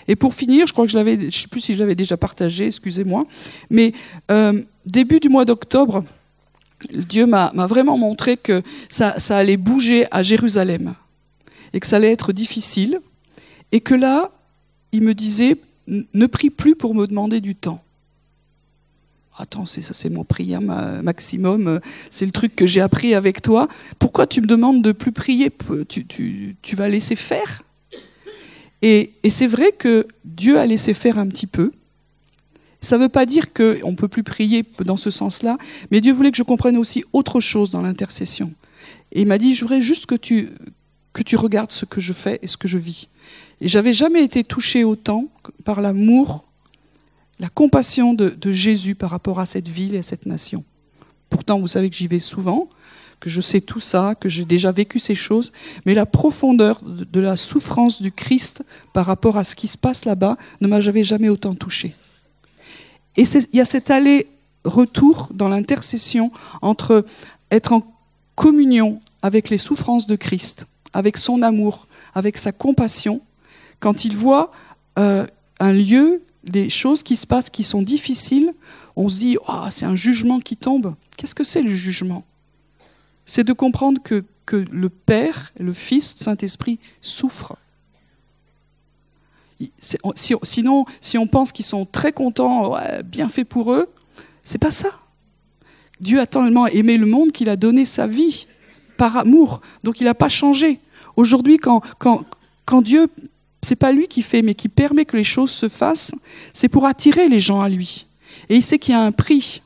Et 0.07 0.15
pour 0.15 0.33
finir, 0.33 0.67
je 0.67 0.73
crois 0.73 0.85
que 0.85 0.91
je 0.91 0.97
l'avais, 0.97 1.31
je 1.31 1.37
sais 1.37 1.47
plus 1.47 1.61
si 1.61 1.73
je 1.73 1.79
l'avais 1.79 1.95
déjà 1.95 2.17
partagé, 2.17 2.67
excusez-moi, 2.67 3.25
mais 3.69 3.93
euh, 4.31 4.63
début 4.85 5.19
du 5.19 5.29
mois 5.29 5.45
d'octobre, 5.45 6.03
Dieu 6.91 7.25
m'a 7.25 7.51
vraiment 7.67 7.97
montré 7.97 8.37
que 8.37 8.61
ça, 8.89 9.15
allait 9.29 9.57
bouger 9.57 10.05
à 10.11 10.23
Jérusalem 10.23 10.93
et 11.73 11.79
que 11.79 11.87
ça 11.87 11.97
allait 11.97 12.11
être 12.11 12.31
difficile, 12.33 12.99
et 13.71 13.81
que 13.81 13.93
là, 13.93 14.31
il 14.91 15.01
me 15.01 15.13
disait, 15.13 15.57
ne 15.87 16.25
prie 16.25 16.49
plus 16.49 16.75
pour 16.75 16.95
me 16.95 17.05
demander 17.07 17.41
du 17.41 17.55
temps. 17.55 17.81
Attends, 19.39 19.65
c'est 19.65 19.83
ça, 19.83 19.93
c'est 19.93 20.09
mon 20.09 20.23
prière 20.23 20.61
maximum, 20.61 21.67
euh, 21.67 21.79
c'est 22.09 22.25
le 22.25 22.31
truc 22.31 22.55
que 22.55 22.65
j'ai 22.65 22.81
appris 22.81 23.13
avec 23.13 23.41
toi. 23.41 23.67
Pourquoi 23.99 24.25
tu 24.25 24.41
me 24.41 24.47
demandes 24.47 24.81
de 24.81 24.91
plus 24.91 25.11
prier? 25.11 25.51
Tu, 25.87 26.75
vas 26.75 26.89
laisser 26.89 27.15
faire? 27.15 27.61
Et, 28.81 29.13
c'est 29.29 29.47
vrai 29.47 29.71
que 29.71 30.07
Dieu 30.23 30.59
a 30.59 30.65
laissé 30.65 30.93
faire 30.93 31.17
un 31.17 31.27
petit 31.27 31.47
peu. 31.47 31.71
Ça 32.79 32.97
ne 32.97 33.03
veut 33.03 33.09
pas 33.09 33.25
dire 33.25 33.53
qu'on 33.53 33.91
ne 33.91 33.95
peut 33.95 34.07
plus 34.07 34.23
prier 34.23 34.63
dans 34.85 34.97
ce 34.97 35.09
sens-là, 35.09 35.57
mais 35.89 35.99
Dieu 35.99 36.13
voulait 36.13 36.31
que 36.31 36.37
je 36.37 36.43
comprenne 36.43 36.77
aussi 36.77 37.03
autre 37.11 37.39
chose 37.39 37.71
dans 37.71 37.81
l'intercession. 37.81 38.53
Et 39.11 39.21
il 39.21 39.27
m'a 39.27 39.37
dit, 39.37 39.55
je 39.55 39.61
voudrais 39.61 39.81
juste 39.81 40.05
que 40.05 40.15
tu, 40.15 40.49
que 41.13 41.23
tu 41.23 41.35
regardes 41.35 41.71
ce 41.71 41.85
que 41.85 41.99
je 41.99 42.13
fais 42.13 42.39
et 42.41 42.47
ce 42.47 42.57
que 42.57 42.67
je 42.67 42.77
vis. 42.77 43.09
Et 43.61 43.67
j'avais 43.67 43.93
jamais 43.93 44.23
été 44.23 44.43
touché 44.43 44.83
autant 44.83 45.25
par 45.65 45.81
l'amour 45.81 46.47
la 47.39 47.49
compassion 47.49 48.13
de, 48.13 48.51
Jésus 48.51 48.95
par 48.95 49.11
rapport 49.11 49.39
à 49.39 49.45
cette 49.45 49.67
ville 49.67 49.95
et 49.95 49.99
à 49.99 50.03
cette 50.03 50.25
nation. 50.25 50.63
Pourtant, 51.29 51.59
vous 51.59 51.67
savez 51.67 51.89
que 51.89 51.95
j'y 51.95 52.07
vais 52.07 52.19
souvent, 52.19 52.69
que 53.19 53.29
je 53.29 53.41
sais 53.41 53.61
tout 53.61 53.79
ça, 53.79 54.15
que 54.15 54.29
j'ai 54.29 54.45
déjà 54.45 54.71
vécu 54.71 54.99
ces 54.99 55.15
choses, 55.15 55.51
mais 55.85 55.93
la 55.93 56.05
profondeur 56.05 56.81
de, 56.83 57.19
la 57.19 57.35
souffrance 57.35 58.01
du 58.01 58.11
Christ 58.11 58.63
par 58.93 59.05
rapport 59.05 59.37
à 59.37 59.43
ce 59.43 59.55
qui 59.55 59.67
se 59.67 59.77
passe 59.77 60.05
là-bas 60.05 60.37
ne 60.61 60.67
m'a 60.67 60.79
jamais 60.81 61.29
autant 61.29 61.55
touché. 61.55 61.95
Et 63.15 63.23
il 63.23 63.57
y 63.57 63.61
a 63.61 63.65
cet 63.65 63.89
aller-retour 63.89 65.29
dans 65.33 65.49
l'intercession 65.49 66.31
entre 66.61 67.05
être 67.49 67.73
en 67.73 67.83
communion 68.35 69.01
avec 69.23 69.49
les 69.49 69.57
souffrances 69.57 70.05
de 70.05 70.15
Christ, 70.15 70.67
avec 70.93 71.17
son 71.17 71.41
amour, 71.41 71.87
avec 72.13 72.37
sa 72.37 72.51
compassion, 72.51 73.21
quand 73.79 74.05
il 74.05 74.15
voit 74.15 74.51
euh, 74.99 75.25
un 75.59 75.73
lieu 75.73 76.21
des 76.43 76.69
choses 76.69 77.03
qui 77.03 77.15
se 77.15 77.27
passent 77.27 77.49
qui 77.49 77.63
sont 77.63 77.81
difficiles, 77.81 78.53
on 78.95 79.09
se 79.09 79.19
dit 79.19 79.37
oh, 79.47 79.65
c'est 79.69 79.85
un 79.85 79.95
jugement 79.95 80.39
qui 80.39 80.55
tombe. 80.55 80.95
Qu'est-ce 81.17 81.35
que 81.35 81.43
c'est 81.43 81.61
le 81.61 81.71
jugement? 81.71 82.23
C'est 83.27 83.43
de 83.43 83.53
comprendre 83.53 84.01
que, 84.01 84.23
que 84.47 84.65
le 84.71 84.89
Père, 84.89 85.53
le 85.59 85.73
Fils, 85.73 86.15
le 86.19 86.23
Saint-Esprit 86.23 86.79
souffrent. 87.01 87.57
sinon, 90.15 90.85
si 90.99 91.17
on 91.19 91.27
pense 91.27 91.51
qu'ils 91.51 91.65
sont 91.65 91.85
très 91.85 92.11
contents, 92.11 92.75
bien 93.05 93.29
fait 93.29 93.43
pour 93.43 93.71
eux, 93.71 93.87
c'est 94.41 94.57
pas 94.57 94.71
ça. 94.71 94.89
Dieu 95.99 96.19
a 96.19 96.25
tellement 96.25 96.65
aimé 96.65 96.97
le 96.97 97.05
monde 97.05 97.31
qu'il 97.31 97.49
a 97.49 97.55
donné 97.55 97.85
sa 97.85 98.07
vie 98.07 98.47
par 98.97 99.17
amour, 99.17 99.61
donc 99.83 100.01
il 100.01 100.05
n'a 100.05 100.15
pas 100.15 100.29
changé. 100.29 100.79
Aujourd'hui, 101.15 101.57
quand, 101.57 101.81
quand, 101.99 102.23
quand 102.65 102.81
Dieu 102.81 103.07
c'est 103.61 103.75
pas 103.75 103.91
lui 103.91 104.07
qui 104.07 104.21
fait, 104.21 104.41
mais 104.41 104.55
qui 104.55 104.69
permet 104.69 105.05
que 105.05 105.17
les 105.17 105.23
choses 105.23 105.51
se 105.51 105.67
fassent, 105.67 106.13
c'est 106.53 106.69
pour 106.69 106.85
attirer 106.85 107.27
les 107.27 107.39
gens 107.39 107.61
à 107.61 107.69
lui. 107.69 108.05
Et 108.49 108.55
il 108.55 108.63
sait 108.63 108.79
qu'il 108.79 108.93
y 108.93 108.95
a 108.95 109.01
un 109.01 109.11
prix. 109.11 109.61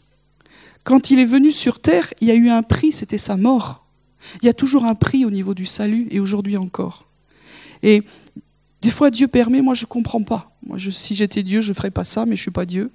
Quand 0.84 1.12
il 1.12 1.20
est 1.20 1.26
venu 1.26 1.52
sur 1.52 1.80
terre, 1.80 2.14
il 2.22 2.28
y 2.28 2.32
a 2.32 2.36
eu 2.36 2.50
un 2.50 2.64
prix, 2.64 2.92
c'était 2.92 3.18
sa 3.18 3.38
mort. 3.38 3.86
Il 4.42 4.46
y 4.46 4.50
a 4.50 4.54
toujours 4.54 4.86
un 4.86 4.96
prix 4.96 5.26
au 5.26 5.32
niveau 5.32 5.54
du 5.54 5.66
salut, 5.66 6.08
et 6.12 6.20
aujourd'hui 6.20 6.58
encore. 6.58 7.08
Et 7.84 8.04
des 8.82 8.92
fois, 8.92 9.12
Dieu 9.12 9.28
permet, 9.28 9.62
moi 9.62 9.74
je 9.74 9.86
ne 9.86 9.90
comprends 9.90 10.24
pas. 10.24 10.52
Si 10.90 11.16
j'étais 11.16 11.44
Dieu, 11.44 11.62
je 11.62 11.70
ne 11.70 11.76
ferais 11.76 11.92
pas 11.92 12.04
ça, 12.04 12.26
mais 12.26 12.36
je 12.36 12.42
ne 12.42 12.44
suis 12.44 12.52
pas 12.52 12.66
Dieu. 12.66 12.92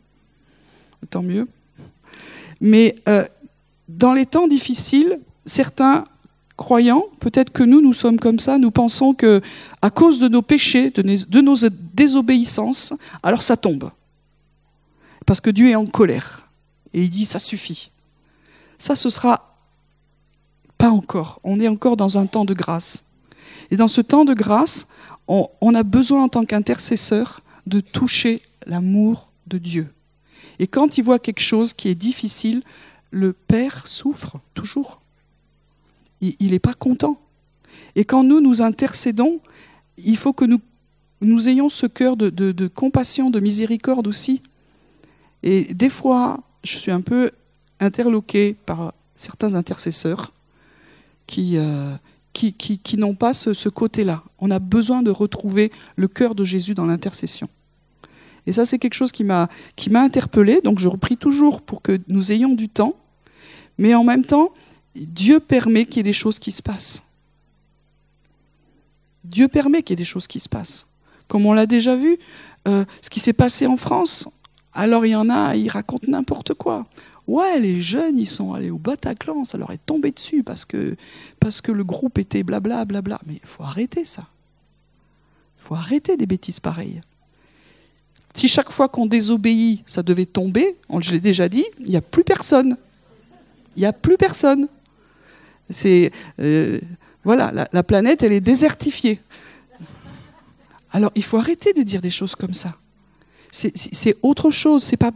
Tant 1.10 1.22
mieux. 1.22 1.48
Mais 2.60 2.96
euh, 3.08 3.24
dans 3.88 4.12
les 4.12 4.26
temps 4.26 4.48
difficiles, 4.48 5.18
certains 5.44 6.04
croyants, 6.56 7.04
peut-être 7.20 7.50
que 7.50 7.62
nous, 7.62 7.80
nous 7.80 7.92
sommes 7.92 8.18
comme 8.18 8.40
ça, 8.40 8.58
nous 8.58 8.70
pensons 8.70 9.14
que 9.14 9.40
à 9.82 9.90
cause 9.90 10.18
de 10.18 10.28
nos 10.28 10.42
péchés, 10.42 10.90
de 10.90 11.40
nos 11.40 11.56
désobéissances, 11.94 12.94
alors 13.22 13.42
ça 13.42 13.56
tombe. 13.56 13.90
Parce 15.26 15.40
que 15.40 15.50
Dieu 15.50 15.68
est 15.68 15.74
en 15.74 15.86
colère. 15.86 16.45
Et 16.94 17.02
il 17.02 17.10
dit, 17.10 17.26
ça 17.26 17.38
suffit. 17.38 17.90
Ça, 18.78 18.94
ce 18.94 19.10
sera 19.10 19.56
pas 20.78 20.90
encore. 20.90 21.40
On 21.44 21.60
est 21.60 21.68
encore 21.68 21.96
dans 21.96 22.18
un 22.18 22.26
temps 22.26 22.44
de 22.44 22.54
grâce. 22.54 23.06
Et 23.70 23.76
dans 23.76 23.88
ce 23.88 24.00
temps 24.00 24.24
de 24.24 24.34
grâce, 24.34 24.88
on, 25.28 25.74
a 25.74 25.82
besoin 25.82 26.24
en 26.24 26.28
tant 26.28 26.44
qu'intercesseur 26.44 27.40
de 27.66 27.80
toucher 27.80 28.42
l'amour 28.66 29.30
de 29.46 29.58
Dieu. 29.58 29.92
Et 30.58 30.66
quand 30.66 30.98
il 30.98 31.04
voit 31.04 31.18
quelque 31.18 31.40
chose 31.40 31.72
qui 31.72 31.88
est 31.88 31.94
difficile, 31.94 32.62
le 33.10 33.32
Père 33.32 33.86
souffre 33.86 34.38
toujours 34.54 35.00
il 36.20 36.50
n'est 36.50 36.58
pas 36.58 36.74
content. 36.74 37.18
Et 37.94 38.04
quand 38.04 38.22
nous, 38.24 38.40
nous 38.40 38.62
intercédons, 38.62 39.40
il 39.98 40.16
faut 40.16 40.32
que 40.32 40.44
nous, 40.44 40.60
nous 41.20 41.48
ayons 41.48 41.68
ce 41.68 41.86
cœur 41.86 42.16
de, 42.16 42.30
de, 42.30 42.66
compassion, 42.68 43.30
de 43.30 43.40
miséricorde 43.40 44.06
aussi. 44.06 44.42
Et 45.42 45.74
des 45.74 45.90
fois, 45.90 46.40
je 46.66 46.78
suis 46.78 46.90
un 46.90 47.00
peu 47.00 47.30
interloqué 47.80 48.54
par 48.66 48.92
certains 49.14 49.54
intercesseurs 49.54 50.32
qui, 51.26 51.56
euh, 51.56 51.94
qui, 52.32 52.52
qui, 52.52 52.78
qui 52.78 52.96
n'ont 52.96 53.14
pas 53.14 53.32
ce, 53.32 53.68
côté-là. 53.68 54.22
On 54.38 54.50
a 54.50 54.58
besoin 54.58 55.02
de 55.02 55.10
retrouver 55.10 55.72
le 55.96 56.08
cœur 56.08 56.34
de 56.34 56.44
Jésus 56.44 56.74
dans 56.74 56.86
l'intercession. 56.86 57.48
Et 58.46 58.52
ça, 58.52 58.64
c'est 58.64 58.78
quelque 58.78 58.94
chose 58.94 59.12
qui 59.12 59.24
m'a 59.24 59.48
interpellé. 59.94 60.60
Donc, 60.62 60.78
je 60.78 60.88
repris 60.88 61.16
toujours 61.16 61.62
pour 61.62 61.82
que 61.82 61.98
nous 62.08 62.30
ayons 62.30 62.54
du 62.54 62.68
temps. 62.68 62.94
Mais 63.78 63.94
en 63.94 64.04
même 64.04 64.24
temps, 64.24 64.52
Dieu 64.94 65.40
permet 65.40 65.84
qu'il 65.84 65.96
y 65.96 66.00
ait 66.00 66.04
des 66.04 66.12
choses 66.12 66.38
qui 66.38 66.52
se 66.52 66.62
passent. 66.62 67.02
Dieu 69.24 69.48
permet 69.48 69.82
qu'il 69.82 69.94
y 69.94 69.96
ait 69.98 70.04
des 70.04 70.04
choses 70.04 70.28
qui 70.28 70.38
se 70.38 70.48
passent. 70.48 70.86
Comme 71.26 71.44
on 71.44 71.52
l'a 71.52 71.66
déjà 71.66 71.96
vu, 71.96 72.18
euh, 72.68 72.84
ce 73.02 73.10
qui 73.10 73.18
s'est 73.18 73.32
passé 73.32 73.66
en 73.66 73.76
France, 73.76 74.28
alors 74.76 75.06
il 75.06 75.10
y 75.10 75.16
en 75.16 75.30
a, 75.30 75.56
ils 75.56 75.68
racontent 75.68 76.06
n'importe 76.08 76.54
quoi. 76.54 76.86
Ouais, 77.26 77.58
les 77.58 77.82
jeunes, 77.82 78.18
ils 78.18 78.28
sont 78.28 78.52
allés 78.52 78.70
au 78.70 78.78
Bataclan, 78.78 79.44
ça 79.44 79.58
leur 79.58 79.72
est 79.72 79.84
tombé 79.84 80.12
dessus 80.12 80.44
parce 80.44 80.64
que, 80.64 80.96
le 81.68 81.84
groupe 81.84 82.18
était 82.18 82.44
blabla, 82.44 82.84
blabla. 82.84 83.18
Mais 83.26 83.40
il 83.42 83.48
faut 83.48 83.64
arrêter 83.64 84.04
ça. 84.04 84.26
Il 85.58 85.64
faut 85.64 85.74
arrêter 85.74 86.16
des 86.16 86.26
bêtises 86.26 86.60
pareilles. 86.60 87.00
Si 88.34 88.48
chaque 88.48 88.70
fois 88.70 88.88
qu'on 88.88 89.06
désobéit, 89.06 89.82
ça 89.86 90.02
devait 90.02 90.26
tomber, 90.26 90.76
je 91.00 91.12
l'ai 91.12 91.20
déjà 91.20 91.48
dit, 91.48 91.64
il 91.80 91.90
n'y 91.90 91.96
a 91.96 92.02
plus 92.02 92.22
personne. 92.22 92.76
Il 93.74 93.80
n'y 93.80 93.86
a 93.86 93.92
plus 93.92 94.16
personne. 94.16 94.68
C'est 95.70 96.12
euh, 96.38 96.78
voilà, 97.24 97.68
la, 97.72 97.82
planète, 97.82 98.22
elle 98.22 98.32
est 98.32 98.40
désertifiée. 98.40 99.20
Alors, 100.92 101.10
il 101.16 101.24
faut 101.24 101.38
arrêter 101.38 101.72
de 101.72 101.82
dire 101.82 102.00
des 102.00 102.10
choses 102.10 102.36
comme 102.36 102.54
ça. 102.54 102.76
C'est 103.50 104.16
autre 104.22 104.50
chose. 104.50 104.82
C'est 104.82 104.96
pas 104.96 105.12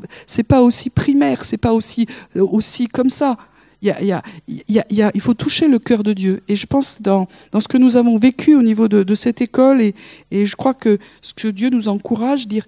pas 0.49 0.63
aussi 0.63 0.91
primaire. 0.91 1.45
C'est 1.45 1.59
pas 1.59 1.73
aussi 1.73 2.07
euh, 2.37 2.47
aussi 2.47 2.87
comme 2.87 3.11
ça. 3.11 3.37
Il 3.83 5.21
faut 5.21 5.35
toucher 5.35 5.69
le 5.69 5.79
cœur 5.79 6.03
de 6.03 6.13
Dieu. 6.13 6.43
Et 6.49 6.57
je 6.57 6.67
pense 6.67 7.01
dans, 7.01 7.29
dans 7.53 7.61
ce 7.61 7.69
que 7.69 7.79
nous 7.79 7.97
avons 7.97 8.19
vécu 8.19 8.55
au 8.55 8.63
niveau 8.63 8.89
de, 8.89 9.03
de 9.03 9.15
cette 9.15 9.41
école, 9.41 9.81
et, 9.81 9.95
et, 10.31 10.45
je 10.45 10.55
crois 10.57 10.75
que 10.75 10.99
ce 11.23 11.33
que 11.33 11.49
Dieu 11.49 11.71
nous 11.71 11.89
encourage, 11.89 12.47
dire 12.47 12.67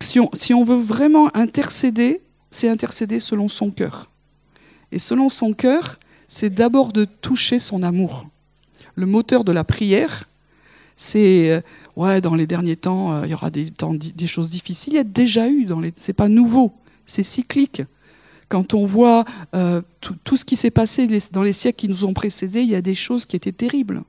si 0.00 0.20
on, 0.20 0.30
si 0.32 0.54
on 0.54 0.64
veut 0.64 0.76
vraiment 0.76 1.34
intercéder, 1.36 2.20
c'est 2.50 2.68
intercéder 2.68 3.20
selon 3.20 3.48
son 3.48 3.70
cœur. 3.70 4.10
Et 4.92 4.98
selon 4.98 5.28
son 5.28 5.52
cœur, 5.52 5.98
c'est 6.28 6.54
d'abord 6.54 6.92
de 6.92 7.04
toucher 7.04 7.58
son 7.58 7.82
amour. 7.82 8.26
Le 8.94 9.06
moteur 9.06 9.44
de 9.44 9.52
la 9.52 9.64
prière, 9.64 10.28
c'est 10.96 11.50
euh, 11.50 11.60
ouais, 11.96 12.20
dans 12.20 12.34
les 12.34 12.46
derniers 12.46 12.76
temps, 12.76 13.12
euh, 13.12 13.22
il 13.24 13.30
y 13.30 13.34
aura 13.34 13.50
des, 13.50 13.70
temps, 13.70 13.94
des 13.94 14.26
choses 14.26 14.50
difficiles. 14.50 14.94
Il 14.94 14.96
y 14.96 15.00
a 15.00 15.04
déjà 15.04 15.48
eu 15.48 15.64
dans 15.64 15.80
les, 15.80 15.92
c'est 15.98 16.12
pas 16.12 16.28
nouveau, 16.28 16.72
c'est 17.06 17.22
cyclique. 17.22 17.82
Quand 18.48 18.74
on 18.74 18.84
voit 18.84 19.24
euh, 19.54 19.80
tout, 20.00 20.36
ce 20.36 20.44
qui 20.44 20.56
s'est 20.56 20.70
passé 20.70 21.08
dans 21.32 21.42
les 21.42 21.52
siècles 21.52 21.78
qui 21.78 21.88
nous 21.88 22.04
ont 22.04 22.12
précédés, 22.12 22.60
il 22.60 22.68
y 22.68 22.74
a 22.74 22.82
des 22.82 22.94
choses 22.94 23.24
qui 23.24 23.36
étaient 23.36 23.52
terribles. 23.52 24.02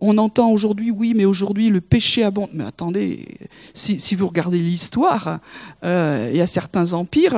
On 0.00 0.18
entend 0.18 0.50
aujourd'hui, 0.50 0.90
oui, 0.90 1.14
mais 1.14 1.24
aujourd'hui 1.24 1.68
le 1.68 1.80
péché 1.80 2.22
abonde. 2.22 2.50
Mais 2.52 2.64
attendez, 2.64 3.38
si, 3.74 4.00
si 4.00 4.14
vous 4.14 4.26
regardez 4.26 4.58
l'histoire, 4.58 5.38
il 5.82 6.36
y 6.36 6.40
a 6.40 6.46
certains 6.46 6.92
empires, 6.92 7.34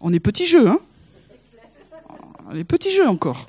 on 0.00 0.12
est 0.12 0.20
petit 0.20 0.46
jeu, 0.46 0.68
hein 0.68 0.78
les 2.52 2.64
petits 2.64 2.90
jeux 2.90 3.08
encore. 3.08 3.48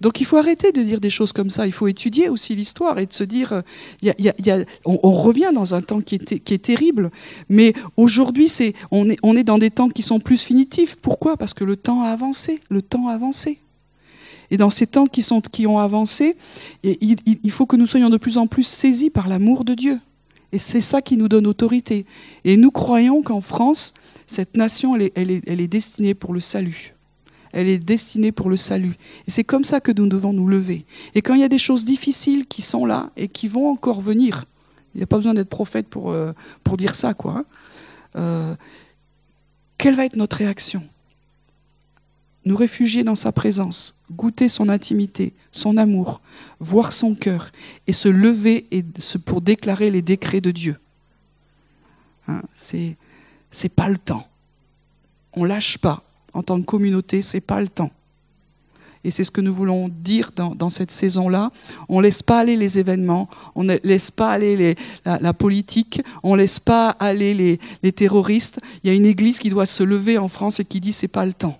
Donc 0.00 0.20
il 0.20 0.24
faut 0.24 0.38
arrêter 0.38 0.72
de 0.72 0.82
dire 0.82 1.00
des 1.00 1.10
choses 1.10 1.32
comme 1.32 1.50
ça. 1.50 1.66
Il 1.66 1.72
faut 1.72 1.86
étudier 1.86 2.28
aussi 2.28 2.54
l'histoire 2.54 2.98
et 2.98 3.06
de 3.06 3.12
se 3.12 3.24
dire, 3.24 3.52
euh, 3.52 4.64
on, 4.84 5.12
revient 5.12 5.50
dans 5.54 5.74
un 5.74 5.82
temps 5.82 6.00
qui 6.00 6.14
est, 6.14 6.62
terrible, 6.62 7.10
mais 7.48 7.74
aujourd'hui 7.96 8.50
on, 8.90 9.08
est, 9.10 9.44
dans 9.44 9.58
des 9.58 9.70
temps 9.70 9.90
qui 9.90 10.02
sont 10.02 10.18
plus 10.18 10.42
finitifs. 10.42 10.96
Pourquoi? 10.96 11.36
Parce 11.36 11.52
que 11.52 11.64
le 11.64 11.76
temps 11.76 12.02
a 12.02 12.08
avancé. 12.08 12.60
Le 12.70 12.80
temps 12.80 13.08
a 13.08 13.12
avancé. 13.12 13.58
Et 14.50 14.56
dans 14.56 14.70
ces 14.70 14.86
temps 14.86 15.06
qui, 15.06 15.66
ont 15.66 15.78
avancé, 15.78 16.34
il, 16.82 17.50
faut 17.50 17.66
que 17.66 17.76
nous 17.76 17.86
soyons 17.86 18.08
de 18.08 18.16
plus 18.16 18.38
en 18.38 18.46
plus 18.46 18.64
saisis 18.64 19.10
par 19.10 19.28
l'amour 19.28 19.64
de 19.64 19.74
Dieu. 19.74 20.00
Et 20.52 20.58
c'est 20.58 20.80
ça 20.80 21.02
qui 21.02 21.16
nous 21.16 21.28
donne 21.28 21.46
autorité. 21.46 22.06
Et 22.44 22.56
nous 22.56 22.70
croyons 22.70 23.22
qu'en 23.22 23.40
France, 23.40 23.94
cette 24.26 24.56
nation, 24.56 24.96
elle 24.96 25.30
est 25.30 25.68
destinée 25.68 26.14
pour 26.14 26.32
le 26.32 26.40
salut 26.40 26.94
elle 27.52 27.68
est 27.68 27.78
destinée 27.78 28.32
pour 28.32 28.50
le 28.50 28.56
salut. 28.56 28.96
Et 29.26 29.30
c'est 29.30 29.44
comme 29.44 29.64
ça 29.64 29.80
que 29.80 29.92
nous 29.92 30.06
devons 30.06 30.32
nous 30.32 30.46
lever. 30.46 30.86
Et 31.14 31.22
quand 31.22 31.34
il 31.34 31.40
y 31.40 31.44
a 31.44 31.48
des 31.48 31.58
choses 31.58 31.84
difficiles 31.84 32.46
qui 32.46 32.62
sont 32.62 32.86
là 32.86 33.10
et 33.16 33.28
qui 33.28 33.48
vont 33.48 33.68
encore 33.68 34.00
venir, 34.00 34.44
il 34.94 34.98
n'y 34.98 35.02
a 35.02 35.06
pas 35.06 35.16
besoin 35.16 35.34
d'être 35.34 35.48
prophète 35.48 35.88
pour, 35.88 36.10
euh, 36.10 36.32
dire 36.76 36.94
ça, 36.94 37.14
quoi. 37.14 37.38
Hein. 37.38 37.44
Euh, 38.16 38.56
quelle 39.78 39.94
va 39.94 40.04
être 40.04 40.16
notre 40.16 40.36
réaction? 40.36 40.82
Nous 42.44 42.56
réfugier 42.56 43.04
dans 43.04 43.16
sa 43.16 43.32
présence, 43.32 44.04
goûter 44.12 44.48
son 44.48 44.68
intimité, 44.68 45.34
son 45.52 45.76
amour, 45.76 46.22
voir 46.58 46.92
son 46.92 47.14
cœur 47.14 47.50
et 47.86 47.92
se 47.92 48.08
lever 48.08 48.66
pour 49.26 49.40
déclarer 49.40 49.90
les 49.90 50.02
décrets 50.02 50.40
de 50.40 50.50
Dieu. 50.50 50.76
Hein, 52.28 52.42
c'est 52.54 52.96
c'est 53.50 53.74
pas 53.74 53.88
le 53.88 53.98
temps. 53.98 54.26
On 55.32 55.44
lâche 55.44 55.78
pas 55.78 56.02
en 56.32 56.42
tant 56.42 56.60
que 56.60 56.66
communauté, 56.66 57.22
c'est 57.22 57.40
pas 57.40 57.60
le 57.60 57.68
temps. 57.68 57.90
Et 59.02 59.10
c'est 59.10 59.24
ce 59.24 59.30
que 59.30 59.40
nous 59.40 59.54
voulons 59.54 59.88
dire 59.88 60.30
dans, 60.34 60.68
cette 60.68 60.90
saison-là. 60.90 61.50
On 61.88 61.98
ne 61.98 62.02
laisse 62.02 62.22
pas 62.22 62.40
aller 62.40 62.56
les 62.56 62.78
événements, 62.78 63.30
on 63.54 63.64
ne 63.64 63.78
laisse 63.82 64.10
pas 64.10 64.30
aller 64.30 64.76
la, 65.06 65.32
politique, 65.32 66.02
on 66.22 66.32
ne 66.32 66.42
laisse 66.42 66.60
pas 66.60 66.90
aller 66.90 67.58
les, 67.82 67.92
terroristes. 67.92 68.60
Il 68.82 68.88
y 68.88 68.92
a 68.92 68.96
une 68.96 69.06
église 69.06 69.38
qui 69.38 69.48
doit 69.48 69.66
se 69.66 69.82
lever 69.82 70.18
en 70.18 70.28
France 70.28 70.60
et 70.60 70.66
qui 70.66 70.80
dit 70.80 70.92
c'est 70.92 71.08
pas 71.08 71.24
le 71.24 71.32
temps. 71.32 71.58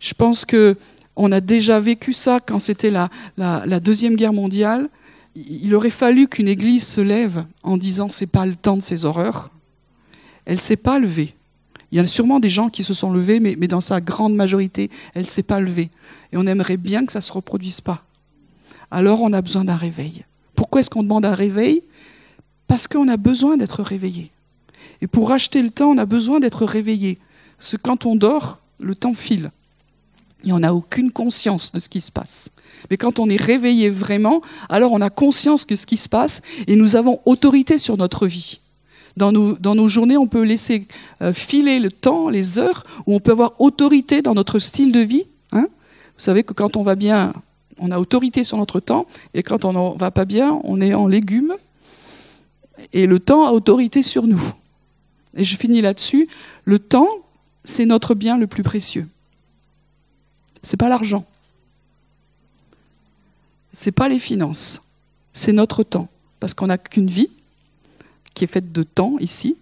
Je 0.00 0.12
pense 0.12 0.44
que 0.44 0.76
on 1.16 1.32
a 1.32 1.40
déjà 1.40 1.80
vécu 1.80 2.12
ça 2.12 2.40
quand 2.44 2.58
c'était 2.58 2.90
la, 2.90 3.08
la, 3.36 3.80
deuxième 3.80 4.16
guerre 4.16 4.32
mondiale. 4.32 4.90
Il 5.36 5.74
aurait 5.74 5.90
fallu 5.90 6.28
qu'une 6.28 6.48
église 6.48 6.86
se 6.86 7.00
lève 7.00 7.44
en 7.62 7.76
disant 7.76 8.10
c'est 8.10 8.26
pas 8.26 8.44
le 8.44 8.56
temps 8.56 8.76
de 8.76 8.82
ces 8.82 9.04
horreurs. 9.06 9.50
Elle 10.44 10.60
s'est 10.60 10.76
pas 10.76 10.98
levée. 10.98 11.34
Il 11.94 11.98
y 11.98 12.00
a 12.00 12.06
sûrement 12.08 12.40
des 12.40 12.50
gens 12.50 12.70
qui 12.70 12.82
se 12.82 12.92
sont 12.92 13.12
levés, 13.12 13.38
mais, 13.38 13.54
dans 13.68 13.80
sa 13.80 14.00
grande 14.00 14.34
majorité, 14.34 14.90
elle 15.14 15.22
ne 15.22 15.28
s'est 15.28 15.44
pas 15.44 15.60
levée. 15.60 15.90
Et 16.32 16.36
on 16.36 16.44
aimerait 16.44 16.76
bien 16.76 17.06
que 17.06 17.12
ça 17.12 17.20
ne 17.20 17.22
se 17.22 17.30
reproduise 17.30 17.80
pas. 17.80 18.02
Alors 18.90 19.22
on 19.22 19.32
a 19.32 19.40
besoin 19.40 19.64
d'un 19.64 19.76
réveil. 19.76 20.24
Pourquoi 20.56 20.80
est-ce 20.80 20.90
qu'on 20.90 21.04
demande 21.04 21.24
un 21.24 21.36
réveil? 21.36 21.84
Parce 22.66 22.88
qu'on 22.88 23.06
a 23.06 23.16
besoin 23.16 23.56
d'être 23.56 23.84
réveillé. 23.84 24.32
Et 25.02 25.06
pour 25.06 25.28
racheter 25.28 25.62
le 25.62 25.70
temps, 25.70 25.90
on 25.90 25.98
a 25.98 26.04
besoin 26.04 26.40
d'être 26.40 26.64
réveillé. 26.64 27.20
Parce 27.58 27.70
que 27.70 27.76
quand 27.76 28.06
on 28.06 28.16
dort, 28.16 28.60
le 28.80 28.96
temps 28.96 29.14
file. 29.14 29.52
Et 30.44 30.50
on 30.50 30.58
n'a 30.58 30.74
aucune 30.74 31.12
conscience 31.12 31.70
de 31.70 31.78
ce 31.78 31.88
qui 31.88 32.00
se 32.00 32.10
passe. 32.10 32.50
Mais 32.90 32.96
quand 32.96 33.20
on 33.20 33.28
est 33.28 33.40
réveillé 33.40 33.88
vraiment, 33.88 34.42
alors 34.68 34.90
on 34.90 35.00
a 35.00 35.10
conscience 35.10 35.64
de 35.64 35.76
ce 35.76 35.86
qui 35.86 35.96
se 35.96 36.08
passe 36.08 36.42
et 36.66 36.74
nous 36.74 36.96
avons 36.96 37.20
autorité 37.24 37.78
sur 37.78 37.96
notre 37.96 38.26
vie. 38.26 38.58
Dans 39.16 39.32
nos, 39.32 39.88
journées, 39.88 40.16
on 40.16 40.26
peut 40.26 40.42
laisser 40.42 40.88
euh, 41.22 41.32
filer 41.32 41.78
le 41.78 41.90
temps, 41.90 42.28
les 42.28 42.58
heures, 42.58 42.82
où 43.06 43.14
on 43.14 43.20
peut 43.20 43.30
avoir 43.30 43.60
autorité 43.60 44.22
dans 44.22 44.34
notre 44.34 44.58
style 44.58 44.90
de 44.92 45.00
vie. 45.00 45.24
Hein. 45.52 45.66
Vous 45.68 46.24
savez 46.24 46.42
que 46.42 46.52
quand 46.52 46.76
on 46.76 46.82
va 46.82 46.96
bien, 46.96 47.32
on 47.78 47.92
a 47.92 47.98
autorité 47.98 48.42
sur 48.42 48.58
notre 48.58 48.80
temps, 48.80 49.06
et 49.32 49.42
quand 49.42 49.64
on 49.64 49.72
ne 49.72 49.98
va 49.98 50.10
pas 50.10 50.24
bien, 50.24 50.60
on 50.64 50.80
est 50.80 50.94
en 50.94 51.06
légumes, 51.06 51.54
et 52.92 53.06
le 53.06 53.20
temps 53.20 53.46
a 53.46 53.52
autorité 53.52 54.02
sur 54.02 54.26
nous. 54.26 54.42
Et 55.36 55.44
je 55.44 55.56
finis 55.56 55.80
là-dessus. 55.80 56.28
Le 56.64 56.78
temps, 56.78 57.08
c'est 57.64 57.86
notre 57.86 58.14
bien 58.14 58.36
le 58.36 58.46
plus 58.46 58.62
précieux. 58.62 59.06
C'est 60.62 60.76
pas 60.76 60.88
l'argent. 60.88 61.24
C'est 63.72 63.92
pas 63.92 64.08
les 64.08 64.18
finances. 64.18 64.82
C'est 65.32 65.52
notre 65.52 65.82
temps. 65.82 66.08
Parce 66.40 66.54
qu'on 66.54 66.68
n'a 66.68 66.78
qu'une 66.78 67.08
vie 67.08 67.30
qui 68.34 68.44
est 68.44 68.48
faite 68.48 68.72
de 68.72 68.82
temps 68.82 69.16
ici. 69.20 69.56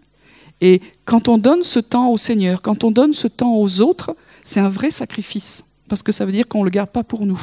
Et 0.61 0.81
quand 1.05 1.29
on 1.29 1.39
donne 1.39 1.62
ce 1.62 1.79
temps 1.79 2.11
au 2.11 2.16
Seigneur, 2.16 2.62
quand 2.62 2.85
on 2.85 2.91
donne 2.91 3.12
ce 3.12 3.29
temps 3.29 3.57
aux 3.57 3.81
autres, 3.81 4.16
c'est 4.45 4.61
un 4.61 4.68
vrai 4.68 4.91
sacrifice, 4.91 5.64
parce 5.89 6.03
que 6.03 6.12
ça 6.12 6.25
veut 6.25 6.33
dire 6.33 6.49
qu'on 6.49 6.61
ne 6.61 6.64
le 6.64 6.70
garde 6.70 6.91
pas 6.91 7.05
pour 7.05 7.27
nous. 7.27 7.41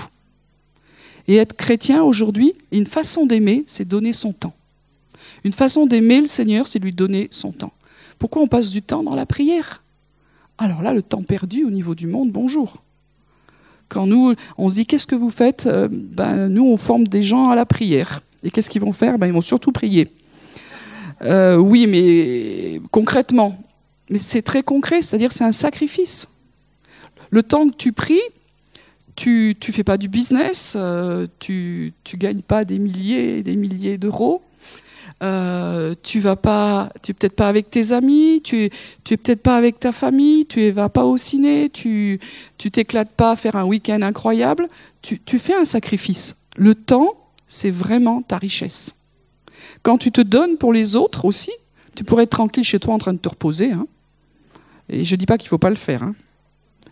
Et 1.27 1.35
être 1.35 1.55
chrétien 1.55 2.01
aujourd'hui, 2.01 2.53
une 2.71 2.87
façon 2.87 3.25
d'aimer, 3.25 3.63
c'est 3.67 3.87
donner 3.87 4.13
son 4.13 4.33
temps. 4.33 4.55
Une 5.43 5.53
façon 5.53 5.85
d'aimer 5.85 6.21
le 6.21 6.27
Seigneur, 6.27 6.67
c'est 6.67 6.79
lui 6.79 6.91
donner 6.91 7.27
son 7.31 7.51
temps. 7.51 7.73
Pourquoi 8.17 8.41
on 8.41 8.47
passe 8.47 8.71
du 8.71 8.81
temps 8.81 9.03
dans 9.03 9.15
la 9.15 9.25
prière? 9.25 9.83
Alors 10.57 10.81
là, 10.81 10.93
le 10.93 11.01
temps 11.01 11.23
perdu 11.23 11.63
au 11.63 11.69
niveau 11.69 11.95
du 11.95 12.07
monde, 12.07 12.31
bonjour. 12.31 12.81
Quand 13.87 14.05
nous, 14.05 14.33
on 14.57 14.69
se 14.69 14.75
dit, 14.75 14.85
qu'est-ce 14.85 15.07
que 15.07 15.15
vous 15.15 15.29
faites? 15.29 15.65
Euh, 15.65 15.87
ben, 15.89 16.47
Nous, 16.47 16.65
on 16.65 16.77
forme 16.77 17.07
des 17.07 17.23
gens 17.23 17.49
à 17.49 17.55
la 17.55 17.65
prière. 17.65 18.21
Et 18.43 18.51
qu'est-ce 18.51 18.69
qu'ils 18.69 18.81
vont 18.81 18.93
faire? 18.93 19.17
Ben, 19.17 19.27
Ils 19.27 19.33
vont 19.33 19.41
surtout 19.41 19.71
prier. 19.71 20.11
Euh, 21.21 21.57
oui, 21.57 21.87
mais 21.87 22.81
concrètement. 22.91 23.57
Mais 24.09 24.19
c'est 24.19 24.41
très 24.41 24.63
concret, 24.63 25.01
c'est-à-dire 25.01 25.31
c'est 25.31 25.43
un 25.43 25.51
sacrifice. 25.51 26.27
Le 27.29 27.43
temps 27.43 27.69
que 27.69 27.75
tu 27.75 27.91
pries, 27.91 28.21
tu 29.15 29.55
ne 29.67 29.73
fais 29.73 29.83
pas 29.83 29.97
du 29.97 30.07
business, 30.07 30.75
euh, 30.77 31.27
tu 31.39 31.93
ne 32.13 32.17
gagnes 32.17 32.41
pas 32.41 32.65
des 32.65 32.79
milliers 32.79 33.39
et 33.39 33.43
des 33.43 33.55
milliers 33.55 33.97
d'euros. 33.97 34.41
Euh, 35.21 35.95
tu 36.01 36.21
vas 36.21 36.37
pas, 36.37 36.89
tu 37.03 37.11
es 37.11 37.13
peut-être 37.13 37.35
pas 37.35 37.49
avec 37.49 37.69
tes 37.69 37.91
amis, 37.91 38.41
tu 38.41 38.69
tu 39.03 39.13
es 39.13 39.17
peut-être 39.17 39.41
pas 39.41 39.57
avec 39.57 39.77
ta 39.77 39.91
famille, 39.91 40.45
tu 40.45 40.61
ne 40.61 40.71
vas 40.71 40.87
pas 40.87 41.03
au 41.03 41.17
ciné, 41.17 41.69
tu 41.69 42.19
tu 42.57 42.71
t'éclates 42.71 43.11
pas 43.11 43.31
à 43.31 43.35
faire 43.35 43.57
un 43.57 43.65
week-end 43.65 44.01
incroyable. 44.01 44.69
Tu, 45.01 45.19
tu 45.19 45.37
fais 45.39 45.55
un 45.55 45.65
sacrifice. 45.65 46.35
Le 46.57 46.73
temps, 46.73 47.13
c'est 47.47 47.71
vraiment 47.71 48.21
ta 48.21 48.37
richesse. 48.37 48.95
Quand 49.83 49.97
tu 49.97 50.11
te 50.11 50.21
donnes 50.21 50.57
pour 50.57 50.73
les 50.73 50.95
autres 50.95 51.25
aussi, 51.25 51.51
tu 51.95 52.03
pourrais 52.03 52.23
être 52.23 52.31
tranquille 52.31 52.63
chez 52.63 52.79
toi 52.79 52.93
en 52.93 52.97
train 52.97 53.13
de 53.13 53.19
te 53.19 53.29
reposer. 53.29 53.71
Hein. 53.71 53.87
Et 54.89 55.03
je 55.03 55.15
ne 55.15 55.17
dis 55.17 55.25
pas 55.25 55.37
qu'il 55.37 55.47
ne 55.47 55.49
faut 55.49 55.57
pas 55.57 55.69
le 55.69 55.75
faire. 55.75 56.03
Hein. 56.03 56.15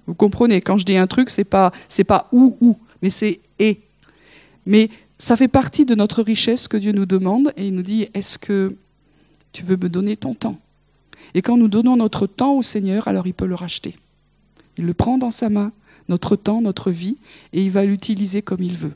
Vous 0.05 0.15
comprenez, 0.15 0.61
quand 0.61 0.77
je 0.77 0.85
dis 0.85 0.97
un 0.97 1.07
truc, 1.07 1.29
c'est 1.29 1.43
pas 1.43 1.71
c'est 1.87 2.03
pas 2.03 2.27
ou 2.31 2.57
ou, 2.61 2.77
mais 3.01 3.09
c'est 3.09 3.39
et. 3.59 3.81
Mais 4.65 4.89
ça 5.17 5.35
fait 5.35 5.47
partie 5.47 5.85
de 5.85 5.95
notre 5.95 6.21
richesse 6.21 6.67
que 6.67 6.77
Dieu 6.77 6.91
nous 6.91 7.05
demande 7.05 7.51
et 7.57 7.67
il 7.67 7.73
nous 7.73 7.83
dit 7.83 8.07
est-ce 8.13 8.37
que 8.37 8.75
tu 9.51 9.63
veux 9.63 9.77
me 9.77 9.89
donner 9.89 10.15
ton 10.15 10.33
temps? 10.33 10.57
Et 11.33 11.41
quand 11.41 11.57
nous 11.57 11.67
donnons 11.67 11.97
notre 11.97 12.27
temps 12.27 12.53
au 12.53 12.61
Seigneur, 12.61 13.07
alors 13.07 13.27
il 13.27 13.33
peut 13.33 13.45
le 13.45 13.55
racheter. 13.55 13.95
Il 14.77 14.85
le 14.85 14.93
prend 14.93 15.17
dans 15.17 15.31
sa 15.31 15.49
main, 15.49 15.71
notre 16.07 16.35
temps, 16.35 16.61
notre 16.61 16.91
vie, 16.91 17.17
et 17.53 17.61
il 17.61 17.71
va 17.71 17.83
l'utiliser 17.85 18.41
comme 18.41 18.61
il 18.61 18.75
veut. 18.75 18.93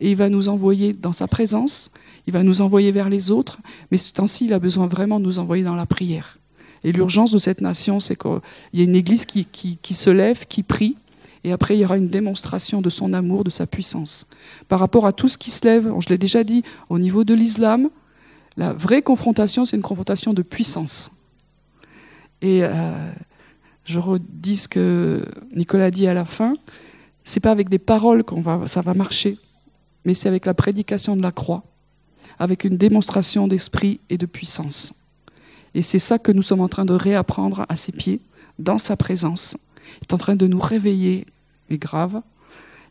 Et 0.00 0.10
il 0.10 0.16
va 0.16 0.28
nous 0.28 0.48
envoyer 0.48 0.92
dans 0.92 1.12
sa 1.12 1.28
présence, 1.28 1.90
il 2.26 2.32
va 2.32 2.42
nous 2.42 2.62
envoyer 2.62 2.92
vers 2.92 3.08
les 3.08 3.30
autres, 3.30 3.58
mais 3.90 3.98
ce 3.98 4.12
temps-ci, 4.12 4.46
il 4.46 4.52
a 4.52 4.58
besoin 4.58 4.86
vraiment 4.86 5.20
de 5.20 5.24
nous 5.24 5.38
envoyer 5.38 5.64
dans 5.64 5.74
la 5.74 5.86
prière. 5.86 6.38
Et 6.84 6.92
l'urgence 6.92 7.30
de 7.30 7.38
cette 7.38 7.60
nation, 7.60 8.00
c'est 8.00 8.16
qu'il 8.16 8.40
y 8.72 8.80
a 8.80 8.84
une 8.84 8.96
église 8.96 9.26
qui, 9.26 9.94
se 9.94 10.10
lève, 10.10 10.46
qui 10.46 10.62
prie, 10.62 10.96
et 11.44 11.52
après 11.52 11.76
il 11.76 11.80
y 11.80 11.84
aura 11.84 11.98
une 11.98 12.08
démonstration 12.08 12.80
de 12.80 12.90
son 12.90 13.12
amour, 13.12 13.44
de 13.44 13.50
sa 13.50 13.66
puissance. 13.66 14.26
Par 14.68 14.80
rapport 14.80 15.06
à 15.06 15.12
tout 15.12 15.28
ce 15.28 15.36
qui 15.36 15.50
se 15.50 15.64
lève, 15.66 15.92
je 16.00 16.08
l'ai 16.08 16.18
déjà 16.18 16.44
dit, 16.44 16.62
au 16.88 16.98
niveau 16.98 17.24
de 17.24 17.34
l'islam, 17.34 17.90
la 18.56 18.72
vraie 18.72 19.02
confrontation, 19.02 19.64
c'est 19.64 19.76
une 19.76 19.82
confrontation 19.82 20.32
de 20.32 20.42
puissance. 20.42 21.10
Et 22.42 22.64
euh, 22.64 23.12
je 23.84 23.98
redis 23.98 24.56
ce 24.56 24.68
que 24.68 25.24
Nicolas 25.54 25.90
dit 25.90 26.06
à 26.06 26.14
la 26.14 26.24
fin, 26.24 26.54
c'est 27.24 27.40
pas 27.40 27.50
avec 27.50 27.68
des 27.68 27.78
paroles 27.78 28.24
qu'on 28.24 28.40
va, 28.40 28.66
ça 28.66 28.80
va 28.80 28.94
marcher, 28.94 29.38
mais 30.04 30.14
c'est 30.14 30.28
avec 30.28 30.46
la 30.46 30.54
prédication 30.54 31.16
de 31.16 31.22
la 31.22 31.32
croix 31.32 31.64
avec 32.40 32.64
une 32.64 32.78
démonstration 32.78 33.46
d'esprit 33.46 34.00
et 34.08 34.16
de 34.16 34.26
puissance. 34.26 34.94
Et 35.74 35.82
c'est 35.82 35.98
ça 35.98 36.18
que 36.18 36.32
nous 36.32 36.42
sommes 36.42 36.62
en 36.62 36.68
train 36.68 36.86
de 36.86 36.94
réapprendre 36.94 37.66
à 37.68 37.76
ses 37.76 37.92
pieds, 37.92 38.20
dans 38.58 38.78
sa 38.78 38.96
présence. 38.96 39.56
Il 40.00 40.06
est 40.08 40.14
en 40.14 40.18
train 40.18 40.36
de 40.36 40.46
nous 40.46 40.58
réveiller, 40.58 41.26
mais 41.68 41.76
grave. 41.76 42.22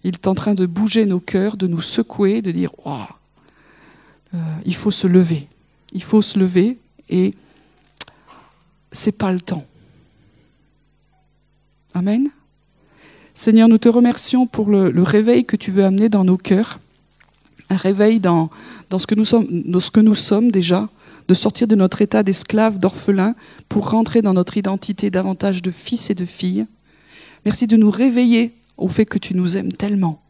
Il 0.03 0.13
est 0.13 0.27
en 0.27 0.35
train 0.35 0.53
de 0.53 0.67
bouger 0.67 1.05
nos 1.05 1.19
cœurs, 1.19 1.57
de 1.57 1.65
nous 1.65 1.81
secouer, 1.81 2.43
de 2.43 2.51
dire 2.51 2.71
oh, 2.85 3.03
il 4.65 4.75
faut 4.75 4.91
se 4.91 5.07
lever. 5.07 5.47
Il 5.93 6.03
faut 6.03 6.21
se 6.21 6.37
lever 6.37 6.77
et 7.09 7.33
c'est 8.91 9.17
pas 9.17 9.33
le 9.33 9.41
temps. 9.41 9.65
Amen. 11.95 12.29
Seigneur, 13.33 13.67
nous 13.67 13.79
te 13.79 13.89
remercions 13.89 14.45
pour 14.45 14.69
le 14.69 15.03
réveil 15.03 15.43
que 15.43 15.55
tu 15.55 15.71
veux 15.71 15.83
amener 15.83 16.07
dans 16.07 16.23
nos 16.23 16.37
cœurs 16.37 16.79
un 17.69 17.75
réveil 17.75 18.19
dans, 18.19 18.49
dans, 18.89 18.99
ce 18.99 19.07
que 19.07 19.15
nous 19.15 19.25
sommes, 19.25 19.47
dans 19.65 19.79
ce 19.79 19.91
que 19.91 19.99
nous 19.99 20.15
sommes 20.15 20.51
déjà, 20.51 20.89
de 21.27 21.33
sortir 21.33 21.67
de 21.67 21.75
notre 21.75 22.01
état 22.01 22.23
d'esclave, 22.23 22.79
d'orphelin, 22.79 23.35
pour 23.69 23.91
rentrer 23.91 24.21
dans 24.21 24.33
notre 24.33 24.57
identité 24.57 25.11
davantage 25.11 25.61
de 25.61 25.71
fils 25.71 26.09
et 26.09 26.15
de 26.15 26.25
filles. 26.25 26.65
Merci 27.45 27.67
de 27.67 27.77
nous 27.77 27.91
réveiller 27.91 28.53
au 28.77 28.87
fait 28.87 29.05
que 29.05 29.19
tu 29.19 29.35
nous 29.35 29.55
aimes 29.55 29.71
tellement. 29.71 30.21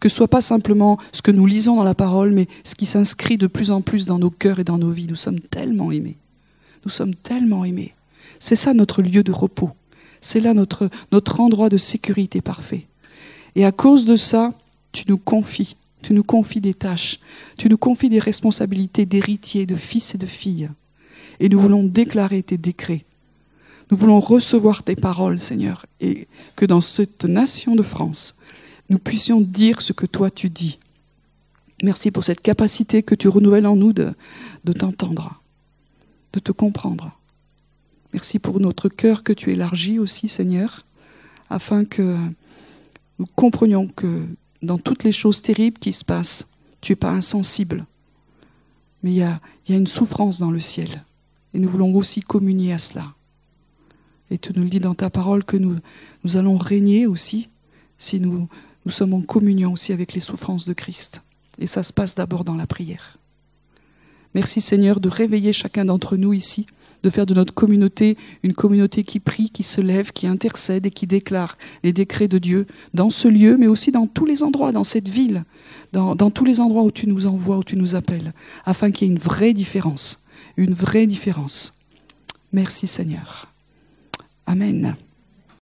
Que 0.00 0.08
ce 0.08 0.16
soit 0.16 0.28
pas 0.28 0.40
simplement 0.40 0.98
ce 1.12 1.22
que 1.22 1.30
nous 1.30 1.46
lisons 1.46 1.76
dans 1.76 1.84
la 1.84 1.94
parole, 1.94 2.32
mais 2.32 2.48
ce 2.64 2.74
qui 2.74 2.86
s'inscrit 2.86 3.36
de 3.36 3.46
plus 3.46 3.70
en 3.70 3.82
plus 3.82 4.06
dans 4.06 4.18
nos 4.18 4.30
cœurs 4.30 4.58
et 4.58 4.64
dans 4.64 4.78
nos 4.78 4.90
vies. 4.90 5.06
Nous 5.06 5.16
sommes 5.16 5.40
tellement 5.40 5.92
aimés. 5.92 6.16
Nous 6.84 6.90
sommes 6.90 7.14
tellement 7.14 7.64
aimés. 7.64 7.94
C'est 8.38 8.56
ça 8.56 8.74
notre 8.74 9.02
lieu 9.02 9.22
de 9.22 9.32
repos. 9.32 9.70
C'est 10.20 10.40
là 10.40 10.54
notre, 10.54 10.88
notre 11.12 11.40
endroit 11.40 11.68
de 11.68 11.76
sécurité 11.76 12.40
parfait. 12.40 12.86
Et 13.54 13.64
à 13.64 13.72
cause 13.72 14.06
de 14.06 14.16
ça, 14.16 14.54
tu 14.92 15.04
nous 15.08 15.18
confies 15.18 15.76
tu 16.02 16.12
nous 16.12 16.24
confies 16.24 16.60
des 16.60 16.74
tâches, 16.74 17.20
tu 17.56 17.68
nous 17.68 17.78
confies 17.78 18.08
des 18.08 18.18
responsabilités 18.18 19.06
d'héritiers, 19.06 19.66
de 19.66 19.76
fils 19.76 20.14
et 20.14 20.18
de 20.18 20.26
filles. 20.26 20.70
Et 21.40 21.48
nous 21.48 21.58
voulons 21.58 21.84
déclarer 21.84 22.42
tes 22.42 22.58
décrets. 22.58 23.04
Nous 23.90 23.96
voulons 23.96 24.20
recevoir 24.20 24.82
tes 24.82 24.96
paroles, 24.96 25.38
Seigneur, 25.38 25.86
et 26.00 26.26
que 26.56 26.64
dans 26.64 26.80
cette 26.80 27.24
nation 27.24 27.74
de 27.74 27.82
France, 27.82 28.36
nous 28.88 28.98
puissions 28.98 29.40
dire 29.40 29.80
ce 29.80 29.92
que 29.92 30.06
toi 30.06 30.30
tu 30.30 30.50
dis. 30.50 30.78
Merci 31.82 32.10
pour 32.10 32.24
cette 32.24 32.40
capacité 32.40 33.02
que 33.02 33.14
tu 33.14 33.28
renouvelles 33.28 33.66
en 33.66 33.76
nous 33.76 33.92
de, 33.92 34.14
t'entendre, 34.78 35.42
de 36.32 36.38
te 36.38 36.52
comprendre. 36.52 37.18
Merci 38.12 38.38
pour 38.38 38.60
notre 38.60 38.88
cœur 38.88 39.24
que 39.24 39.32
tu 39.32 39.50
élargis 39.50 39.98
aussi, 39.98 40.28
Seigneur, 40.28 40.84
afin 41.50 41.84
que 41.84 42.16
nous 43.18 43.26
comprenions 43.34 43.88
que 43.88 44.26
dans 44.62 44.78
toutes 44.78 45.04
les 45.04 45.12
choses 45.12 45.42
terribles 45.42 45.78
qui 45.78 45.92
se 45.92 46.04
passent, 46.04 46.48
tu 46.80 46.92
n'es 46.92 46.96
pas 46.96 47.10
insensible. 47.10 47.84
Mais 49.02 49.12
il 49.12 49.16
y 49.16 49.22
a, 49.22 49.40
une 49.68 49.86
souffrance 49.86 50.38
dans 50.38 50.50
le 50.50 50.60
ciel. 50.60 51.04
Et 51.54 51.58
nous 51.58 51.68
voulons 51.68 51.94
aussi 51.94 52.20
communier 52.20 52.72
à 52.72 52.78
cela. 52.78 53.12
Et 54.30 54.38
tu 54.38 54.52
nous 54.54 54.62
le 54.62 54.68
dis 54.68 54.80
dans 54.80 54.94
ta 54.94 55.10
parole 55.10 55.44
que 55.44 55.56
nous, 55.56 55.78
allons 56.34 56.56
régner 56.56 57.06
aussi 57.06 57.48
si 57.98 58.20
nous 58.20 58.48
sommes 58.88 59.14
en 59.14 59.20
communion 59.20 59.72
aussi 59.72 59.92
avec 59.92 60.12
les 60.14 60.20
souffrances 60.20 60.66
de 60.66 60.72
Christ. 60.72 61.22
Et 61.58 61.66
ça 61.66 61.82
se 61.82 61.92
passe 61.92 62.14
d'abord 62.14 62.44
dans 62.44 62.56
la 62.56 62.66
prière. 62.66 63.18
Merci 64.34 64.60
Seigneur 64.60 65.00
de 65.00 65.08
réveiller 65.08 65.52
chacun 65.52 65.84
d'entre 65.84 66.16
nous 66.16 66.32
ici, 66.32 66.66
de 67.02 67.10
faire 67.10 67.26
de 67.26 67.34
notre 67.34 67.54
communauté 67.54 68.16
une 68.42 68.54
communauté 68.54 69.04
qui 69.04 69.20
prie, 69.20 69.50
qui 69.50 69.62
se 69.62 69.80
lève, 69.80 70.12
qui 70.12 70.26
intercède 70.26 70.86
et 70.86 70.90
qui 70.90 71.06
déclare 71.06 71.58
les 71.82 71.92
décrets 71.92 72.28
de 72.28 72.38
Dieu 72.38 72.66
dans 72.94 73.10
ce 73.10 73.28
lieu, 73.28 73.56
mais 73.56 73.66
aussi 73.66 73.92
dans 73.92 74.06
tous 74.06 74.26
les 74.26 74.42
endroits, 74.42 74.72
dans 74.72 74.84
cette 74.84 75.08
ville, 75.08 75.44
dans, 75.92 76.14
tous 76.30 76.44
les 76.44 76.60
endroits 76.60 76.84
où 76.84 76.90
tu 76.90 77.06
nous 77.06 77.26
envoies, 77.26 77.58
où 77.58 77.64
tu 77.64 77.76
nous 77.76 77.94
appelles, 77.94 78.32
afin 78.64 78.90
qu'il 78.90 79.08
y 79.08 79.10
ait 79.10 79.14
une 79.14 79.20
vraie 79.20 79.52
différence, 79.52 80.26
une 80.56 80.74
vraie 80.74 81.06
différence. 81.06 81.80
Merci 82.52 82.86
Seigneur. 82.86 83.48
Amen. 84.46 84.96